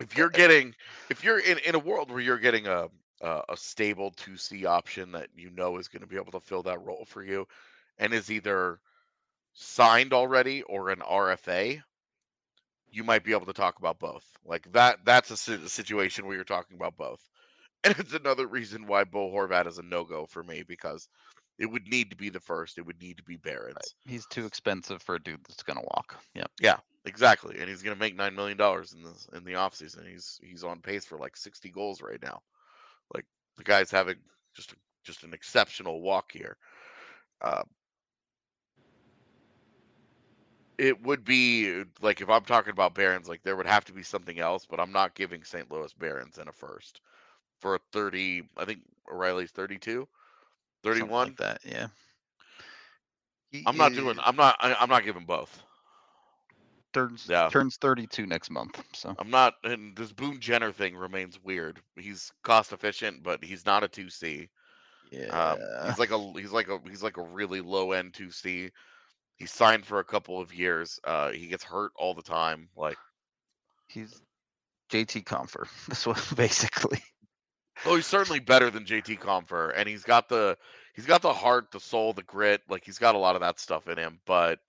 If 0.00 0.16
eh, 0.16 0.18
you're 0.18 0.30
eh, 0.34 0.36
getting, 0.36 0.74
if 1.08 1.24
you're 1.24 1.38
in, 1.38 1.58
in 1.58 1.74
a 1.74 1.78
world 1.78 2.10
where 2.10 2.20
you're 2.20 2.38
getting 2.38 2.66
a 2.66 2.88
a, 3.22 3.42
a 3.50 3.56
stable 3.56 4.10
two 4.10 4.36
C 4.36 4.66
option 4.66 5.12
that 5.12 5.28
you 5.34 5.50
know 5.50 5.78
is 5.78 5.88
going 5.88 6.02
to 6.02 6.06
be 6.06 6.16
able 6.16 6.32
to 6.32 6.40
fill 6.40 6.62
that 6.64 6.82
role 6.82 7.04
for 7.06 7.22
you, 7.22 7.46
and 7.98 8.12
is 8.12 8.30
either 8.30 8.80
signed 9.54 10.12
already 10.12 10.62
or 10.64 10.90
an 10.90 11.00
RFA, 11.00 11.82
you 12.90 13.04
might 13.04 13.24
be 13.24 13.32
able 13.32 13.46
to 13.46 13.52
talk 13.52 13.78
about 13.78 13.98
both. 13.98 14.24
Like 14.44 14.70
that. 14.72 14.98
That's 15.04 15.30
a 15.30 15.68
situation 15.68 16.26
where 16.26 16.36
you're 16.36 16.44
talking 16.44 16.76
about 16.76 16.96
both, 16.96 17.20
and 17.84 17.94
it's 17.98 18.14
another 18.14 18.46
reason 18.46 18.86
why 18.86 19.04
Bo 19.04 19.30
Horvat 19.30 19.66
is 19.66 19.78
a 19.78 19.82
no 19.82 20.04
go 20.04 20.26
for 20.26 20.42
me 20.42 20.62
because 20.66 21.08
it 21.58 21.66
would 21.66 21.86
need 21.86 22.10
to 22.10 22.16
be 22.16 22.28
the 22.28 22.40
first. 22.40 22.78
It 22.78 22.86
would 22.86 23.00
need 23.00 23.16
to 23.18 23.22
be 23.22 23.36
Behrens. 23.36 23.94
he's 24.04 24.26
too 24.26 24.46
expensive 24.46 25.02
for 25.02 25.14
a 25.14 25.22
dude 25.22 25.40
that's 25.48 25.62
gonna 25.62 25.80
walk. 25.80 26.16
Yeah. 26.34 26.46
Yeah, 26.60 26.78
exactly, 27.04 27.56
and 27.58 27.68
he's 27.68 27.82
going 27.82 27.96
to 27.96 28.00
make 28.00 28.16
nine 28.16 28.34
million 28.34 28.58
dollars 28.58 28.92
in 28.92 29.02
this 29.02 29.28
in 29.34 29.44
the 29.44 29.52
offseason. 29.52 30.08
He's 30.08 30.38
he's 30.42 30.64
on 30.64 30.80
pace 30.80 31.04
for 31.04 31.18
like 31.18 31.36
sixty 31.36 31.70
goals 31.70 32.02
right 32.02 32.22
now. 32.22 32.40
Like 33.14 33.24
the 33.56 33.64
guy's 33.64 33.90
having 33.90 34.16
just 34.54 34.72
a, 34.72 34.76
just 35.04 35.22
an 35.22 35.32
exceptional 35.32 36.00
walk 36.00 36.32
here. 36.32 36.56
Uh, 37.40 37.62
it 40.78 41.02
would 41.02 41.24
be 41.24 41.84
like 42.00 42.20
if 42.20 42.28
I'm 42.28 42.44
talking 42.44 42.72
about 42.72 42.94
Behrens, 42.94 43.28
like 43.28 43.42
there 43.42 43.56
would 43.56 43.66
have 43.66 43.84
to 43.86 43.92
be 43.92 44.02
something 44.02 44.38
else, 44.38 44.66
but 44.66 44.80
I'm 44.80 44.92
not 44.92 45.14
giving 45.14 45.44
St. 45.44 45.70
Louis 45.70 45.92
Behrens 45.94 46.38
in 46.38 46.48
a 46.48 46.52
first 46.52 47.00
for 47.60 47.74
a 47.74 47.80
thirty. 47.92 48.42
I 48.56 48.64
think 48.64 48.80
O'Reilly's 49.10 49.50
32, 49.50 50.08
31. 50.82 51.28
like 51.28 51.36
that. 51.36 51.60
Yeah. 51.64 51.88
I'm 53.66 53.76
not 53.76 53.92
doing. 53.94 54.18
I'm 54.22 54.36
not. 54.36 54.56
I, 54.60 54.74
I'm 54.74 54.88
not 54.88 55.04
giving 55.04 55.24
both. 55.24 55.62
turns 56.92 57.26
Yeah. 57.28 57.48
turns 57.50 57.76
32 57.76 58.26
next 58.26 58.50
month. 58.50 58.82
So 58.92 59.14
I'm 59.18 59.30
not, 59.30 59.54
and 59.64 59.96
this 59.96 60.12
Boone 60.12 60.40
Jenner 60.40 60.72
thing 60.72 60.96
remains 60.96 61.42
weird. 61.42 61.80
He's 61.96 62.32
cost 62.42 62.72
efficient, 62.72 63.22
but 63.22 63.44
he's 63.44 63.66
not 63.66 63.84
a 63.84 63.88
two 63.88 64.08
C. 64.10 64.48
yeah, 65.10 65.52
Um, 65.52 65.58
he's 65.86 65.98
like 65.98 66.10
a 66.10 66.32
he's 66.32 66.52
like 66.52 66.68
a 66.68 66.80
he's 66.88 67.02
like 67.02 67.16
a 67.16 67.22
really 67.22 67.60
low 67.60 67.92
end 67.92 68.14
two 68.14 68.30
C. 68.30 68.70
He's 69.36 69.52
signed 69.52 69.84
for 69.84 69.98
a 69.98 70.04
couple 70.04 70.40
of 70.40 70.54
years. 70.54 70.98
Uh, 71.04 71.30
he 71.30 71.46
gets 71.46 71.62
hurt 71.62 71.92
all 71.96 72.14
the 72.14 72.22
time. 72.22 72.68
Like, 72.76 72.96
he's 73.88 74.20
JT 74.90 75.24
Compher. 75.24 75.66
This 75.88 76.06
one 76.06 76.16
basically. 76.34 77.02
oh, 77.84 77.96
he's 77.96 78.06
certainly 78.06 78.40
better 78.40 78.70
than 78.70 78.84
JT 78.84 79.18
Compher, 79.20 79.72
and 79.76 79.88
he's 79.88 80.04
got 80.04 80.28
the 80.28 80.56
he's 80.94 81.06
got 81.06 81.22
the 81.22 81.32
heart, 81.32 81.70
the 81.70 81.80
soul, 81.80 82.12
the 82.14 82.22
grit. 82.22 82.62
Like, 82.68 82.84
he's 82.84 82.98
got 82.98 83.14
a 83.14 83.18
lot 83.18 83.34
of 83.34 83.42
that 83.42 83.60
stuff 83.60 83.88
in 83.88 83.98
him. 83.98 84.20
But 84.26 84.60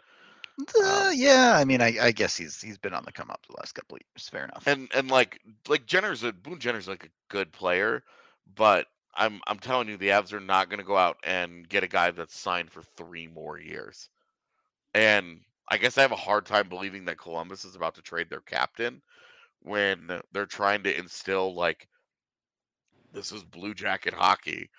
Uh, 0.81 1.11
yeah, 1.13 1.55
I 1.55 1.63
mean, 1.65 1.81
I, 1.81 1.95
I 2.01 2.11
guess 2.11 2.35
he's 2.35 2.59
he's 2.61 2.77
been 2.77 2.93
on 2.93 3.05
the 3.05 3.11
come 3.11 3.29
up 3.29 3.45
the 3.47 3.55
last 3.57 3.73
couple 3.73 3.95
of 3.95 4.01
years. 4.01 4.27
Fair 4.29 4.43
enough. 4.45 4.63
and 4.67 4.89
and 4.93 5.09
like 5.09 5.39
like 5.67 5.85
Jenner's 5.85 6.23
a 6.23 6.33
Boone 6.33 6.59
Jenner's 6.59 6.87
like 6.87 7.05
a 7.05 7.09
good 7.29 7.51
player, 7.51 8.03
but 8.55 8.87
I'm 9.15 9.39
I'm 9.47 9.59
telling 9.59 9.87
you, 9.87 9.97
the 9.97 10.09
Avs 10.09 10.33
are 10.33 10.39
not 10.39 10.69
going 10.69 10.79
to 10.79 10.85
go 10.85 10.97
out 10.97 11.17
and 11.23 11.67
get 11.67 11.83
a 11.83 11.87
guy 11.87 12.11
that's 12.11 12.37
signed 12.37 12.71
for 12.71 12.81
three 12.97 13.27
more 13.27 13.59
years. 13.59 14.09
And 14.97 15.41
I 15.69 15.77
guess 15.77 15.99
I 15.99 16.01
have 16.01 16.11
a 16.11 16.15
hard 16.15 16.47
time 16.47 16.69
believing 16.69 17.05
that 17.05 17.19
Columbus 17.19 17.65
is 17.65 17.75
about 17.75 17.93
to 17.95 18.01
trade 18.01 18.31
their 18.31 18.41
captain 18.41 18.99
when 19.61 20.09
they're 20.31 20.47
trying 20.47 20.81
to 20.83 20.97
instill 20.97 21.53
like 21.53 21.87
this 23.13 23.31
is 23.31 23.43
Blue 23.43 23.75
Jacket 23.75 24.15
hockey. 24.15 24.71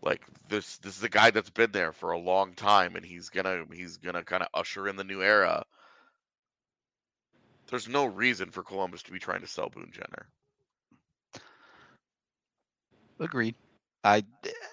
Like 0.00 0.22
this 0.48 0.78
this 0.78 0.96
is 0.96 1.02
a 1.02 1.08
guy 1.08 1.32
that's 1.32 1.50
been 1.50 1.72
there 1.72 1.92
for 1.92 2.12
a 2.12 2.18
long 2.18 2.54
time 2.54 2.94
and 2.94 3.04
he's 3.04 3.30
gonna 3.30 3.64
he's 3.74 3.96
gonna 3.96 4.22
kind 4.22 4.44
of 4.44 4.48
usher 4.54 4.86
in 4.86 4.94
the 4.94 5.02
new 5.02 5.22
era. 5.24 5.64
There's 7.66 7.88
no 7.88 8.06
reason 8.06 8.52
for 8.52 8.62
Columbus 8.62 9.02
to 9.02 9.10
be 9.10 9.18
trying 9.18 9.40
to 9.40 9.48
sell 9.48 9.70
Boone 9.70 9.90
Jenner. 9.92 10.28
Agreed. 13.18 13.56
I 14.04 14.22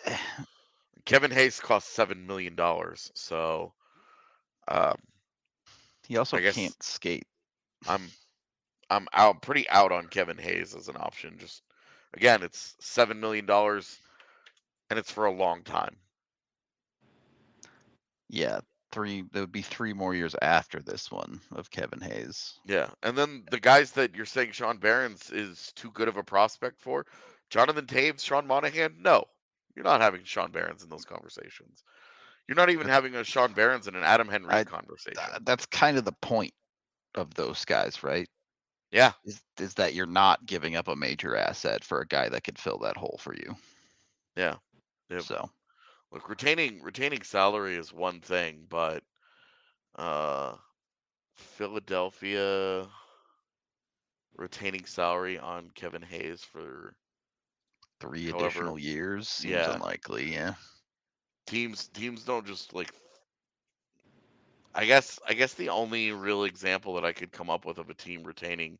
eh, 0.06 0.18
Kevin 1.06 1.32
Hayes 1.32 1.60
cost 1.60 1.96
seven 1.96 2.28
million 2.28 2.56
dollars, 2.56 3.12
so 3.16 3.74
um, 4.68 4.98
he 6.08 6.18
also 6.18 6.38
can't 6.38 6.84
skate. 6.84 7.26
I'm 7.88 8.10
I'm 8.90 9.08
out 9.14 9.42
pretty 9.42 9.68
out 9.70 9.92
on 9.92 10.08
Kevin 10.08 10.38
Hayes 10.38 10.76
as 10.76 10.88
an 10.88 10.98
option. 10.98 11.38
Just 11.40 11.64
again, 12.14 12.44
it's 12.44 12.76
seven 12.80 13.20
million 13.20 13.46
dollars, 13.46 13.98
and 14.90 15.00
it's 15.00 15.12
for 15.12 15.26
a 15.26 15.32
long 15.32 15.64
time. 15.64 15.96
Yeah, 18.30 18.60
three. 18.92 19.24
There 19.32 19.44
would 19.44 19.52
be 19.52 19.62
three 19.62 19.94
more 19.94 20.14
years 20.14 20.36
after 20.42 20.80
this 20.80 21.12
one 21.12 21.40
of 21.52 21.72
Kevin 21.72 22.02
Hayes. 22.02 22.54
Yeah, 22.66 22.90
and 23.04 23.18
then 23.18 23.44
the 23.52 23.60
guys 23.60 23.92
that 23.92 24.16
you're 24.16 24.26
saying 24.26 24.52
Sean 24.52 24.78
Behrens 24.78 25.32
is 25.32 25.72
too 25.76 25.92
good 25.92 26.08
of 26.08 26.18
a 26.18 26.24
prospect 26.24 26.82
for, 26.82 27.06
Jonathan 27.50 27.86
Toews, 27.86 28.24
Sean 28.24 28.48
Monahan. 28.48 28.96
No, 29.00 29.26
you're 29.76 29.86
not 29.86 30.02
having 30.02 30.24
Sean 30.24 30.52
Behrens 30.52 30.84
in 30.84 30.90
those 30.90 31.06
conversations. 31.06 31.84
You're 32.48 32.56
not 32.56 32.70
even 32.70 32.88
having 32.88 33.16
a 33.16 33.24
Sean 33.24 33.54
Behrens 33.54 33.88
and 33.88 33.96
an 33.96 34.04
Adam 34.04 34.28
Henry 34.30 34.60
I- 34.60 34.66
conversation. 34.66 35.36
That's 35.42 35.66
kind 35.68 35.98
of 35.98 36.06
the 36.06 36.12
point 36.12 36.54
of 37.16 37.34
those 37.36 37.66
guys, 37.66 38.04
right? 38.04 38.30
yeah, 38.92 39.14
Is 39.26 39.42
is 39.60 39.74
that 39.76 39.94
you're 39.94 40.06
not 40.08 40.46
giving 40.46 40.76
up 40.76 40.88
a 40.88 40.96
major 40.96 41.36
asset 41.36 41.84
for 41.84 42.02
a 42.02 42.08
guy 42.08 42.30
that 42.30 42.44
could 42.44 42.60
fill 42.60 42.80
that 42.80 42.98
hole 42.98 43.18
for 43.22 43.34
you. 43.36 43.56
yeah. 44.36 44.56
Yep. 45.10 45.26
So 45.26 45.50
Look, 46.12 46.30
retaining 46.30 46.82
retaining 46.82 47.24
salary 47.24 47.76
is 47.76 47.94
one 47.94 48.22
thing, 48.22 48.66
but 48.70 49.04
uh 49.96 50.56
Philadelphia 51.36 52.88
retaining 54.38 54.86
salary 54.86 55.38
on 55.40 55.70
Kevin 55.72 56.02
Hayes 56.04 56.44
for 56.44 56.96
three 58.00 58.28
However, 58.30 58.76
additional 58.76 58.78
years 58.80 59.28
seems 59.28 59.68
yeah. 59.68 59.68
unlikely. 59.68 60.34
Yeah. 60.34 60.56
Teams 61.48 61.88
teams 61.90 62.24
don't 62.24 62.46
just 62.46 62.74
like 62.74 62.92
I 64.74 64.86
guess 64.86 65.20
I 65.28 65.34
guess 65.34 65.54
the 65.54 65.70
only 65.70 66.12
real 66.12 66.44
example 66.44 66.96
that 66.96 67.06
I 67.06 67.14
could 67.14 67.32
come 67.32 67.50
up 67.50 67.66
with 67.66 67.78
of 67.78 67.90
a 67.90 67.94
team 67.94 68.24
retaining 68.24 68.78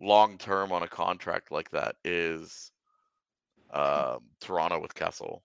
long 0.00 0.38
term 0.38 0.72
on 0.72 0.82
a 0.82 0.88
contract 0.88 1.50
like 1.50 1.70
that 1.70 1.96
is 2.04 2.70
um, 3.72 4.18
Toronto 4.40 4.80
with 4.80 4.94
Kessel. 4.94 5.42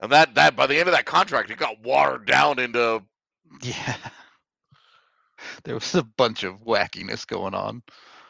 And 0.00 0.12
that 0.12 0.34
that 0.34 0.56
by 0.56 0.66
the 0.66 0.78
end 0.78 0.88
of 0.88 0.94
that 0.94 1.06
contract, 1.06 1.50
it 1.50 1.58
got 1.58 1.82
watered 1.82 2.26
down 2.26 2.58
into 2.58 3.02
Yeah. 3.62 3.96
There 5.64 5.74
was 5.74 5.94
a 5.94 6.02
bunch 6.02 6.44
of 6.44 6.64
wackiness 6.64 7.26
going 7.26 7.54
on. 7.54 7.82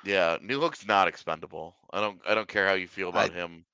Yeah, 0.04 0.38
Newhook's 0.42 0.86
not 0.86 1.08
expendable. 1.08 1.74
I 1.90 2.00
don't 2.00 2.20
I 2.26 2.34
don't 2.34 2.48
care 2.48 2.66
how 2.68 2.74
you 2.74 2.86
feel 2.88 3.08
about 3.08 3.30
I- 3.30 3.34
him. 3.34 3.64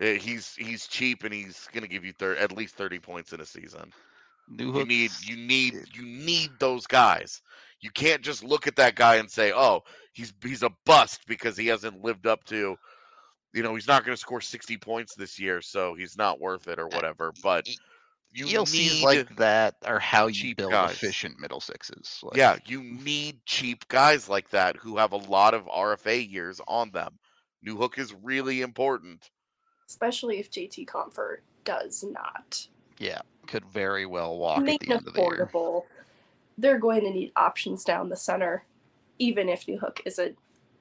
Eh, 0.00 0.16
He's 0.18 0.54
he's 0.56 0.86
cheap 0.86 1.24
and 1.24 1.32
he's 1.32 1.68
gonna 1.72 1.88
give 1.88 2.04
you 2.04 2.12
thir- 2.12 2.36
at 2.36 2.52
least 2.52 2.74
thirty 2.76 2.98
points 2.98 3.32
in 3.32 3.40
a 3.40 3.46
season. 3.46 3.92
New 4.48 4.76
You 4.78 4.84
need 4.84 5.10
you 5.22 5.36
need 5.36 5.74
you 5.94 6.04
need 6.04 6.50
those 6.58 6.86
guys. 6.86 7.42
You 7.80 7.90
can't 7.90 8.22
just 8.22 8.44
look 8.44 8.66
at 8.66 8.76
that 8.76 8.94
guy 8.94 9.16
and 9.16 9.30
say, 9.30 9.52
"Oh, 9.54 9.82
he's 10.12 10.32
he's 10.42 10.62
a 10.62 10.70
bust 10.84 11.22
because 11.26 11.56
he 11.56 11.66
hasn't 11.66 12.02
lived 12.04 12.26
up 12.26 12.44
to, 12.46 12.76
you 13.54 13.62
know, 13.62 13.74
he's 13.74 13.88
not 13.88 14.04
going 14.04 14.14
to 14.14 14.20
score 14.20 14.40
sixty 14.40 14.76
points 14.76 15.14
this 15.14 15.38
year, 15.38 15.60
so 15.62 15.94
he's 15.94 16.16
not 16.16 16.40
worth 16.40 16.68
it 16.68 16.78
or 16.78 16.88
whatever." 16.88 17.32
But 17.42 17.66
you 18.32 18.46
ELCs 18.46 19.02
need 19.02 19.02
like 19.02 19.36
that 19.36 19.74
are 19.84 19.98
how 19.98 20.26
you 20.28 20.54
build 20.56 20.72
guys. 20.72 20.92
efficient 20.92 21.38
middle 21.40 21.60
sixes. 21.60 22.20
Like, 22.22 22.36
Yeah, 22.36 22.58
you 22.66 22.82
need 22.82 23.44
cheap 23.46 23.88
guys 23.88 24.28
like 24.28 24.50
that 24.50 24.76
who 24.76 24.96
have 24.98 25.12
a 25.12 25.16
lot 25.16 25.54
of 25.54 25.66
RFA 25.68 26.18
years 26.18 26.60
on 26.68 26.90
them. 26.90 27.18
Newhook 27.66 27.98
is 27.98 28.12
really 28.14 28.60
important. 28.60 29.30
Especially 29.88 30.38
if 30.38 30.50
JT 30.50 30.86
Compher 30.86 31.38
does 31.64 32.04
not 32.04 32.66
Yeah, 32.98 33.20
could 33.46 33.64
very 33.66 34.06
well 34.06 34.38
walk 34.38 34.58
at 34.58 34.64
make 34.64 34.80
the 34.80 34.86
an 34.86 34.92
end 34.98 35.06
of 35.08 35.14
the 35.14 35.20
year. 35.20 35.48
affordable 35.52 35.84
they're 36.58 36.78
going 36.78 37.02
to 37.02 37.10
need 37.10 37.32
options 37.36 37.84
down 37.84 38.08
the 38.08 38.16
center. 38.16 38.64
Even 39.18 39.48
if 39.48 39.66
Newhook 39.66 40.00
is 40.04 40.18
a 40.18 40.32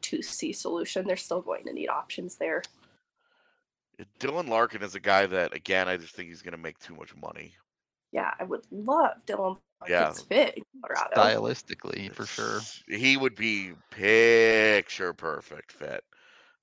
2C 0.02 0.56
solution, 0.56 1.06
they're 1.06 1.16
still 1.18 1.42
going 1.42 1.66
to 1.66 1.74
need 1.74 1.90
options 1.90 2.36
there. 2.36 2.62
Dylan 4.20 4.50
Larkin 4.50 4.84
is 4.84 4.96
a 4.96 5.00
guy 5.00 5.26
that, 5.26 5.54
again, 5.54 5.88
I 5.88 5.98
just 5.98 6.16
think 6.16 6.30
he's 6.30 6.42
going 6.42 6.54
to 6.54 6.58
make 6.58 6.78
too 6.80 6.96
much 6.96 7.16
money. 7.16 7.54
Yeah, 8.12 8.32
I 8.40 8.44
would 8.44 8.66
love 8.72 9.26
Dylan 9.26 9.58
Yeah. 9.88 10.12
Fit 10.12 10.60
Colorado. 10.82 11.16
Stylistically, 11.16 12.14
for 12.14 12.26
sure. 12.26 12.62
He 12.88 13.18
would 13.18 13.36
be 13.36 13.74
picture 13.92 15.14
perfect 15.14 15.72
fit. 15.72 16.04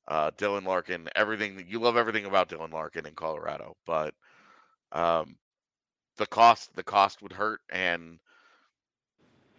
Uh, 0.08 0.30
Dylan 0.32 0.66
Larkin, 0.66 1.08
everything 1.14 1.64
you 1.68 1.78
love 1.78 1.96
everything 1.96 2.24
about 2.26 2.48
Dylan 2.48 2.72
Larkin 2.72 3.06
in 3.06 3.14
Colorado, 3.14 3.76
but 3.86 4.14
um, 4.90 5.36
the 6.16 6.26
cost 6.26 6.74
the 6.74 6.82
cost 6.82 7.22
would 7.22 7.32
hurt, 7.32 7.60
and 7.70 8.18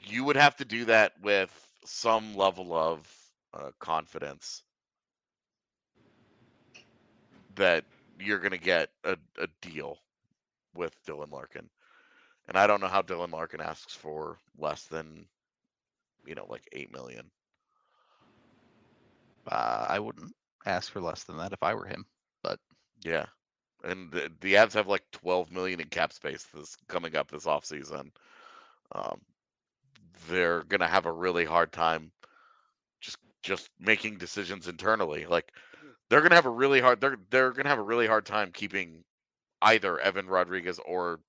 you 0.05 0.25
would 0.25 0.35
have 0.35 0.55
to 0.57 0.65
do 0.65 0.85
that 0.85 1.13
with 1.21 1.51
some 1.85 2.35
level 2.35 2.73
of 2.73 3.07
uh, 3.53 3.71
confidence 3.79 4.63
that 7.55 7.85
you're 8.19 8.39
going 8.39 8.51
to 8.51 8.57
get 8.57 8.89
a, 9.03 9.17
a 9.37 9.47
deal 9.61 9.97
with 10.75 10.93
Dylan 11.05 11.31
Larkin. 11.31 11.69
And 12.47 12.57
I 12.57 12.67
don't 12.67 12.81
know 12.81 12.87
how 12.87 13.01
Dylan 13.01 13.31
Larkin 13.31 13.61
asks 13.61 13.93
for 13.93 14.37
less 14.57 14.83
than, 14.85 15.25
you 16.25 16.35
know, 16.35 16.45
like 16.49 16.67
eight 16.73 16.91
million. 16.91 17.29
Uh, 19.47 19.85
I 19.89 19.99
wouldn't 19.99 20.33
ask 20.65 20.91
for 20.91 21.01
less 21.01 21.23
than 21.23 21.37
that 21.37 21.53
if 21.53 21.63
I 21.63 21.73
were 21.73 21.85
him. 21.85 22.05
But 22.43 22.59
yeah. 23.03 23.25
And 23.83 24.11
the, 24.11 24.31
the 24.41 24.53
Avs 24.53 24.73
have 24.73 24.87
like 24.87 25.03
12 25.11 25.51
million 25.51 25.79
in 25.81 25.87
cap 25.87 26.13
space 26.13 26.45
this 26.53 26.77
coming 26.87 27.15
up 27.15 27.29
this 27.29 27.45
offseason. 27.45 28.11
Um, 28.93 29.19
they're 30.29 30.63
going 30.63 30.79
to 30.79 30.87
have 30.87 31.05
a 31.05 31.11
really 31.11 31.45
hard 31.45 31.71
time 31.71 32.11
just 33.01 33.17
just 33.41 33.69
making 33.79 34.17
decisions 34.17 34.67
internally. 34.67 35.25
Like 35.25 35.51
they're 36.09 36.21
going 36.21 36.29
to 36.29 36.35
have 36.35 36.45
a 36.45 36.49
really 36.49 36.79
hard 36.79 37.01
they're 37.01 37.17
they're 37.29 37.51
to 37.51 37.67
have 37.67 37.79
a 37.79 37.83
really 37.83 38.07
hard 38.07 38.25
time 38.25 38.51
keeping 38.53 39.03
either 39.61 39.99
Evan 39.99 40.27
Rodrigues 40.27 40.79
or 40.79 41.19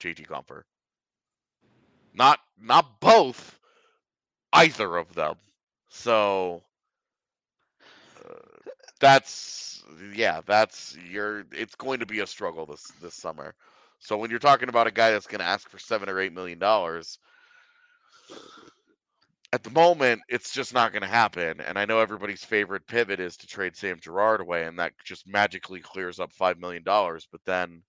JT 0.00 0.26
Compher. 0.26 0.62
Not 2.14 2.40
not 2.60 3.00
both, 3.00 3.58
either 4.52 4.96
of 4.96 5.14
them. 5.14 5.36
So 5.88 6.62
that's 9.00 9.84
yeah, 10.14 10.40
that's 10.46 10.96
your 10.96 11.44
it's 11.52 11.74
going 11.74 12.00
to 12.00 12.06
be 12.06 12.20
a 12.20 12.26
struggle 12.26 12.66
this 12.66 12.92
this 13.00 13.14
summer. 13.14 13.54
So 13.98 14.16
when 14.18 14.30
you're 14.30 14.38
talking 14.38 14.68
about 14.68 14.86
a 14.86 14.92
guy 14.92 15.10
that's 15.10 15.26
going 15.26 15.40
to 15.40 15.46
ask 15.46 15.68
for 15.68 15.78
7 15.78 16.08
or 16.08 16.20
8 16.20 16.32
million 16.32 16.58
dollars, 16.58 17.18
at 19.52 19.62
the 19.62 19.70
moment 19.70 20.22
it's 20.28 20.52
just 20.52 20.74
not 20.74 20.92
going 20.92 21.02
to 21.02 21.08
happen 21.08 21.60
and 21.60 21.78
I 21.78 21.84
know 21.84 22.00
everybody's 22.00 22.44
favorite 22.44 22.86
pivot 22.86 23.20
is 23.20 23.36
to 23.38 23.46
trade 23.46 23.76
Sam 23.76 23.98
Girard 24.00 24.40
away 24.40 24.64
and 24.66 24.78
that 24.78 24.92
just 25.04 25.26
magically 25.26 25.80
clears 25.80 26.20
up 26.20 26.32
5 26.32 26.58
million 26.58 26.82
dollars, 26.84 27.26
but 27.30 27.40
then 27.44 27.82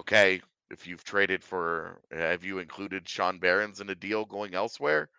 okay, 0.00 0.40
if 0.70 0.86
you've 0.86 1.04
traded 1.04 1.42
for 1.44 2.00
have 2.12 2.44
you 2.44 2.58
included 2.58 3.08
Sean 3.08 3.38
Behrens 3.38 3.80
in 3.80 3.90
a 3.90 3.94
deal 3.94 4.24
going 4.24 4.54
elsewhere? 4.54 5.10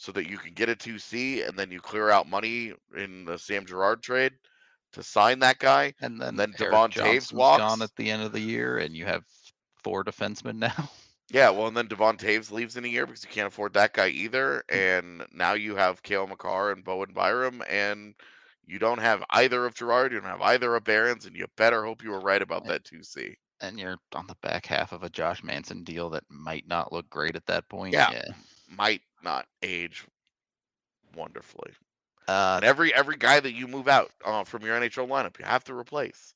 So 0.00 0.12
that 0.12 0.30
you 0.30 0.38
can 0.38 0.52
get 0.52 0.68
a 0.68 0.76
2C 0.76 1.48
and 1.48 1.58
then 1.58 1.72
you 1.72 1.80
clear 1.80 2.08
out 2.08 2.28
money 2.28 2.72
in 2.96 3.24
the 3.24 3.36
Sam 3.36 3.66
Girard 3.66 4.00
trade 4.00 4.32
to 4.92 5.02
sign 5.02 5.40
that 5.40 5.58
guy. 5.58 5.92
And 6.00 6.20
then, 6.20 6.36
then 6.36 6.54
Eric 6.60 6.72
Devon 6.72 6.90
Toews 6.92 7.32
walks. 7.32 7.58
gone 7.58 7.82
at 7.82 7.90
the 7.96 8.08
end 8.08 8.22
of 8.22 8.30
the 8.30 8.40
year, 8.40 8.78
and 8.78 8.94
you 8.94 9.06
have 9.06 9.24
four 9.82 10.04
defensemen 10.04 10.56
now. 10.56 10.90
Yeah, 11.30 11.50
well, 11.50 11.66
and 11.66 11.76
then 11.76 11.88
Devon 11.88 12.16
Toews 12.16 12.50
leaves 12.50 12.78
in 12.78 12.86
a 12.86 12.88
year 12.88 13.04
because 13.04 13.22
you 13.22 13.28
can't 13.28 13.48
afford 13.48 13.74
that 13.74 13.92
guy 13.92 14.08
either. 14.08 14.64
Hmm. 14.70 14.76
And 14.78 15.26
now 15.30 15.52
you 15.52 15.76
have 15.76 16.02
Cale 16.02 16.26
Makar 16.26 16.70
and 16.72 16.82
Bowen 16.82 17.12
Byram, 17.12 17.62
and 17.68 18.14
you 18.66 18.78
don't 18.78 19.00
have 19.00 19.22
either 19.28 19.66
of 19.66 19.74
Girard, 19.74 20.12
you 20.12 20.20
don't 20.20 20.30
have 20.30 20.40
either 20.40 20.74
of 20.74 20.84
Behrens, 20.84 21.26
and 21.26 21.36
you 21.36 21.44
better 21.56 21.84
hope 21.84 22.02
you 22.02 22.12
were 22.12 22.20
right 22.20 22.40
about 22.40 22.64
that 22.68 22.84
2C. 22.84 23.34
and 23.60 23.78
you're 23.78 23.98
on 24.14 24.26
the 24.26 24.36
back 24.42 24.64
half 24.64 24.92
of 24.92 25.02
a 25.02 25.10
Josh 25.10 25.44
Manson 25.44 25.84
deal 25.84 26.08
that 26.10 26.24
might 26.30 26.66
not 26.66 26.94
look 26.94 27.10
great 27.10 27.36
at 27.36 27.44
that 27.44 27.68
point. 27.68 27.92
Yeah. 27.92 28.22
Might 28.70 29.02
not 29.22 29.46
age 29.62 30.06
wonderfully. 31.14 31.72
Uh, 32.28 32.54
And 32.56 32.64
every 32.64 32.92
every 32.94 33.16
guy 33.16 33.40
that 33.40 33.52
you 33.52 33.66
move 33.66 33.88
out 33.88 34.12
uh, 34.24 34.44
from 34.44 34.62
your 34.64 34.76
NHL 34.76 35.06
lineup, 35.06 35.38
you 35.38 35.44
have 35.44 35.64
to 35.64 35.74
replace. 35.74 36.34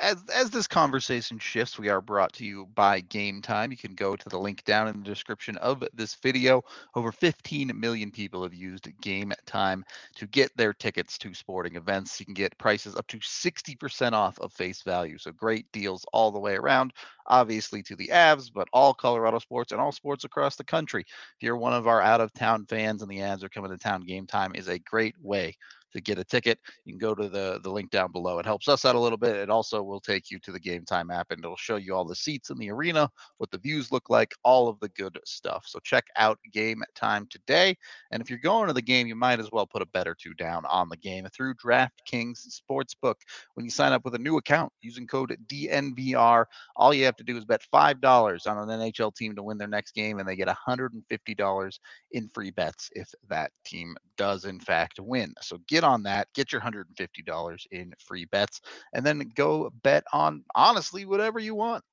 As 0.00 0.22
as 0.34 0.50
this 0.50 0.66
conversation 0.66 1.38
shifts, 1.38 1.78
we 1.78 1.88
are 1.88 2.00
brought 2.00 2.32
to 2.34 2.44
you 2.44 2.66
by 2.74 3.00
Game 3.00 3.42
Time. 3.42 3.70
You 3.70 3.76
can 3.76 3.94
go 3.94 4.16
to 4.16 4.28
the 4.28 4.38
link 4.38 4.64
down 4.64 4.88
in 4.88 4.98
the 4.98 5.04
description 5.04 5.56
of 5.58 5.82
this 5.94 6.14
video. 6.14 6.62
Over 6.94 7.12
15 7.12 7.72
million 7.78 8.10
people 8.10 8.42
have 8.42 8.54
used 8.54 8.88
Game 9.00 9.32
Time 9.46 9.84
to 10.16 10.26
get 10.26 10.56
their 10.56 10.72
tickets 10.72 11.18
to 11.18 11.34
sporting 11.34 11.76
events. 11.76 12.18
You 12.20 12.26
can 12.26 12.34
get 12.34 12.56
prices 12.58 12.96
up 12.96 13.06
to 13.08 13.18
60% 13.18 14.12
off 14.12 14.38
of 14.38 14.52
face 14.52 14.82
value. 14.82 15.18
So 15.18 15.32
great 15.32 15.70
deals 15.72 16.04
all 16.12 16.30
the 16.30 16.40
way 16.40 16.54
around. 16.54 16.92
Obviously 17.26 17.82
to 17.82 17.96
the 17.96 18.08
Avs, 18.08 18.50
but 18.52 18.68
all 18.72 18.94
Colorado 18.94 19.38
sports 19.38 19.72
and 19.72 19.80
all 19.80 19.92
sports 19.92 20.24
across 20.24 20.56
the 20.56 20.64
country. 20.64 21.02
If 21.02 21.42
you're 21.42 21.56
one 21.56 21.74
of 21.74 21.86
our 21.86 22.00
out 22.00 22.20
of 22.20 22.32
town 22.32 22.66
fans 22.66 23.02
and 23.02 23.10
the 23.10 23.18
Avs 23.18 23.42
are 23.42 23.48
coming 23.48 23.70
to 23.70 23.78
town, 23.78 24.02
Game 24.02 24.26
Time 24.26 24.54
is 24.54 24.68
a 24.68 24.78
great 24.78 25.14
way 25.20 25.56
to 25.92 26.00
get 26.00 26.18
a 26.18 26.24
ticket, 26.24 26.58
you 26.84 26.92
can 26.92 26.98
go 26.98 27.14
to 27.14 27.28
the 27.28 27.60
the 27.62 27.70
link 27.70 27.90
down 27.90 28.12
below. 28.12 28.38
It 28.38 28.46
helps 28.46 28.68
us 28.68 28.84
out 28.84 28.94
a 28.94 29.00
little 29.00 29.18
bit. 29.18 29.36
It 29.36 29.50
also 29.50 29.82
will 29.82 30.00
take 30.00 30.30
you 30.30 30.38
to 30.40 30.52
the 30.52 30.60
Game 30.60 30.84
Time 30.84 31.10
app 31.10 31.30
and 31.30 31.42
it'll 31.44 31.56
show 31.56 31.76
you 31.76 31.94
all 31.94 32.04
the 32.04 32.14
seats 32.14 32.50
in 32.50 32.58
the 32.58 32.70
arena, 32.70 33.10
what 33.38 33.50
the 33.50 33.58
views 33.58 33.90
look 33.92 34.10
like, 34.10 34.34
all 34.44 34.68
of 34.68 34.78
the 34.80 34.88
good 34.90 35.18
stuff. 35.24 35.64
So 35.66 35.78
check 35.82 36.04
out 36.16 36.38
Game 36.52 36.82
Time 36.94 37.26
today. 37.30 37.76
And 38.10 38.22
if 38.22 38.30
you're 38.30 38.38
going 38.38 38.68
to 38.68 38.72
the 38.72 38.82
game, 38.82 39.06
you 39.06 39.16
might 39.16 39.40
as 39.40 39.50
well 39.52 39.66
put 39.66 39.82
a 39.82 39.86
bet 39.86 40.08
or 40.08 40.14
two 40.14 40.34
down 40.34 40.64
on 40.66 40.88
the 40.88 40.96
game 40.96 41.26
through 41.32 41.54
DraftKings 41.54 42.60
Sportsbook. 42.70 43.16
When 43.54 43.64
you 43.64 43.70
sign 43.70 43.92
up 43.92 44.04
with 44.04 44.14
a 44.14 44.18
new 44.18 44.36
account 44.36 44.72
using 44.80 45.06
code 45.06 45.36
DNVR, 45.46 46.44
all 46.76 46.94
you 46.94 47.04
have 47.04 47.16
to 47.16 47.24
do 47.24 47.36
is 47.36 47.44
bet 47.44 47.62
$5 47.72 48.46
on 48.46 48.70
an 48.70 48.80
NHL 48.80 49.14
team 49.14 49.34
to 49.36 49.42
win 49.42 49.58
their 49.58 49.68
next 49.68 49.92
game, 49.92 50.18
and 50.18 50.28
they 50.28 50.36
get 50.36 50.48
$150 50.48 51.78
in 52.12 52.28
free 52.28 52.50
bets 52.50 52.90
if 52.94 53.12
that 53.28 53.52
team 53.64 53.96
does 54.16 54.44
in 54.44 54.60
fact 54.60 55.00
win. 55.00 55.34
So 55.40 55.58
get 55.78 55.84
on 55.84 56.02
that, 56.02 56.28
get 56.34 56.52
your 56.52 56.60
$150 56.60 57.66
in 57.70 57.94
free 58.04 58.24
bets, 58.24 58.60
and 58.92 59.06
then 59.06 59.30
go 59.34 59.70
bet 59.82 60.04
on 60.12 60.44
honestly 60.54 61.04
whatever 61.04 61.38
you 61.38 61.54
want. 61.54 61.84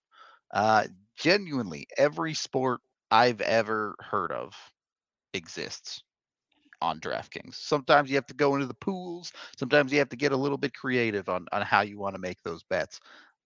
Uh, 0.51 0.85
genuinely, 1.17 1.87
every 1.97 2.33
sport 2.33 2.81
I've 3.11 3.41
ever 3.41 3.95
heard 3.99 4.31
of 4.31 4.53
exists 5.33 6.01
on 6.81 6.99
DraftKings. 6.99 7.55
Sometimes 7.55 8.09
you 8.09 8.15
have 8.15 8.25
to 8.27 8.33
go 8.33 8.55
into 8.55 8.65
the 8.65 8.73
pools, 8.73 9.31
sometimes 9.57 9.91
you 9.91 9.99
have 9.99 10.09
to 10.09 10.15
get 10.15 10.31
a 10.31 10.37
little 10.37 10.57
bit 10.57 10.73
creative 10.73 11.29
on, 11.29 11.45
on 11.51 11.61
how 11.61 11.81
you 11.81 11.99
want 11.99 12.15
to 12.15 12.21
make 12.21 12.41
those 12.43 12.63
bets. 12.63 12.99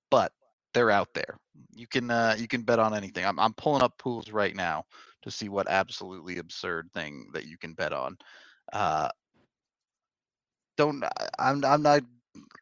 But 0.09 0.31
they're 0.73 0.91
out 0.91 1.13
there. 1.13 1.37
You 1.75 1.87
can 1.87 2.09
uh, 2.11 2.35
you 2.37 2.47
can 2.47 2.61
bet 2.61 2.79
on 2.79 2.95
anything. 2.95 3.25
I'm 3.25 3.39
I'm 3.39 3.53
pulling 3.53 3.81
up 3.81 3.97
pools 3.97 4.31
right 4.31 4.55
now 4.55 4.85
to 5.23 5.31
see 5.31 5.49
what 5.49 5.67
absolutely 5.69 6.37
absurd 6.37 6.89
thing 6.93 7.27
that 7.33 7.45
you 7.45 7.57
can 7.57 7.73
bet 7.73 7.91
on. 7.91 8.17
Uh, 8.71 9.09
don't 10.79 11.03
I- 11.03 11.29
I'm 11.39 11.63
I'm 11.65 11.83
not. 11.83 12.03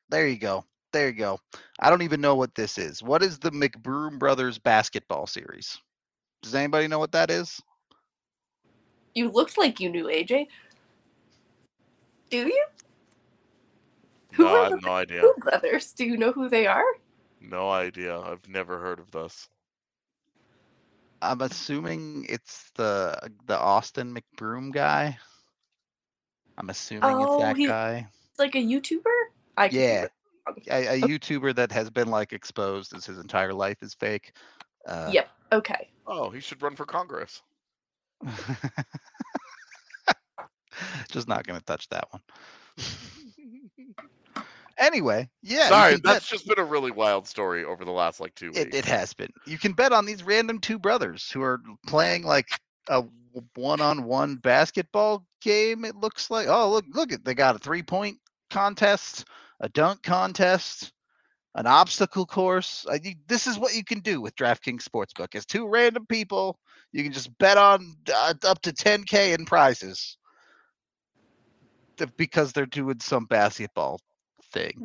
There 0.10 0.28
you 0.28 0.38
go. 0.40 0.66
There 0.94 1.08
you 1.08 1.14
go. 1.14 1.40
I 1.80 1.90
don't 1.92 2.02
even 2.04 2.22
know 2.22 2.36
what 2.36 2.56
this 2.56 2.78
is. 2.80 3.04
What 3.04 3.24
is 3.24 3.40
the 3.40 3.52
McBroom 3.52 4.20
Brothers 4.20 4.58
basketball 4.60 5.28
series? 5.28 5.78
Does 6.44 6.56
anybody 6.56 6.88
know 6.88 7.00
what 7.00 7.14
that 7.14 7.32
is? 7.32 7.62
You 9.16 9.30
looked 9.30 9.58
like 9.58 9.80
you 9.80 9.90
knew 9.90 10.06
AJ. 10.08 10.48
Do 12.30 12.38
you? 12.48 12.66
Who 14.34 14.44
No, 14.44 14.50
I 14.50 14.64
are 14.64 14.66
have 14.66 14.76
the 14.76 14.80
no 14.82 14.92
idea. 14.94 15.34
Brothers? 15.40 15.94
Do 15.94 16.06
you 16.06 16.18
know 16.18 16.32
who 16.34 16.50
they 16.50 16.68
are? 16.68 16.84
No 17.42 17.70
idea. 17.70 18.20
I've 18.20 18.48
never 18.48 18.80
heard 18.80 19.00
of 19.00 19.12
this. 19.12 19.48
I'm 21.22 21.42
assuming 21.42 22.26
it's 22.30 22.72
the 22.76 23.18
the 23.48 23.60
Austin 23.60 24.16
McBroom 24.16 24.74
guy. 24.74 25.18
I'm 26.58 26.70
assuming 26.70 27.04
Oh, 27.04 27.36
it's 27.36 27.44
that 27.44 27.58
he- 27.58 27.68
guy. 27.68 28.08
It's 28.32 28.40
like 28.40 28.56
a 28.56 28.60
YouTuber. 28.60 29.02
I 29.58 29.68
could 29.68 29.76
be 29.76 29.82
Yeah. 29.82 30.08
A, 30.72 30.88
a 30.88 31.02
YouTuber 31.02 31.56
that 31.56 31.72
has 31.72 31.90
been 31.90 32.08
like 32.10 32.32
exposed 32.34 32.94
as 32.96 33.06
his 33.06 33.18
entire 33.20 33.54
life 33.54 33.78
is 33.82 33.94
fake. 33.94 34.32
Uh, 34.88 35.10
Yep. 35.12 35.30
Okay. 35.52 35.90
Oh, 36.06 36.30
he 36.30 36.40
should 36.40 36.62
run 36.62 36.76
for 36.76 36.86
Congress. 36.86 37.42
Just 41.10 41.28
not 41.28 41.46
going 41.46 41.60
to 41.60 41.66
touch 41.66 41.90
that 41.90 42.08
one. 42.12 42.22
Anyway, 44.80 45.28
yeah. 45.42 45.70
Sorry, 45.70 45.94
can 45.94 46.02
bet- 46.02 46.14
that's 46.14 46.30
just 46.30 46.48
been 46.48 46.60
a 46.60 46.64
really 46.64 46.92
wild 46.92 47.28
story 47.28 47.66
over 47.66 47.84
the 47.84 47.90
last 47.90 48.20
like 48.20 48.36
two 48.36 48.50
weeks. 48.50 48.60
It, 48.60 48.76
it 48.76 48.86
has 48.86 49.12
been. 49.12 49.32
You 49.48 49.58
can 49.58 49.74
bet 49.74 49.92
on 49.92 50.06
these 50.06 50.22
random 50.22 50.60
two 50.60 50.78
brothers 50.78 51.32
who 51.32 51.42
are 51.42 51.60
playing 51.88 52.22
like 52.22 52.48
a 52.90 53.04
one-on-one 53.56 54.36
basketball 54.38 55.26
game. 55.42 55.86
It 55.86 55.96
looks 55.96 56.30
like. 56.30 56.48
Oh, 56.48 56.70
look, 56.70 56.86
look! 56.94 57.12
They 57.24 57.34
got 57.34 57.56
a 57.56 57.60
three-point 57.60 58.18
contest, 58.50 59.26
a 59.60 59.70
dunk 59.70 60.04
contest, 60.04 60.92
an 61.56 61.68
obstacle 61.68 62.26
course. 62.26 62.86
I, 62.90 63.00
this 63.28 63.48
is 63.48 63.60
what 63.60 63.76
you 63.76 63.84
can 63.84 64.00
do 64.00 64.22
with 64.22 64.36
DraftKings 64.36 64.84
Sportsbook. 64.84 65.36
As 65.36 65.46
two 65.46 65.68
random 65.68 66.06
people, 66.06 66.60
you 66.92 67.04
can 67.04 67.12
just 67.12 67.36
bet 67.38 67.58
on 67.58 67.96
uh, 68.14 68.34
up 68.46 68.62
to 68.62 68.72
10k 68.72 69.38
in 69.38 69.46
prizes 69.46 70.18
because 72.16 72.54
they're 72.54 72.66
doing 72.66 73.00
some 73.00 73.26
basketball 73.26 74.00
thing. 74.54 74.84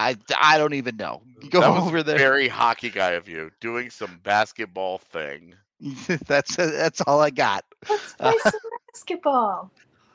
No. 0.00 0.16
I, 0.40 0.54
I 0.54 0.58
don't 0.58 0.74
even 0.74 0.96
know. 0.96 1.22
Go 1.50 1.60
that 1.60 1.70
was 1.70 1.86
over 1.86 2.02
there. 2.02 2.18
Very 2.18 2.48
hockey 2.48 2.90
guy 2.90 3.12
of 3.12 3.28
you 3.28 3.50
doing 3.60 3.90
some 3.90 4.20
basketball 4.22 4.98
thing. 4.98 5.54
that's 6.26 6.56
that's 6.56 7.00
all 7.02 7.20
I 7.20 7.30
got. 7.30 7.64
Let's 7.88 8.12
play 8.18 8.34
some 8.42 8.52
basketball. 8.92 9.70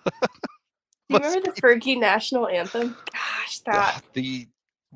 Do 0.05 0.11
you 1.09 1.17
remember 1.17 1.51
the 1.51 1.61
Fergie 1.61 1.99
national 1.99 2.47
anthem? 2.47 2.95
Gosh, 3.11 3.59
that 3.65 3.95
Ugh, 3.97 4.03
the 4.13 4.47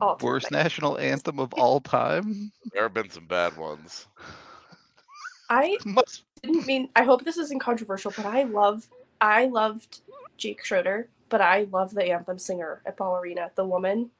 all 0.01 0.17
worst 0.21 0.51
national 0.51 0.97
anthem 0.97 1.39
of 1.39 1.53
all 1.53 1.79
time. 1.79 2.51
There 2.73 2.83
have 2.83 2.93
been 2.93 3.09
some 3.09 3.25
bad 3.25 3.57
ones. 3.57 4.07
I 5.49 5.77
Must 5.85 6.23
didn't 6.41 6.67
mean. 6.67 6.89
I 6.95 7.03
hope 7.03 7.23
this 7.23 7.37
isn't 7.37 7.59
controversial, 7.59 8.13
but 8.15 8.25
I 8.25 8.43
love. 8.43 8.87
I 9.21 9.47
loved 9.47 10.01
Jake 10.37 10.63
Schroeder, 10.63 11.09
but 11.29 11.41
I 11.41 11.67
love 11.71 11.93
the 11.93 12.11
anthem 12.11 12.39
singer 12.39 12.81
at 12.85 12.97
Ball 12.97 13.17
Arena, 13.17 13.51
the 13.55 13.65
woman. 13.65 14.11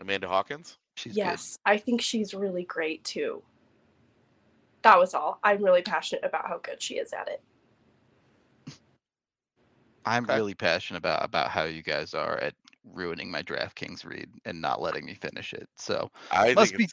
Amanda 0.00 0.28
Hawkins. 0.28 0.78
she's 0.96 1.14
good. 1.14 1.24
yes, 1.24 1.58
I 1.64 1.76
think 1.78 2.00
she's 2.00 2.34
really 2.34 2.64
great 2.64 3.04
too. 3.04 3.42
That 4.82 4.98
was 4.98 5.14
all. 5.14 5.38
I'm 5.42 5.62
really 5.64 5.82
passionate 5.82 6.24
about 6.24 6.46
how 6.48 6.58
good 6.58 6.82
she 6.82 6.94
is 6.96 7.12
at 7.12 7.28
it. 7.28 7.42
I'm 10.04 10.24
Okay. 10.24 10.36
really 10.36 10.54
passionate 10.54 10.98
about 10.98 11.24
about 11.24 11.50
how 11.50 11.64
you 11.64 11.82
guys 11.82 12.12
are 12.14 12.38
at 12.38 12.54
ruining 12.92 13.30
my 13.30 13.42
DraftKings 13.42 14.04
read 14.04 14.28
and 14.44 14.60
not 14.60 14.82
letting 14.82 15.06
me 15.06 15.14
finish 15.14 15.54
it. 15.54 15.66
So 15.76 16.10
I 16.30 16.52
Must 16.54 16.76
be 16.76 16.88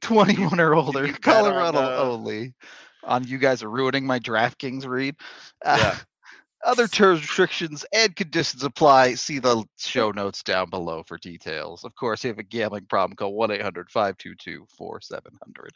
21 0.00 0.60
or 0.60 0.74
older, 0.74 1.06
you 1.06 1.12
bet 1.12 1.44
on, 1.44 1.44
Colorado 1.44 1.78
uh, 1.78 1.96
only. 1.96 2.54
On 3.04 3.24
you 3.26 3.38
guys 3.38 3.64
are 3.64 3.70
ruining 3.70 4.06
my 4.06 4.20
DraftKings 4.20 4.86
read. 4.86 5.16
Uh, 5.64 5.76
Yeah. 5.78 5.98
Other 6.64 6.86
terms, 6.86 7.20
restrictions, 7.20 7.84
and 7.92 8.14
conditions 8.14 8.62
apply. 8.62 9.14
See 9.14 9.40
the 9.40 9.64
show 9.78 10.12
notes 10.12 10.44
down 10.44 10.70
below 10.70 11.02
for 11.02 11.18
details. 11.18 11.82
Of 11.82 11.94
course, 11.96 12.20
if 12.20 12.24
you 12.24 12.30
have 12.30 12.38
a 12.38 12.44
gambling 12.44 12.86
problem, 12.86 13.16
call 13.16 13.34
1 13.34 13.50
800 13.50 13.90
522 13.90 14.66
4700. 14.76 15.72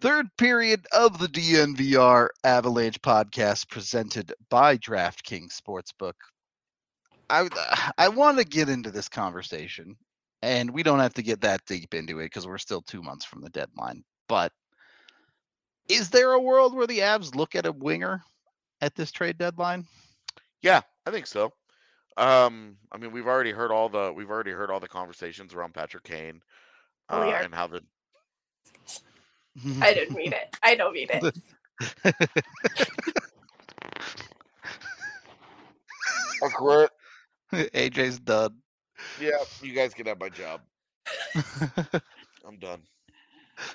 Third 0.00 0.26
period 0.36 0.86
of 0.92 1.18
the 1.18 1.26
DNVR 1.26 2.28
Avalanche 2.44 3.00
podcast 3.00 3.68
presented 3.68 4.32
by 4.50 4.76
DraftKings 4.76 5.60
Sportsbook. 5.60 6.14
I, 7.28 7.48
I 7.98 8.08
want 8.08 8.38
to 8.38 8.44
get 8.44 8.68
into 8.68 8.90
this 8.90 9.08
conversation, 9.08 9.96
and 10.42 10.70
we 10.70 10.82
don't 10.82 11.00
have 11.00 11.14
to 11.14 11.22
get 11.22 11.40
that 11.40 11.64
deep 11.66 11.94
into 11.94 12.20
it 12.20 12.26
because 12.26 12.46
we're 12.46 12.58
still 12.58 12.82
two 12.82 13.02
months 13.02 13.24
from 13.24 13.40
the 13.40 13.50
deadline. 13.50 14.04
But 14.28 14.52
is 15.88 16.10
there 16.10 16.32
a 16.32 16.40
world 16.40 16.74
where 16.74 16.86
the 16.86 17.00
Avs 17.00 17.34
look 17.34 17.54
at 17.54 17.66
a 17.66 17.72
winger 17.72 18.22
at 18.84 18.94
this 18.94 19.10
trade 19.10 19.38
deadline? 19.38 19.86
Yeah, 20.62 20.82
I 21.06 21.10
think 21.10 21.26
so. 21.26 21.52
Um, 22.16 22.76
I 22.92 22.98
mean, 22.98 23.10
we've 23.12 23.26
already 23.26 23.50
heard 23.50 23.72
all 23.72 23.88
the 23.88 24.12
we've 24.12 24.30
already 24.30 24.52
heard 24.52 24.70
all 24.70 24.78
the 24.78 24.86
conversations 24.88 25.52
around 25.54 25.74
Patrick 25.74 26.04
Kane, 26.04 26.40
Oh, 27.08 27.22
uh, 27.22 27.26
yeah. 27.26 27.42
and 27.42 27.52
how 27.54 27.66
the 27.66 27.80
I 29.80 29.94
didn't 29.94 30.16
mean 30.16 30.32
it. 30.32 30.56
I 30.62 30.74
don't 30.74 30.92
mean 30.92 31.08
it. 31.12 31.36
I 36.42 36.48
quit. 36.54 36.90
AJ's 37.52 38.18
done. 38.20 38.56
Yeah, 39.20 39.30
you 39.62 39.72
guys 39.74 39.94
can 39.94 40.06
have 40.06 40.20
my 40.20 40.28
job. 40.28 40.60
I'm 42.46 42.58
done. 42.60 42.82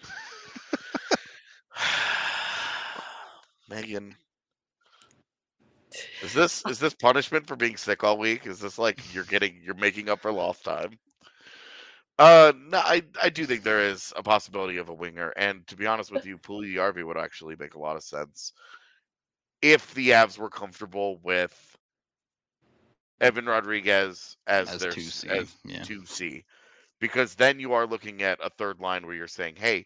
Meghan, 3.71 4.13
is 6.21 6.33
this 6.33 6.63
is 6.67 6.79
this 6.79 6.93
punishment 6.93 7.47
for 7.47 7.55
being 7.55 7.77
sick 7.77 8.03
all 8.03 8.17
week? 8.17 8.45
Is 8.45 8.59
this 8.59 8.77
like 8.77 9.13
you're 9.13 9.23
getting 9.23 9.61
you're 9.63 9.75
making 9.75 10.09
up 10.09 10.21
for 10.21 10.31
lost 10.31 10.63
time? 10.63 10.97
Uh, 12.17 12.51
no, 12.67 12.79
I 12.79 13.03
I 13.21 13.29
do 13.29 13.45
think 13.45 13.63
there 13.63 13.81
is 13.81 14.13
a 14.15 14.23
possibility 14.23 14.77
of 14.77 14.89
a 14.89 14.93
winger, 14.93 15.29
and 15.37 15.65
to 15.67 15.75
be 15.75 15.87
honest 15.87 16.11
with 16.11 16.25
you, 16.25 16.37
Puljujarvi 16.37 17.03
would 17.03 17.17
actually 17.17 17.55
make 17.57 17.75
a 17.75 17.79
lot 17.79 17.95
of 17.95 18.03
sense 18.03 18.53
if 19.61 19.93
the 19.93 20.09
Avs 20.09 20.37
were 20.37 20.49
comfortable 20.49 21.19
with 21.23 21.77
Evan 23.21 23.45
Rodrigues 23.45 24.37
as, 24.47 24.69
As 24.69 24.81
their 24.81 24.91
2C, 24.91 25.27
as 25.29 25.55
yeah. 25.65 25.83
two 25.83 26.05
C, 26.05 26.45
because 26.99 27.35
then 27.35 27.59
you 27.59 27.73
are 27.73 27.87
looking 27.87 28.21
at 28.21 28.39
a 28.43 28.49
third 28.49 28.79
line 28.79 29.05
where 29.05 29.15
you're 29.15 29.27
saying, 29.27 29.55
hey, 29.57 29.85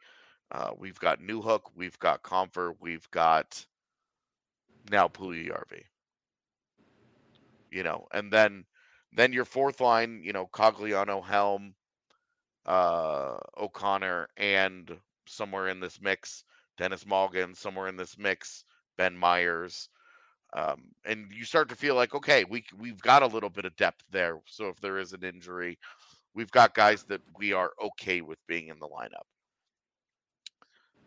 uh, 0.52 0.72
we've 0.78 1.00
got 1.00 1.20
Newhook, 1.22 1.62
we've 1.76 1.98
got 2.00 2.22
Compher, 2.22 2.76
we've 2.80 3.10
got 3.12 3.66
now 4.92 5.08
Puljujarvi. 5.08 5.84
You 7.74 7.84
know, 7.84 8.08
and 8.14 8.32
then 8.32 8.66
then 9.14 9.34
your 9.34 9.46
fourth 9.46 9.82
line, 9.82 10.22
you 10.24 10.34
know, 10.34 10.48
Cogliano, 10.54 11.24
Helm, 11.26 11.76
uh, 12.66 13.38
O'Connor, 13.58 14.30
and 14.38 14.92
somewhere 15.28 15.70
in 15.70 15.80
this 15.80 16.00
mix, 16.02 16.46
Denis 16.78 17.06
Malgin, 17.06 17.56
somewhere 17.56 17.88
in 17.88 17.98
this 17.98 18.18
mix, 18.18 18.64
Ben 18.98 19.18
Meyers. 19.18 19.90
Um, 20.54 20.84
and 21.06 21.32
you 21.32 21.46
start 21.46 21.70
to 21.70 21.76
feel 21.76 21.96
like, 21.96 22.14
okay, 22.16 22.44
we 22.46 22.64
we've 22.80 23.02
got 23.02 23.24
a 23.24 23.28
little 23.28 23.50
bit 23.50 23.66
of 23.66 23.76
depth 23.76 24.06
there. 24.12 24.40
So 24.48 24.70
if 24.70 24.80
there 24.82 25.00
is 25.00 25.14
an 25.14 25.24
injury, 25.24 25.80
we've 26.36 26.52
got 26.52 26.76
guys 26.76 27.04
that 27.06 27.22
we 27.38 27.54
are 27.54 27.72
okay 27.84 28.22
with 28.22 28.40
being 28.48 28.68
in 28.68 28.80
the 28.80 28.88
lineup. 28.88 29.26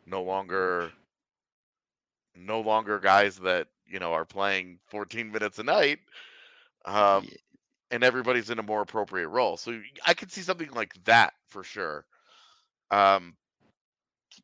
No 0.06 0.22
longer, 0.22 0.92
no 2.34 2.60
longer 2.60 2.98
guys 2.98 3.36
that 3.38 3.68
you 3.86 4.00
know 4.00 4.12
are 4.12 4.24
playing 4.24 4.78
14 4.88 5.30
minutes 5.30 5.58
a 5.60 5.64
night, 5.64 6.00
um, 6.86 7.24
Yeah. 7.24 7.36
and 7.90 8.02
everybody's 8.04 8.50
in 8.50 8.58
a 8.58 8.62
more 8.62 8.82
appropriate 8.82 9.28
role. 9.28 9.56
So 9.56 9.80
I 10.06 10.14
could 10.14 10.32
see 10.32 10.42
something 10.42 10.70
like 10.72 10.94
that 11.04 11.34
for 11.48 11.62
sure. 11.62 12.06
Um, 12.90 13.36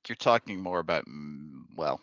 You're 0.09 0.16
talking 0.16 0.61
more 0.61 0.78
about, 0.80 1.05
mm, 1.07 1.64
well, 1.76 2.01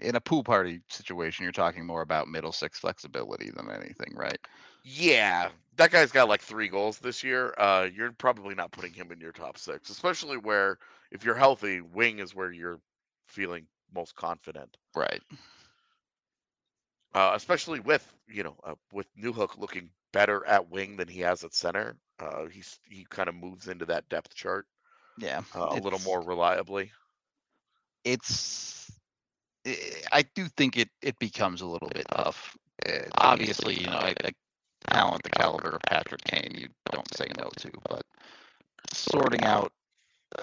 in 0.00 0.16
a 0.16 0.20
Puljujarvi 0.20 0.82
situation, 0.88 1.44
you're 1.44 1.52
talking 1.52 1.86
more 1.86 2.02
about 2.02 2.28
middle 2.28 2.52
six 2.52 2.78
flexibility 2.78 3.50
than 3.50 3.70
anything, 3.70 4.14
right? 4.14 4.38
Yeah, 4.84 5.50
that 5.76 5.90
guy's 5.90 6.12
got 6.12 6.28
like 6.28 6.40
three 6.42 6.68
goals 6.68 6.98
this 6.98 7.22
year. 7.22 7.54
Uh, 7.58 7.88
you're 7.92 8.12
probably 8.12 8.54
not 8.54 8.72
putting 8.72 8.92
him 8.92 9.12
in 9.12 9.20
your 9.20 9.32
top 9.32 9.58
six, 9.58 9.90
especially 9.90 10.36
where 10.36 10.78
if 11.10 11.24
you're 11.24 11.34
healthy, 11.34 11.80
wing 11.80 12.18
is 12.18 12.34
where 12.34 12.52
you're 12.52 12.80
feeling 13.28 13.66
most 13.94 14.14
confident. 14.14 14.76
Right. 14.94 15.22
Uh, 17.14 17.32
especially 17.34 17.80
with 17.80 18.12
you 18.28 18.42
know 18.42 18.56
uh, 18.64 18.74
with 18.92 19.06
Newhook 19.16 19.58
looking 19.58 19.90
better 20.12 20.44
at 20.46 20.70
wing 20.70 20.96
than 20.96 21.08
he 21.08 21.20
has 21.20 21.44
at 21.44 21.54
center. 21.54 21.96
Uh, 22.18 22.46
he's 22.46 22.78
he 22.84 23.04
kind 23.08 23.28
of 23.28 23.34
moves 23.34 23.68
into 23.68 23.86
that 23.86 24.08
depth 24.08 24.34
chart 24.34 24.66
Yeah. 25.18 25.42
uh, 25.54 25.68
a 25.70 25.76
little 25.76 25.98
more 26.00 26.20
reliably. 26.20 26.90
It's. 28.04 28.90
I- 29.66 30.02
I 30.12 30.22
do 30.34 30.46
think 30.48 30.76
it 30.76 30.88
it 31.02 31.18
becomes 31.18 31.60
a 31.60 31.66
little 31.66 31.88
bit 31.88 32.06
tough. 32.10 32.56
Uh, 32.86 33.00
obviously, 33.18 33.74
you 33.80 33.86
know, 33.86 33.98
I, 33.98 34.14
I 34.24 34.30
talent 34.90 35.22
the 35.22 35.30
caliber 35.30 35.70
of 35.70 35.80
Patrick 35.88 36.22
Kane, 36.24 36.54
you 36.56 36.68
don't 36.90 37.14
say 37.16 37.26
no 37.38 37.50
to, 37.58 37.70
but 37.88 38.02
sorting 38.92 39.44
out 39.44 39.72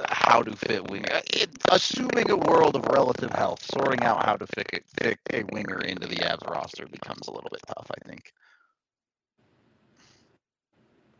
how 0.09 0.43
to 0.43 0.55
fit 0.55 0.89
winger, 0.89 1.11
uh, 1.13 1.21
it, 1.33 1.49
assuming 1.71 2.31
a 2.31 2.37
world 2.37 2.75
of 2.75 2.85
relative 2.87 3.31
health, 3.31 3.65
sorting 3.71 4.03
out 4.03 4.25
how 4.25 4.37
to 4.37 4.47
fit, 4.47 4.67
it- 4.73 4.85
fit 5.01 5.19
a 5.33 5.43
winger 5.53 5.79
into 5.81 6.07
the 6.07 6.17
Avs 6.17 6.49
roster 6.49 6.87
becomes 6.87 7.27
a 7.27 7.31
little 7.33 7.49
bit 7.51 7.61
tough. 7.67 7.89
I 7.91 8.09
think. 8.09 8.33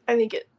I 0.08 0.16
think 0.18 0.34
it, 0.36 0.50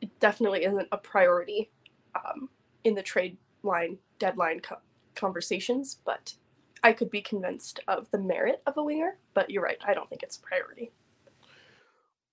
it 0.00 0.18
definitely 0.20 0.64
isn't 0.64 0.88
a 0.92 0.98
priority 0.98 1.70
um, 2.16 2.50
in 2.84 2.94
the 2.94 3.02
trade 3.02 3.38
line 3.62 3.98
deadline 4.18 4.60
co- 4.60 4.78
conversations, 5.16 5.98
but 6.04 6.34
I 6.82 6.92
could 6.94 7.10
be 7.10 7.22
convinced 7.22 7.80
of 7.88 8.10
the 8.12 8.18
merit 8.18 8.62
of 8.66 8.76
a 8.78 8.84
winger. 8.84 9.18
But 9.34 9.50
you're 9.50 9.64
right, 9.64 9.78
I 9.86 9.94
don't 9.94 10.08
think 10.10 10.22
it's 10.24 10.38
a 10.38 10.42
priority. 10.42 10.92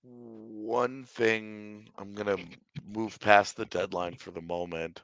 One 0.02 1.04
thing 1.04 1.88
I'm 1.98 2.14
gonna 2.14 2.38
move 2.88 3.20
past 3.20 3.56
the 3.56 3.66
deadline 3.66 4.16
for 4.16 4.30
the 4.32 4.42
moment. 4.42 5.02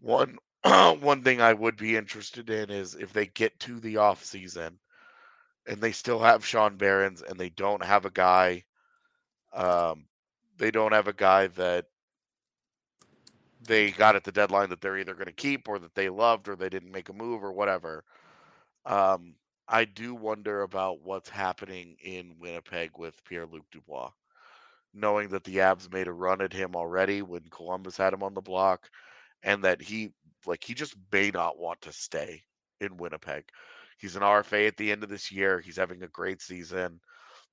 One 0.00 0.38
one 0.64 1.22
thing 1.22 1.40
I 1.40 1.54
would 1.54 1.76
be 1.76 1.96
interested 1.96 2.50
in 2.50 2.70
is 2.70 2.94
if 2.94 3.12
they 3.12 3.26
get 3.26 3.58
to 3.60 3.80
the 3.80 3.98
off 3.98 4.24
season 4.24 4.78
and 5.66 5.80
they 5.80 5.92
still 5.92 6.20
have 6.20 6.44
Sean 6.46 6.76
Behrens 6.76 7.22
and 7.22 7.38
they 7.38 7.50
don't 7.50 7.84
have 7.84 8.04
a 8.06 8.10
guy 8.10 8.64
um 9.52 10.06
they 10.58 10.70
don't 10.70 10.92
have 10.92 11.08
a 11.08 11.12
guy 11.12 11.48
that 11.48 11.86
they 13.60 13.90
got 13.92 14.16
at 14.16 14.24
the 14.24 14.32
deadline 14.32 14.70
that 14.70 14.80
they're 14.80 14.98
either 14.98 15.14
going 15.14 15.26
to 15.26 15.32
keep 15.32 15.68
or 15.68 15.78
that 15.78 15.94
they 15.94 16.08
loved 16.08 16.48
or 16.48 16.56
they 16.56 16.68
didn't 16.70 16.92
make 16.92 17.08
a 17.08 17.14
move 17.14 17.44
or 17.44 17.52
whatever. 17.52 18.04
Um 18.84 19.34
I 19.68 19.84
do 19.84 20.14
wonder 20.14 20.62
about 20.62 21.02
what's 21.02 21.28
happening 21.30 21.96
in 22.02 22.38
Winnipeg 22.40 22.90
with 22.98 23.22
Pierre 23.24 23.46
Luc 23.46 23.64
Dubois 23.70 24.10
knowing 24.94 25.28
that 25.30 25.44
the 25.44 25.58
Avs 25.58 25.92
made 25.92 26.08
a 26.08 26.12
run 26.12 26.40
at 26.40 26.52
him 26.52 26.74
already 26.74 27.22
when 27.22 27.42
Columbus 27.50 27.96
had 27.96 28.12
him 28.12 28.22
on 28.22 28.34
the 28.34 28.40
block, 28.40 28.88
and 29.42 29.64
that 29.64 29.80
he 29.80 30.12
like 30.46 30.64
he 30.64 30.74
just 30.74 30.96
may 31.12 31.30
not 31.30 31.58
want 31.58 31.80
to 31.82 31.92
stay 31.92 32.42
in 32.80 32.96
Winnipeg. 32.96 33.44
He's 33.98 34.16
an 34.16 34.22
RFA 34.22 34.66
at 34.66 34.76
the 34.76 34.90
end 34.90 35.02
of 35.02 35.10
this 35.10 35.30
year. 35.30 35.60
He's 35.60 35.76
having 35.76 36.02
a 36.02 36.08
great 36.08 36.40
season. 36.40 37.00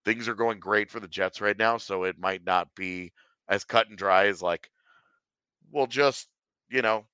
Things 0.05 0.27
are 0.27 0.35
going 0.35 0.59
great 0.59 0.89
for 0.89 0.99
the 1.01 1.07
Jets 1.07 1.41
right 1.41 1.57
now, 1.57 1.77
so 1.77 2.03
it 2.03 2.17
might 2.17 2.45
not 2.45 2.73
be 2.75 3.11
as 3.49 3.65
cut 3.65 3.89
and 3.89 3.97
dry 3.97 4.27
as 4.27 4.41
like, 4.41 4.69
we'll 5.71 5.87
just, 5.87 6.27
you 6.69 6.81
know, 6.81 7.05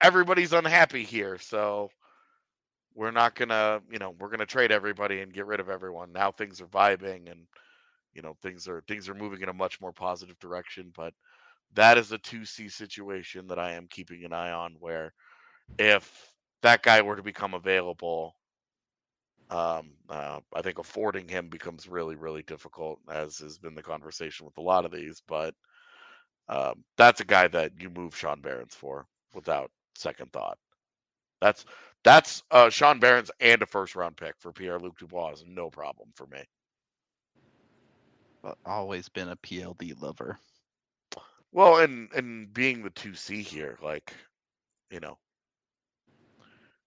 everybody's 0.00 0.52
unhappy 0.52 1.04
here, 1.04 1.38
so 1.38 1.90
we're 2.94 3.12
not 3.12 3.36
gonna, 3.36 3.80
you 3.90 3.98
know, 3.98 4.14
we're 4.18 4.30
gonna 4.30 4.46
trade 4.46 4.72
everybody 4.72 5.20
and 5.20 5.32
get 5.32 5.46
rid 5.46 5.60
of 5.60 5.70
everyone. 5.70 6.12
Now 6.12 6.32
things 6.32 6.60
are 6.60 6.66
vibing 6.66 7.30
and 7.30 7.46
you 8.14 8.22
know 8.22 8.36
things 8.42 8.68
are 8.68 8.82
things 8.88 9.08
are 9.08 9.14
moving 9.14 9.42
in 9.42 9.48
a 9.48 9.54
much 9.54 9.80
more 9.80 9.92
positive 9.92 10.38
direction. 10.38 10.92
But 10.96 11.14
that 11.74 11.98
is 11.98 12.12
a 12.12 12.18
two 12.18 12.44
C 12.44 12.68
situation 12.68 13.46
that 13.48 13.58
I 13.58 13.72
am 13.72 13.86
keeping 13.88 14.24
an 14.24 14.32
eye 14.32 14.52
on 14.52 14.74
where 14.78 15.12
if 15.78 16.32
that 16.62 16.82
guy 16.82 17.02
were 17.02 17.16
to 17.16 17.22
become 17.22 17.54
available, 17.54 18.34
um, 19.50 19.92
uh, 20.08 20.40
I 20.54 20.62
think 20.62 20.78
affording 20.78 21.28
him 21.28 21.48
becomes 21.48 21.88
really, 21.88 22.16
really 22.16 22.42
difficult, 22.42 23.00
as 23.10 23.38
has 23.38 23.58
been 23.58 23.74
the 23.74 23.82
conversation 23.82 24.46
with 24.46 24.58
a 24.58 24.62
lot 24.62 24.84
of 24.84 24.92
these. 24.92 25.22
But 25.26 25.54
um, 26.48 26.84
that's 26.96 27.20
a 27.20 27.24
guy 27.24 27.48
that 27.48 27.72
you 27.80 27.90
move 27.90 28.16
Sean 28.16 28.40
Behrens 28.40 28.74
for 28.74 29.06
without 29.34 29.70
second 29.96 30.32
thought. 30.32 30.58
That's 31.40 31.64
that's 32.04 32.42
uh, 32.50 32.70
Sean 32.70 33.00
Behrens 33.00 33.30
and 33.40 33.62
a 33.62 33.66
first 33.66 33.96
round 33.96 34.16
pick 34.16 34.34
for 34.38 34.52
Pierre 34.52 34.78
Luc 34.78 34.98
Dubois 34.98 35.42
no 35.46 35.70
problem 35.70 36.10
for 36.14 36.26
me. 36.26 36.42
But 38.42 38.58
always 38.64 39.08
been 39.08 39.28
a 39.28 39.36
PLD 39.36 39.94
lover. 39.94 40.38
Well, 41.52 41.78
and 41.78 42.12
and 42.12 42.52
being 42.52 42.82
the 42.82 42.90
two 42.90 43.14
C 43.14 43.42
here, 43.42 43.78
like, 43.82 44.14
you 44.90 45.00
know, 45.00 45.18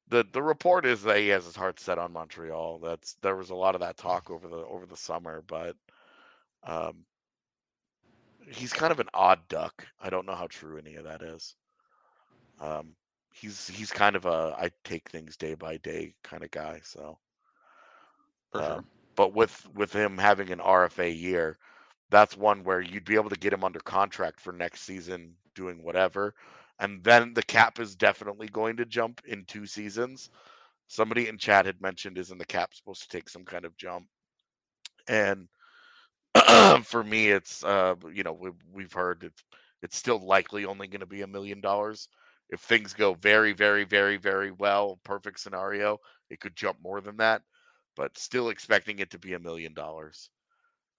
the 0.08 0.24
the 0.32 0.42
report 0.42 0.86
is 0.86 1.04
that 1.04 1.18
he 1.18 1.30
has 1.30 1.46
his 1.46 1.56
heart 1.56 1.80
set 1.80 1.98
on 1.98 2.12
Montreal. 2.14 2.80
That's 2.80 3.14
there 3.22 3.36
was 3.36 3.50
a 3.50 3.56
lot 3.56 3.76
of 3.76 3.82
that 3.82 3.98
talk 3.98 4.30
over 4.30 4.48
the 4.48 4.58
over 4.58 4.86
the 4.86 4.98
summer, 4.98 5.42
but 5.48 5.76
um, 6.64 7.06
he's 8.48 8.74
kind 8.74 8.92
of 8.92 9.00
an 9.00 9.10
odd 9.14 9.48
duck. 9.48 9.86
I 10.00 10.10
don't 10.10 10.26
know 10.26 10.36
how 10.36 10.48
true 10.48 10.78
any 10.78 10.96
of 10.96 11.06
that 11.06 11.22
is. 11.22 11.56
Um, 12.60 12.96
he's 13.34 13.68
he's 13.68 13.92
kind 13.92 14.16
of 14.16 14.26
a 14.26 14.56
I 14.58 14.72
take 14.84 15.10
things 15.10 15.38
day 15.38 15.56
by 15.56 15.78
day 15.78 16.16
kind 16.24 16.44
of 16.44 16.52
guy. 16.52 16.82
So, 16.84 17.20
For 18.52 18.62
um, 18.62 18.84
sure. 18.84 18.86
But 19.16 19.34
with 19.34 19.68
with 19.76 19.94
him 19.94 20.18
having 20.18 20.52
an 20.52 20.60
RFA 20.60 21.20
year, 21.20 21.58
that's 22.10 22.38
one 22.38 22.64
where 22.64 22.82
you'd 22.82 23.06
be 23.06 23.16
able 23.16 23.30
to 23.30 23.40
get 23.40 23.54
him 23.54 23.64
under 23.64 23.80
contract 23.80 24.40
for 24.42 24.54
next 24.54 24.82
season, 24.82 25.36
doing 25.56 25.84
whatever, 25.84 26.34
and 26.80 27.04
then 27.04 27.34
the 27.34 27.44
cap 27.44 27.80
is 27.80 27.96
definitely 27.96 28.48
going 28.48 28.78
to 28.78 28.86
jump 28.86 29.22
in 29.26 29.46
two 29.46 29.66
seasons. 29.66 30.30
Somebody 30.88 31.28
in 31.28 31.38
chat 31.38 31.66
had 31.66 31.82
mentioned, 31.82 32.18
isn't 32.18 32.38
the 32.38 32.46
cap 32.46 32.74
supposed 32.74 33.04
to 33.04 33.10
take 33.10 33.30
some 33.30 33.46
kind 33.46 33.66
of 33.66 33.78
jump? 33.78 34.08
And 35.08 35.48
for 36.84 37.04
me, 37.04 37.30
it's 37.30 37.64
uh, 37.64 37.96
you 38.14 38.24
know 38.24 38.34
we've, 38.34 38.54
we've 38.74 38.94
heard 38.94 39.24
it's 39.24 39.44
it's 39.82 39.98
still 39.98 40.20
likely 40.20 40.66
only 40.66 40.88
going 40.88 41.02
to 41.02 41.06
be 41.06 41.22
a 41.22 41.28
million 41.28 41.62
dollars. 41.62 42.08
If 42.50 42.62
things 42.62 42.94
go 42.94 43.16
very, 43.16 43.54
very, 43.54 43.84
very, 43.84 44.18
very 44.18 44.52
well, 44.52 45.00
perfect 45.04 45.40
scenario, 45.40 46.00
it 46.30 46.40
could 46.40 46.56
jump 46.56 46.78
more 46.84 47.02
than 47.02 47.18
that, 47.18 47.42
but 47.96 48.18
still 48.18 48.50
expecting 48.50 49.00
it 49.00 49.10
to 49.12 49.20
be 49.20 49.34
a 49.34 49.40
million 49.40 49.74
dollars. 49.74 50.30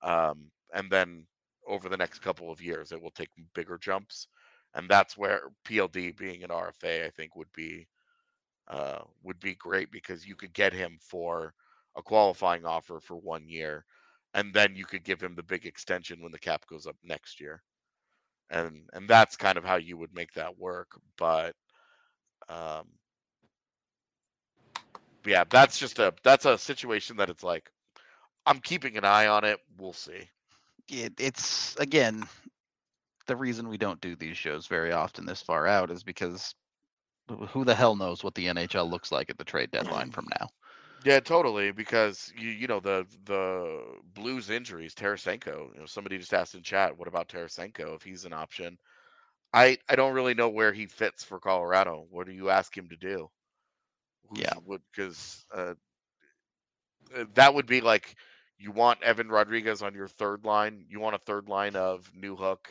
Um, 0.02 0.50
and 0.74 0.90
then 0.90 1.26
over 1.66 1.88
the 1.88 1.96
next 1.96 2.20
couple 2.20 2.50
of 2.50 2.62
years, 2.62 2.92
it 2.92 3.00
will 3.00 3.10
take 3.10 3.30
bigger 3.54 3.78
jumps, 3.78 4.28
and 4.74 4.88
that's 4.88 5.16
where 5.16 5.42
PLD 5.66 6.16
being 6.16 6.44
an 6.44 6.50
RFA, 6.50 7.06
I 7.06 7.10
think, 7.10 7.36
would 7.36 7.52
be 7.54 7.86
uh, 8.68 9.00
would 9.22 9.40
be 9.40 9.54
great 9.54 9.90
because 9.90 10.26
you 10.26 10.36
could 10.36 10.52
get 10.54 10.72
him 10.72 10.98
for 11.00 11.54
a 11.96 12.02
qualifying 12.02 12.64
offer 12.66 13.00
for 13.00 13.16
one 13.16 13.48
year, 13.48 13.84
and 14.34 14.52
then 14.54 14.74
you 14.76 14.84
could 14.84 15.04
give 15.04 15.22
him 15.22 15.34
the 15.34 15.42
big 15.42 15.66
extension 15.66 16.22
when 16.22 16.32
the 16.32 16.38
cap 16.38 16.66
goes 16.66 16.86
up 16.86 16.96
next 17.04 17.40
year, 17.40 17.62
and 18.50 18.88
and 18.94 19.08
that's 19.08 19.36
kind 19.36 19.58
of 19.58 19.64
how 19.64 19.76
you 19.76 19.96
would 19.96 20.14
make 20.14 20.32
that 20.34 20.58
work. 20.58 20.88
But 21.18 21.54
um, 22.48 22.88
yeah, 25.26 25.44
that's 25.48 25.78
just 25.78 25.98
a 25.98 26.14
that's 26.22 26.44
a 26.44 26.58
situation 26.58 27.16
that 27.16 27.30
it's 27.30 27.42
like 27.42 27.70
I'm 28.46 28.60
keeping 28.60 28.96
an 28.96 29.04
eye 29.04 29.26
on 29.26 29.44
it. 29.44 29.58
We'll 29.78 29.92
see. 29.92 30.28
It, 30.88 31.14
it's 31.18 31.76
again 31.76 32.24
the 33.26 33.36
reason 33.36 33.68
we 33.68 33.78
don't 33.78 34.00
do 34.00 34.16
these 34.16 34.36
shows 34.36 34.66
very 34.66 34.92
often 34.92 35.24
this 35.24 35.40
far 35.40 35.66
out 35.66 35.90
is 35.90 36.02
because 36.02 36.54
who 37.48 37.64
the 37.64 37.74
hell 37.74 37.96
knows 37.96 38.22
what 38.22 38.34
the 38.34 38.46
NHL 38.46 38.90
looks 38.90 39.10
like 39.10 39.30
at 39.30 39.38
the 39.38 39.44
trade 39.44 39.70
deadline 39.70 40.10
from 40.10 40.26
now. 40.38 40.48
Yeah, 41.04 41.20
totally. 41.20 41.70
Because 41.70 42.32
you 42.36 42.50
you 42.50 42.66
know 42.66 42.80
the 42.80 43.06
the 43.24 43.82
Blues 44.14 44.50
injuries, 44.50 44.94
Tarasenko. 44.94 45.74
You 45.74 45.80
know, 45.80 45.86
somebody 45.86 46.18
just 46.18 46.34
asked 46.34 46.54
in 46.54 46.62
chat, 46.62 46.96
what 46.98 47.08
about 47.08 47.28
Tarasenko 47.28 47.94
if 47.94 48.02
he's 48.02 48.24
an 48.24 48.32
option? 48.32 48.78
I 49.52 49.78
I 49.88 49.96
don't 49.96 50.14
really 50.14 50.34
know 50.34 50.48
where 50.48 50.72
he 50.72 50.86
fits 50.86 51.22
for 51.24 51.38
Colorado. 51.38 52.06
What 52.10 52.26
do 52.26 52.32
you 52.32 52.50
ask 52.50 52.76
him 52.76 52.88
to 52.88 52.96
do? 52.96 53.30
Yeah. 54.32 54.52
because 54.92 55.44
uh, 55.54 55.74
uh, 57.16 57.24
that 57.34 57.54
would 57.54 57.66
be 57.66 57.80
like 57.80 58.16
you 58.58 58.70
want 58.72 59.02
Evan 59.02 59.28
Rodrigues 59.28 59.82
on 59.82 59.94
your 59.94 60.08
third 60.08 60.44
line. 60.44 60.84
You 60.88 61.00
want 61.00 61.14
a 61.14 61.18
third 61.18 61.48
line 61.48 61.76
of 61.76 62.10
New 62.14 62.36
Hook, 62.36 62.68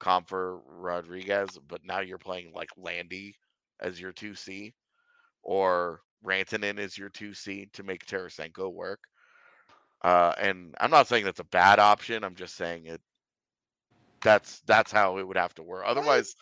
Compher, 0.00 0.60
Rodrigues, 0.66 1.58
but 1.68 1.84
now 1.84 2.00
you're 2.00 2.18
playing 2.18 2.52
like 2.54 2.70
Landy 2.76 3.36
as 3.80 4.00
your 4.00 4.12
two 4.12 4.34
C, 4.34 4.74
or 5.42 6.00
Rantanen 6.24 6.78
as 6.78 6.96
your 6.96 7.08
two 7.08 7.34
C 7.34 7.68
to 7.74 7.82
make 7.82 8.06
Tarasenko 8.06 8.72
work. 8.72 9.00
Uh, 10.02 10.32
and 10.38 10.74
I'm 10.80 10.90
not 10.90 11.08
saying 11.08 11.24
that's 11.24 11.40
a 11.40 11.44
bad 11.44 11.78
option. 11.78 12.24
I'm 12.24 12.34
just 12.34 12.56
saying 12.56 12.86
it. 12.86 13.00
That's 14.22 14.60
that's 14.60 14.92
how 14.92 15.18
it 15.18 15.26
would 15.26 15.36
have 15.36 15.54
to 15.56 15.62
work. 15.62 15.84
Otherwise, 15.86 16.34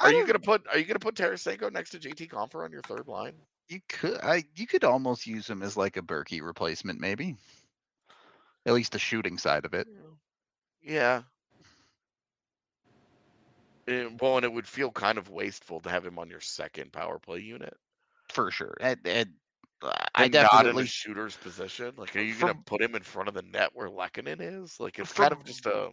I 0.00 0.06
are 0.06 0.12
you 0.12 0.26
gonna 0.26 0.38
put 0.38 0.66
are 0.68 0.78
you 0.78 0.84
gonna 0.84 0.98
put 0.98 1.14
Tarasenko 1.14 1.72
next 1.72 1.90
to 1.90 1.98
JT 1.98 2.28
Compher 2.28 2.64
on 2.64 2.72
your 2.72 2.82
third 2.82 3.08
line? 3.08 3.34
You 3.70 3.80
could 3.88 4.18
I 4.20 4.44
you 4.56 4.66
could 4.66 4.82
almost 4.82 5.28
use 5.28 5.48
him 5.48 5.62
as 5.62 5.76
like 5.76 5.96
a 5.96 6.02
Berkey 6.02 6.42
replacement, 6.42 7.00
maybe. 7.00 7.36
At 8.66 8.74
least 8.74 8.92
the 8.92 8.98
shooting 8.98 9.38
side 9.38 9.64
of 9.64 9.74
it. 9.74 9.86
Yeah. 10.82 11.22
Eh, 13.86 14.08
well, 14.20 14.36
and 14.36 14.44
it 14.44 14.52
would 14.52 14.66
feel 14.66 14.90
kind 14.90 15.18
of 15.18 15.30
wasteful 15.30 15.80
to 15.80 15.88
have 15.88 16.04
him 16.04 16.18
on 16.18 16.28
your 16.28 16.40
second 16.40 16.92
power 16.92 17.20
play 17.20 17.38
unit. 17.38 17.76
For 18.28 18.50
sure. 18.50 18.76
And, 18.80 18.98
and 19.04 19.30
uh, 19.82 19.92
I 20.16 20.24
And 20.24 20.34
not 20.34 20.66
in 20.66 20.78
a 20.78 20.84
definitely 20.84 20.86
shooter's 20.86 21.36
position. 21.36 21.94
Like, 21.96 22.16
are 22.16 22.20
you 22.20 22.34
gonna 22.34 22.54
put 22.66 22.82
him 22.82 22.96
in 22.96 23.02
front 23.02 23.28
of 23.28 23.34
the 23.34 23.42
net 23.42 23.70
where 23.72 23.88
Lehkonen 23.88 24.40
is? 24.40 24.80
Like, 24.80 24.98
it's 24.98 25.12
From- 25.12 25.30
kind 25.30 25.32
of 25.40 25.44
just 25.44 25.66
a 25.66 25.92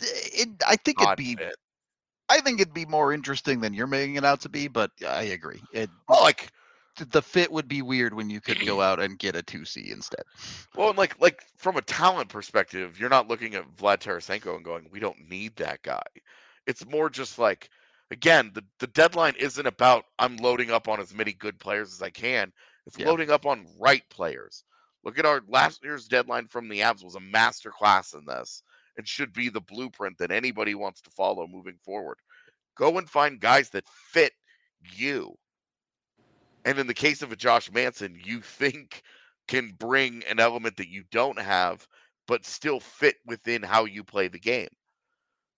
it, 0.00 0.48
I 0.66 0.76
think 0.76 1.02
it'd 1.02 1.16
be 1.16 1.36
fit. 1.36 1.56
I 2.28 2.40
think 2.40 2.60
it'd 2.60 2.74
be 2.74 2.86
more 2.86 3.12
interesting 3.12 3.60
than 3.60 3.74
you're 3.74 3.86
making 3.86 4.16
it 4.16 4.24
out 4.24 4.40
to 4.42 4.48
be, 4.48 4.68
but 4.68 4.90
I 5.06 5.22
agree. 5.22 5.60
It 5.72 5.90
Well, 6.08 6.22
like, 6.22 6.38
th- 6.38 6.50
the 6.98 7.22
fit 7.22 7.50
would 7.52 7.68
be 7.68 7.82
weird 7.82 8.14
when 8.14 8.30
you 8.30 8.40
could 8.40 8.62
go 8.62 8.80
out 8.80 9.00
and 9.00 9.18
get 9.18 9.36
a 9.36 9.42
2C 9.42 9.90
instead. 9.92 10.24
well, 10.74 10.90
and 10.90 10.98
like, 10.98 11.20
like 11.20 11.44
from 11.56 11.76
a 11.76 11.82
talent 11.82 12.28
perspective, 12.28 12.98
you're 12.98 13.08
not 13.08 13.28
looking 13.28 13.54
at 13.54 13.76
Vlad 13.76 13.98
Tarasenko 14.00 14.56
and 14.56 14.64
going, 14.64 14.88
"We 14.90 15.00
don't 15.00 15.28
need 15.28 15.56
that 15.56 15.82
guy." 15.82 16.02
It's 16.66 16.86
more 16.86 17.08
just 17.10 17.38
like, 17.38 17.70
again, 18.10 18.50
the 18.54 18.64
the 18.78 18.86
deadline 18.88 19.34
isn't 19.38 19.66
about 19.66 20.04
I'm 20.18 20.36
loading 20.36 20.70
up 20.70 20.88
on 20.88 21.00
as 21.00 21.14
many 21.14 21.32
good 21.32 21.58
players 21.58 21.92
as 21.92 22.02
I 22.02 22.10
can. 22.10 22.52
It's 22.86 22.98
Yeah. 22.98 23.06
loading 23.06 23.30
up 23.30 23.46
on 23.46 23.66
right 23.78 24.02
players. 24.10 24.64
Look 25.04 25.18
at 25.18 25.26
our 25.26 25.42
last 25.48 25.82
year's 25.84 26.08
deadline 26.08 26.48
from 26.48 26.68
the 26.68 26.80
Avs 26.80 27.04
was 27.04 27.14
a 27.14 27.20
master 27.20 27.70
class 27.70 28.14
in 28.14 28.24
this. 28.26 28.62
It 28.96 29.06
should 29.08 29.32
be 29.32 29.48
the 29.48 29.60
blueprint 29.60 30.18
that 30.18 30.30
anybody 30.32 30.74
wants 30.74 31.00
to 31.02 31.10
follow 31.10 31.46
moving 31.46 31.78
forward. 31.84 32.18
Go 32.76 32.98
and 32.98 33.08
find 33.08 33.40
guys 33.40 33.70
that 33.70 33.88
fit 33.88 34.32
you. 34.80 35.36
And 36.68 36.78
in 36.78 36.86
the 36.86 36.92
case 36.92 37.22
of 37.22 37.32
a 37.32 37.36
Josh 37.36 37.72
Manson, 37.72 38.20
you 38.22 38.42
think 38.42 39.00
can 39.48 39.72
bring 39.78 40.22
an 40.28 40.38
element 40.38 40.76
that 40.76 40.90
you 40.90 41.02
don't 41.10 41.38
have, 41.38 41.88
but 42.26 42.44
still 42.44 42.78
fit 42.78 43.16
within 43.24 43.62
how 43.62 43.86
you 43.86 44.04
play 44.04 44.28
the 44.28 44.38
game. 44.38 44.68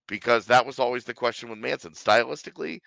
Because 0.07 0.47
that 0.47 0.65
was 0.65 0.79
always 0.79 1.03
the 1.03 1.13
question 1.13 1.51
with 1.51 1.59
Manson. 1.59 1.95
Stylistically, 1.95 2.79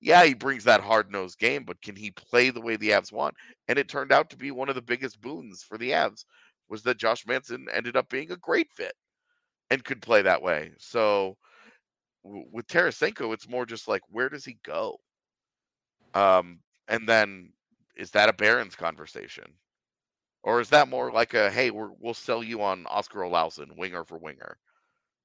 yeah, 0.00 0.24
he 0.24 0.32
brings 0.32 0.62
that 0.62 0.80
hard 0.80 1.10
nosed 1.10 1.40
game, 1.40 1.64
but 1.64 1.82
can 1.82 1.96
he 1.96 2.12
play 2.12 2.50
the 2.50 2.60
way 2.60 2.76
the 2.76 2.90
Avs 2.90 3.10
want? 3.10 3.34
And 3.66 3.80
it 3.80 3.88
turned 3.88 4.12
out 4.12 4.30
to 4.30 4.36
be 4.36 4.52
one 4.52 4.68
of 4.68 4.76
the 4.76 4.80
biggest 4.80 5.20
boons 5.20 5.64
for 5.64 5.76
the 5.76 5.90
Avs 5.90 6.24
was 6.68 6.84
that 6.84 6.98
Josh 6.98 7.26
Manson 7.26 7.66
ended 7.74 7.96
up 7.96 8.08
being 8.08 8.30
a 8.30 8.36
great 8.36 8.70
fit 8.70 8.94
and 9.70 9.82
could 9.82 10.00
play 10.00 10.22
that 10.22 10.40
way. 10.40 10.70
So 10.78 11.36
with 12.22 12.68
Tarasenko, 12.68 13.34
it's 13.34 13.48
more 13.48 13.66
just 13.66 13.88
like 13.88 14.02
where 14.08 14.28
does 14.28 14.44
he 14.44 14.56
go? 14.64 15.00
Um, 16.14 16.60
and 16.86 17.08
then 17.08 17.50
is 17.96 18.10
that 18.12 18.28
a 18.28 18.32
Behrens 18.32 18.76
conversation? 18.76 19.46
Or 20.42 20.60
is 20.60 20.68
that 20.70 20.88
more 20.88 21.10
like 21.10 21.34
a 21.34 21.50
hey, 21.50 21.70
we're, 21.70 21.90
we'll 21.98 22.14
sell 22.14 22.42
you 22.42 22.62
on 22.62 22.86
Oskar 22.86 23.20
Olausson, 23.20 23.76
winger 23.76 24.04
for 24.04 24.18
winger? 24.18 24.58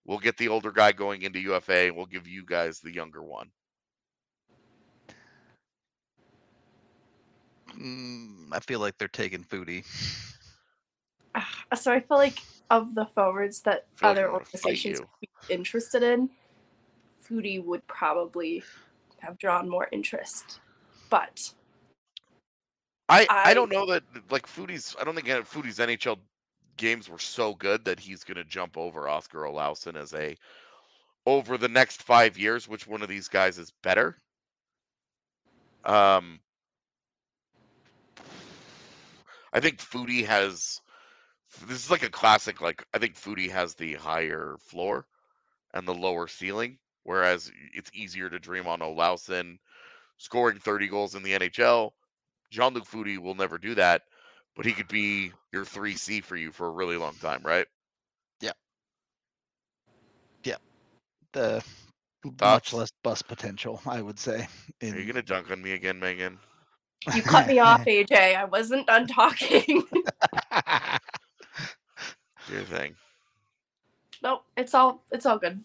We'll 0.05 0.19
get 0.19 0.38
the 0.38 0.47
older 0.47 0.72
guy 0.72 0.93
going 0.93 1.22
into 1.22 1.39
UFA, 1.39 1.88
and 1.88 1.95
we'll 1.95 2.07
give 2.07 2.28
you 2.28 2.43
guys 2.43 2.80
the 2.80 2.91
younger 2.93 3.22
one. 3.22 3.51
Mm, 7.80 8.47
I 8.51 8.59
feel 8.59 8.80
like 8.80 8.97
they're 8.97 9.07
taking 9.07 9.43
Foudy. 9.43 9.86
Ah, 11.36 11.47
So 11.76 11.91
I 11.91 11.99
feel 11.99 12.17
like 12.17 12.39
of 12.69 12.95
the 12.95 13.05
forwards 13.05 13.61
that 13.61 13.86
I 14.01 14.07
like 14.07 14.11
other 14.11 14.26
I'm 14.26 14.32
gonna 14.32 14.45
fight 14.61 14.80
organizations 14.80 14.99
would 15.01 15.09
be 15.22 15.30
interested 15.53 16.03
in, 16.03 16.30
Foudy 17.24 17.63
would 17.63 17.86
probably 17.88 18.63
have 19.19 19.38
drawn 19.38 19.69
more 19.69 19.88
interest. 19.91 20.59
But 21.09 21.53
I, 23.12 23.28
I 23.30 23.51
I- 23.51 23.53
don't 23.53 23.72
know 23.72 23.86
that 23.88 24.03
like 24.32 24.47
Foudy's 24.47 24.95
I 24.99 25.03
don't 25.03 25.16
think 25.16 25.28
Foudy's 25.28 25.80
NHL 25.80 26.20
games 26.78 27.09
were 27.09 27.20
so 27.20 27.53
good 27.55 27.86
that 27.86 27.99
he's 27.99 28.24
gonna 28.24 28.43
jump 28.45 28.78
over 28.78 29.07
Oskar 29.09 29.41
Olausson 29.43 29.95
as 29.95 30.14
a 30.14 30.38
over 31.26 31.57
the 31.57 31.70
next 31.70 32.03
five 32.03 32.38
years, 32.38 32.68
which 32.68 32.88
one 32.88 33.01
of 33.03 33.09
these 33.09 33.28
guys 33.30 33.57
is 33.59 33.72
better? 33.84 34.18
Um 35.86 36.39
I 39.53 39.59
think 39.59 39.80
Foudy 39.80 40.26
has 40.26 40.82
this 41.68 41.84
is 41.84 41.91
like 41.91 42.03
a 42.03 42.09
classic, 42.09 42.62
like 42.62 42.86
I 42.93 42.99
think 42.99 43.16
Foudy 43.16 43.49
has 43.51 43.76
the 43.76 43.95
higher 43.95 44.57
floor 44.59 45.05
and 45.74 45.88
the 45.88 45.93
lower 45.95 46.28
ceiling, 46.28 46.80
whereas 47.03 47.51
it's 47.74 47.91
easier 47.93 48.30
to 48.30 48.39
dream 48.39 48.68
on 48.68 48.80
Olausen 48.80 49.59
scoring 50.18 50.59
30 50.59 50.88
goals 50.88 51.16
in 51.16 51.24
the 51.24 51.34
NHL. 51.34 51.93
Jean 52.52 52.74
Luc 52.74 52.86
Foudy 52.86 53.18
will 53.18 53.34
never 53.36 53.58
do 53.58 53.74
that, 53.76 54.04
but 54.56 54.66
he 54.66 54.74
could 54.74 54.89
be 54.89 55.32
your 55.54 55.64
3C 55.66 56.24
for 56.24 56.36
you 56.36 56.52
for 56.52 56.68
a 56.68 56.72
really 56.72 56.97
long 56.97 57.16
time, 57.16 57.41
right? 57.43 57.66
Yeah. 58.41 58.52
Yeah. 60.43 60.58
The 61.32 61.64
much 62.41 62.74
less 62.74 62.91
bus 63.04 63.22
potential, 63.22 63.82
I 63.86 64.02
would 64.02 64.20
say. 64.20 64.47
Are 64.84 64.88
you 64.88 64.93
in- 64.95 65.08
gonna 65.08 65.22
dunk 65.22 65.49
on 65.49 65.62
me 65.62 65.72
again, 65.72 65.99
Meghan? 65.99 66.38
you 67.16 67.22
cut 67.24 67.47
me 67.47 67.60
off, 67.60 67.86
AJ. 67.86 68.36
I 68.36 68.45
wasn't 68.45 68.86
done 68.86 69.08
talking. 69.08 69.84
Your 72.52 72.64
thing. 72.64 72.95
nope, 74.22 74.43
it's 74.58 74.74
all 74.74 75.04
it's 75.12 75.26
all 75.26 75.38
good. 75.38 75.64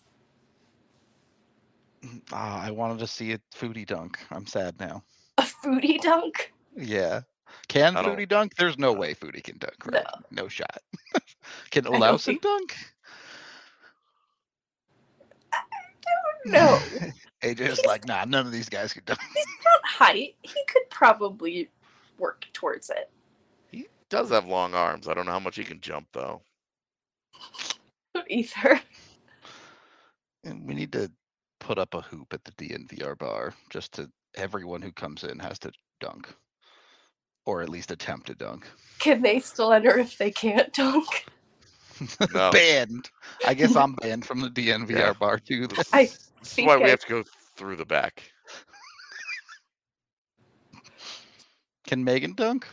Ah, 2.32 2.62
I 2.62 2.70
wanted 2.70 3.01
to 3.01 3.07
see 3.09 3.32
a 3.32 3.39
Foudy 3.55 3.84
dunk. 3.84 4.18
I'm 4.30 4.47
sad 4.47 4.78
now. 4.78 5.03
A 5.39 5.43
Foudy 5.43 6.01
dunk? 6.01 6.53
Yeah. 6.77 7.22
Can 7.68 7.97
I 7.97 8.03
Foudy 8.03 8.29
dunk? 8.29 8.55
There's 8.57 8.79
no 8.79 8.93
way 8.93 9.14
Foudy 9.14 9.43
can 9.43 9.59
dunk, 9.59 9.74
No. 9.91 9.99
right? 9.99 10.07
No, 10.31 10.49
shot. 10.49 10.79
can 11.70 11.85
Lawson 11.85 12.39
dunk? 12.43 12.74
I 15.53 15.59
don't 16.45 16.53
know. 16.53 16.77
think- 16.79 17.01
dunk? 17.01 17.12
No. 17.12 17.12
AJ's 17.43 17.85
like, 17.87 18.07
nah, 18.07 18.24
none 18.24 18.47
of 18.47 18.53
these 18.53 18.68
guys 18.68 18.93
can 18.93 19.03
dunk. 19.07 19.20
He's 19.35 19.47
not 19.64 19.85
height. 19.85 20.35
He 20.43 20.55
could 20.68 20.89
probably 20.91 21.70
work 22.18 22.47
towards 22.53 22.91
it. 22.91 23.11
He 23.70 23.87
does 24.11 24.31
have 24.31 24.47
long 24.47 24.74
arms. 24.74 25.07
I 25.09 25.14
don't 25.14 25.27
know 25.27 25.33
how 25.33 25.39
much 25.41 25.57
he 25.57 25.64
can 25.64 25.81
jump 25.81 26.09
though. 26.12 26.43
Either. 28.29 28.81
And 30.45 30.66
we 30.66 30.74
need 30.74 30.93
to 30.93 31.11
put 31.61 31.79
up 31.79 31.95
a 31.95 32.01
hoop 32.01 32.33
at 32.33 32.43
the 32.45 32.53
DNVR 32.53 33.18
bar 33.18 33.55
just 33.70 33.93
to 33.95 34.11
everyone 34.37 34.83
who 34.83 34.93
comes 34.93 35.24
in 35.24 35.39
has 35.39 35.59
to 35.61 35.72
dunk. 36.01 36.33
Or 37.47 37.62
at 37.62 37.68
least 37.70 37.90
attempt 37.92 38.26
to 38.28 38.34
dunk. 38.34 38.66
Can 38.99 39.22
they 39.22 39.40
still 39.40 39.72
enter 39.72 39.99
if 39.99 40.18
they 40.18 40.30
can't 40.30 40.72
dunk? 40.72 41.26
No. 42.32 42.51
banned. 42.53 43.11
I 43.44 43.55
guess 43.55 43.76
I'm 43.76 43.94
banned 43.94 44.26
from 44.26 44.40
the 44.40 44.51
DNVR 44.51 44.97
Yeah. 44.99 45.12
bar 45.18 45.38
too. 45.38 45.66
then. 45.68 45.84
I 45.92 46.07
This 46.42 46.53
is 46.53 46.57
think 46.57 46.66
why 46.66 46.76
we 46.76 46.90
have 46.90 47.01
to 47.01 47.09
go 47.09 47.24
through 47.57 47.76
the 47.76 47.86
back. 47.86 48.22
Can 51.86 52.05
Meghan 52.05 52.36
dunk? 52.36 52.66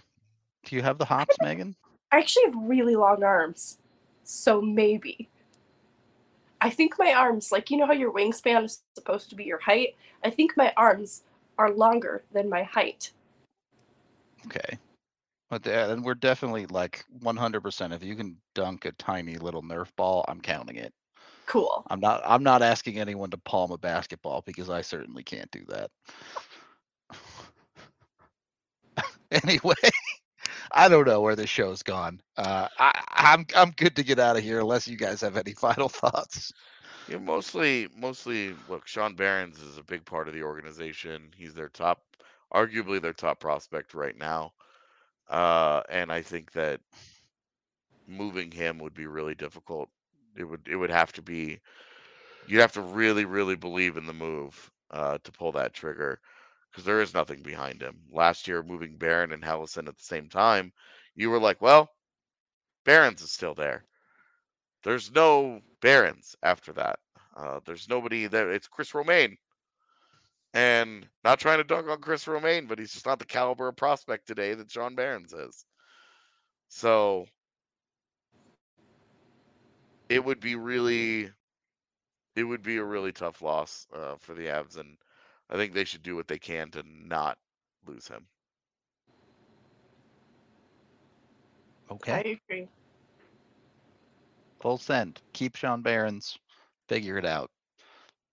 Do 0.65 0.75
you 0.75 0.81
have 0.81 0.97
the 0.97 1.05
hops, 1.05 1.37
Meghan? 1.37 1.75
I 2.11 2.19
actually 2.19 2.45
have 2.45 2.55
really 2.55 2.95
long 2.95 3.23
arms. 3.23 3.77
So 4.23 4.61
maybe. 4.61 5.29
I 6.61 6.69
think 6.69 6.95
my 6.97 7.13
arms, 7.13 7.51
like 7.51 7.69
you 7.71 7.77
know 7.77 7.85
how 7.87 7.93
your 7.93 8.13
wingspan 8.13 8.65
is 8.65 8.81
supposed 8.95 9.29
to 9.29 9.35
be 9.35 9.43
your 9.43 9.59
height? 9.59 9.95
I 10.23 10.29
think 10.29 10.55
my 10.57 10.73
arms 10.77 11.23
are 11.57 11.71
longer 11.71 12.23
than 12.31 12.49
my 12.49 12.63
height. 12.63 13.11
Okay. 14.45 14.77
But 15.49 15.65
yeah, 15.65 15.87
then 15.87 16.01
we're 16.01 16.15
definitely 16.15 16.65
like 16.65 17.05
100%. 17.21 17.93
If 17.93 18.03
you 18.03 18.15
can 18.15 18.37
dunk 18.55 18.85
a 18.85 18.91
tiny 18.93 19.37
little 19.37 19.61
Nerf 19.61 19.87
ball, 19.95 20.25
I'm 20.27 20.41
counting 20.41 20.77
it. 20.77 20.93
Cool. 21.45 21.85
I'm 21.89 21.99
not. 21.99 22.21
I'm 22.25 22.43
not 22.43 22.61
asking 22.61 22.99
anyone 22.99 23.29
to 23.31 23.37
palm 23.37 23.71
a 23.71 23.77
basketball 23.77 24.41
because 24.45 24.69
I 24.69 24.81
certainly 24.81 25.23
can't 25.23 25.51
do 25.51 25.63
that. 25.67 25.91
anyway, 29.43 29.75
I 30.71 30.87
don't 30.87 31.05
know 31.05 31.21
where 31.21 31.35
this 31.35 31.49
show's 31.49 31.83
gone. 31.83 32.21
Uh, 32.37 32.67
I, 32.79 33.03
I'm 33.11 33.45
I'm 33.55 33.71
good 33.71 33.95
to 33.97 34.03
get 34.03 34.19
out 34.19 34.37
of 34.37 34.43
here 34.43 34.61
unless 34.61 34.87
you 34.87 34.97
guys 34.97 35.21
have 35.21 35.37
any 35.37 35.53
final 35.59 35.89
thoughts. 35.89 36.51
Yeah, 37.09 37.17
mostly, 37.17 37.89
mostly. 37.97 38.55
Look, 38.69 38.87
Sean 38.87 39.13
Behrens 39.13 39.59
is 39.59 39.77
a 39.77 39.83
big 39.83 40.05
part 40.05 40.27
of 40.29 40.33
the 40.33 40.43
organization. 40.43 41.29
He's 41.35 41.53
their 41.53 41.69
top, 41.69 42.01
arguably 42.53 43.01
their 43.01 43.13
top 43.13 43.39
prospect 43.39 43.93
right 43.93 44.17
now, 44.17 44.53
uh, 45.29 45.81
and 45.89 46.11
I 46.11 46.21
think 46.21 46.51
that 46.53 46.79
moving 48.07 48.51
him 48.51 48.79
would 48.79 48.93
be 48.93 49.07
really 49.07 49.35
difficult. 49.35 49.89
It 50.37 50.43
would, 50.43 50.67
it 50.67 50.75
would 50.75 50.91
have 50.91 51.11
to 51.13 51.21
be. 51.21 51.59
You'd 52.47 52.61
have 52.61 52.73
to 52.73 52.81
really, 52.81 53.25
really 53.25 53.55
believe 53.55 53.97
in 53.97 54.05
the 54.05 54.13
move 54.13 54.71
uh, 54.91 55.17
to 55.23 55.31
pull 55.31 55.53
that 55.53 55.73
trigger, 55.73 56.19
because 56.69 56.83
there 56.83 57.01
is 57.01 57.13
nothing 57.13 57.41
behind 57.41 57.81
him. 57.81 57.95
Last 58.11 58.47
year, 58.47 58.61
moving 58.63 58.97
Barron 58.97 59.31
and 59.31 59.43
Helleson 59.43 59.87
at 59.87 59.97
the 59.97 60.03
same 60.03 60.27
time, 60.27 60.73
you 61.15 61.29
were 61.29 61.39
like, 61.39 61.61
well, 61.61 61.89
Behrens 62.85 63.21
is 63.21 63.31
still 63.31 63.53
there. 63.53 63.85
There's 64.83 65.11
no 65.15 65.61
Behrens 65.81 66.35
after 66.43 66.73
that. 66.73 66.99
Uh, 67.37 67.61
there's 67.65 67.87
nobody 67.87 68.27
there. 68.27 68.51
It's 68.51 68.67
Chris 68.67 68.93
Romaine. 68.93 69.37
And 70.53 71.07
not 71.23 71.39
trying 71.39 71.57
to 71.57 71.63
dunk 71.63 71.89
on 71.89 71.99
Chris 71.99 72.27
Romaine, 72.27 72.67
but 72.67 72.77
he's 72.77 72.93
just 72.93 73.05
not 73.05 73.17
the 73.17 73.25
caliber 73.25 73.67
of 73.67 73.75
prospect 73.75 74.27
today 74.27 74.53
that 74.53 74.69
Sean 74.69 74.95
Behrens 74.95 75.33
is. 75.33 75.65
So 76.69 77.25
it 80.09 80.23
would 80.23 80.39
be 80.39 80.55
really, 80.55 81.31
it 82.35 82.43
would 82.43 82.61
be 82.61 82.77
a 82.77 82.83
really 82.83 83.11
tough 83.11 83.41
loss 83.41 83.87
uh, 83.95 84.15
for 84.19 84.35
the 84.35 84.45
Avs, 84.45 84.77
and 84.77 84.95
I 85.49 85.55
think 85.55 85.73
they 85.73 85.85
should 85.85 86.03
do 86.03 86.15
what 86.15 86.27
they 86.27 86.39
can 86.39 86.69
to 86.71 86.83
not 86.87 87.37
lose 87.87 88.07
him. 88.07 88.27
Okay. 91.91 92.11
I 92.11 92.39
agree. 92.49 92.67
Full 94.61 94.77
send. 94.77 95.19
Keep 95.33 95.55
Sean 95.55 95.81
Behrens. 95.81 96.37
Figure 96.87 97.17
it 97.17 97.25
out. 97.25 97.49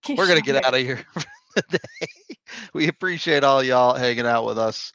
We're 0.09 0.27
gonna 0.27 0.41
get 0.41 0.63
out 0.63 0.73
of 0.73 0.79
here 0.79 1.05
for 1.53 1.61
the 1.69 1.79
day. 1.79 2.35
We 2.73 2.87
appreciate 2.87 3.43
all 3.43 3.63
y'all 3.63 3.95
hanging 3.95 4.25
out 4.25 4.45
with 4.45 4.57
us. 4.57 4.91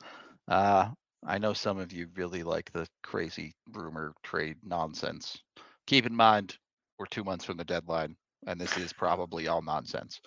Uh, 0.49 0.89
I 1.27 1.39
know 1.39 1.53
some 1.53 1.79
of 1.79 1.93
you 1.93 2.09
really 2.15 2.43
like 2.43 2.71
the 2.73 2.87
crazy 3.03 3.55
rumor 3.73 4.13
trade 4.23 4.57
nonsense. 4.63 5.39
Keep 5.87 6.07
in 6.07 6.15
mind, 6.15 6.57
we're 6.99 7.07
two 7.07 7.25
months 7.25 7.45
from 7.45 7.57
the 7.57 7.65
deadline, 7.65 8.17
and 8.47 8.61
this 8.61 8.77
is 8.77 8.93
probably 8.93 9.49
all 9.49 9.63
nonsense. 9.63 10.21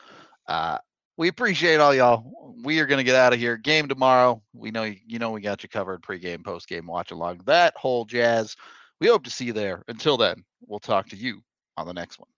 Uh, 0.48 0.78
we 1.18 1.28
appreciate 1.28 1.80
all 1.80 1.94
y'all. 1.94 2.56
We 2.64 2.80
are 2.80 2.86
gonna 2.86 3.04
get 3.04 3.16
out 3.16 3.34
of 3.34 3.40
here. 3.40 3.58
Game 3.58 3.88
tomorrow. 3.88 4.42
We 4.54 4.72
know 4.72 4.84
you 4.84 5.20
know 5.20 5.32
we 5.32 5.42
got 5.42 5.64
you 5.64 5.70
covered. 5.70 6.02
Pre-game, 6.02 6.44
post-game, 6.44 6.88
watch 6.88 7.12
along 7.12 7.42
that 7.46 7.76
whole 7.76 8.06
jazz. 8.06 8.56
We 9.02 9.08
hope 9.08 9.24
to 9.26 9.30
see 9.30 9.46
you 9.46 9.54
there. 9.54 9.84
Until 9.88 10.18
then, 10.18 10.44
we'll 10.66 10.80
talk 10.80 11.10
to 11.10 11.18
you 11.18 11.42
on 11.78 11.88
the 11.88 11.94
next 11.94 12.20
one. 12.20 12.30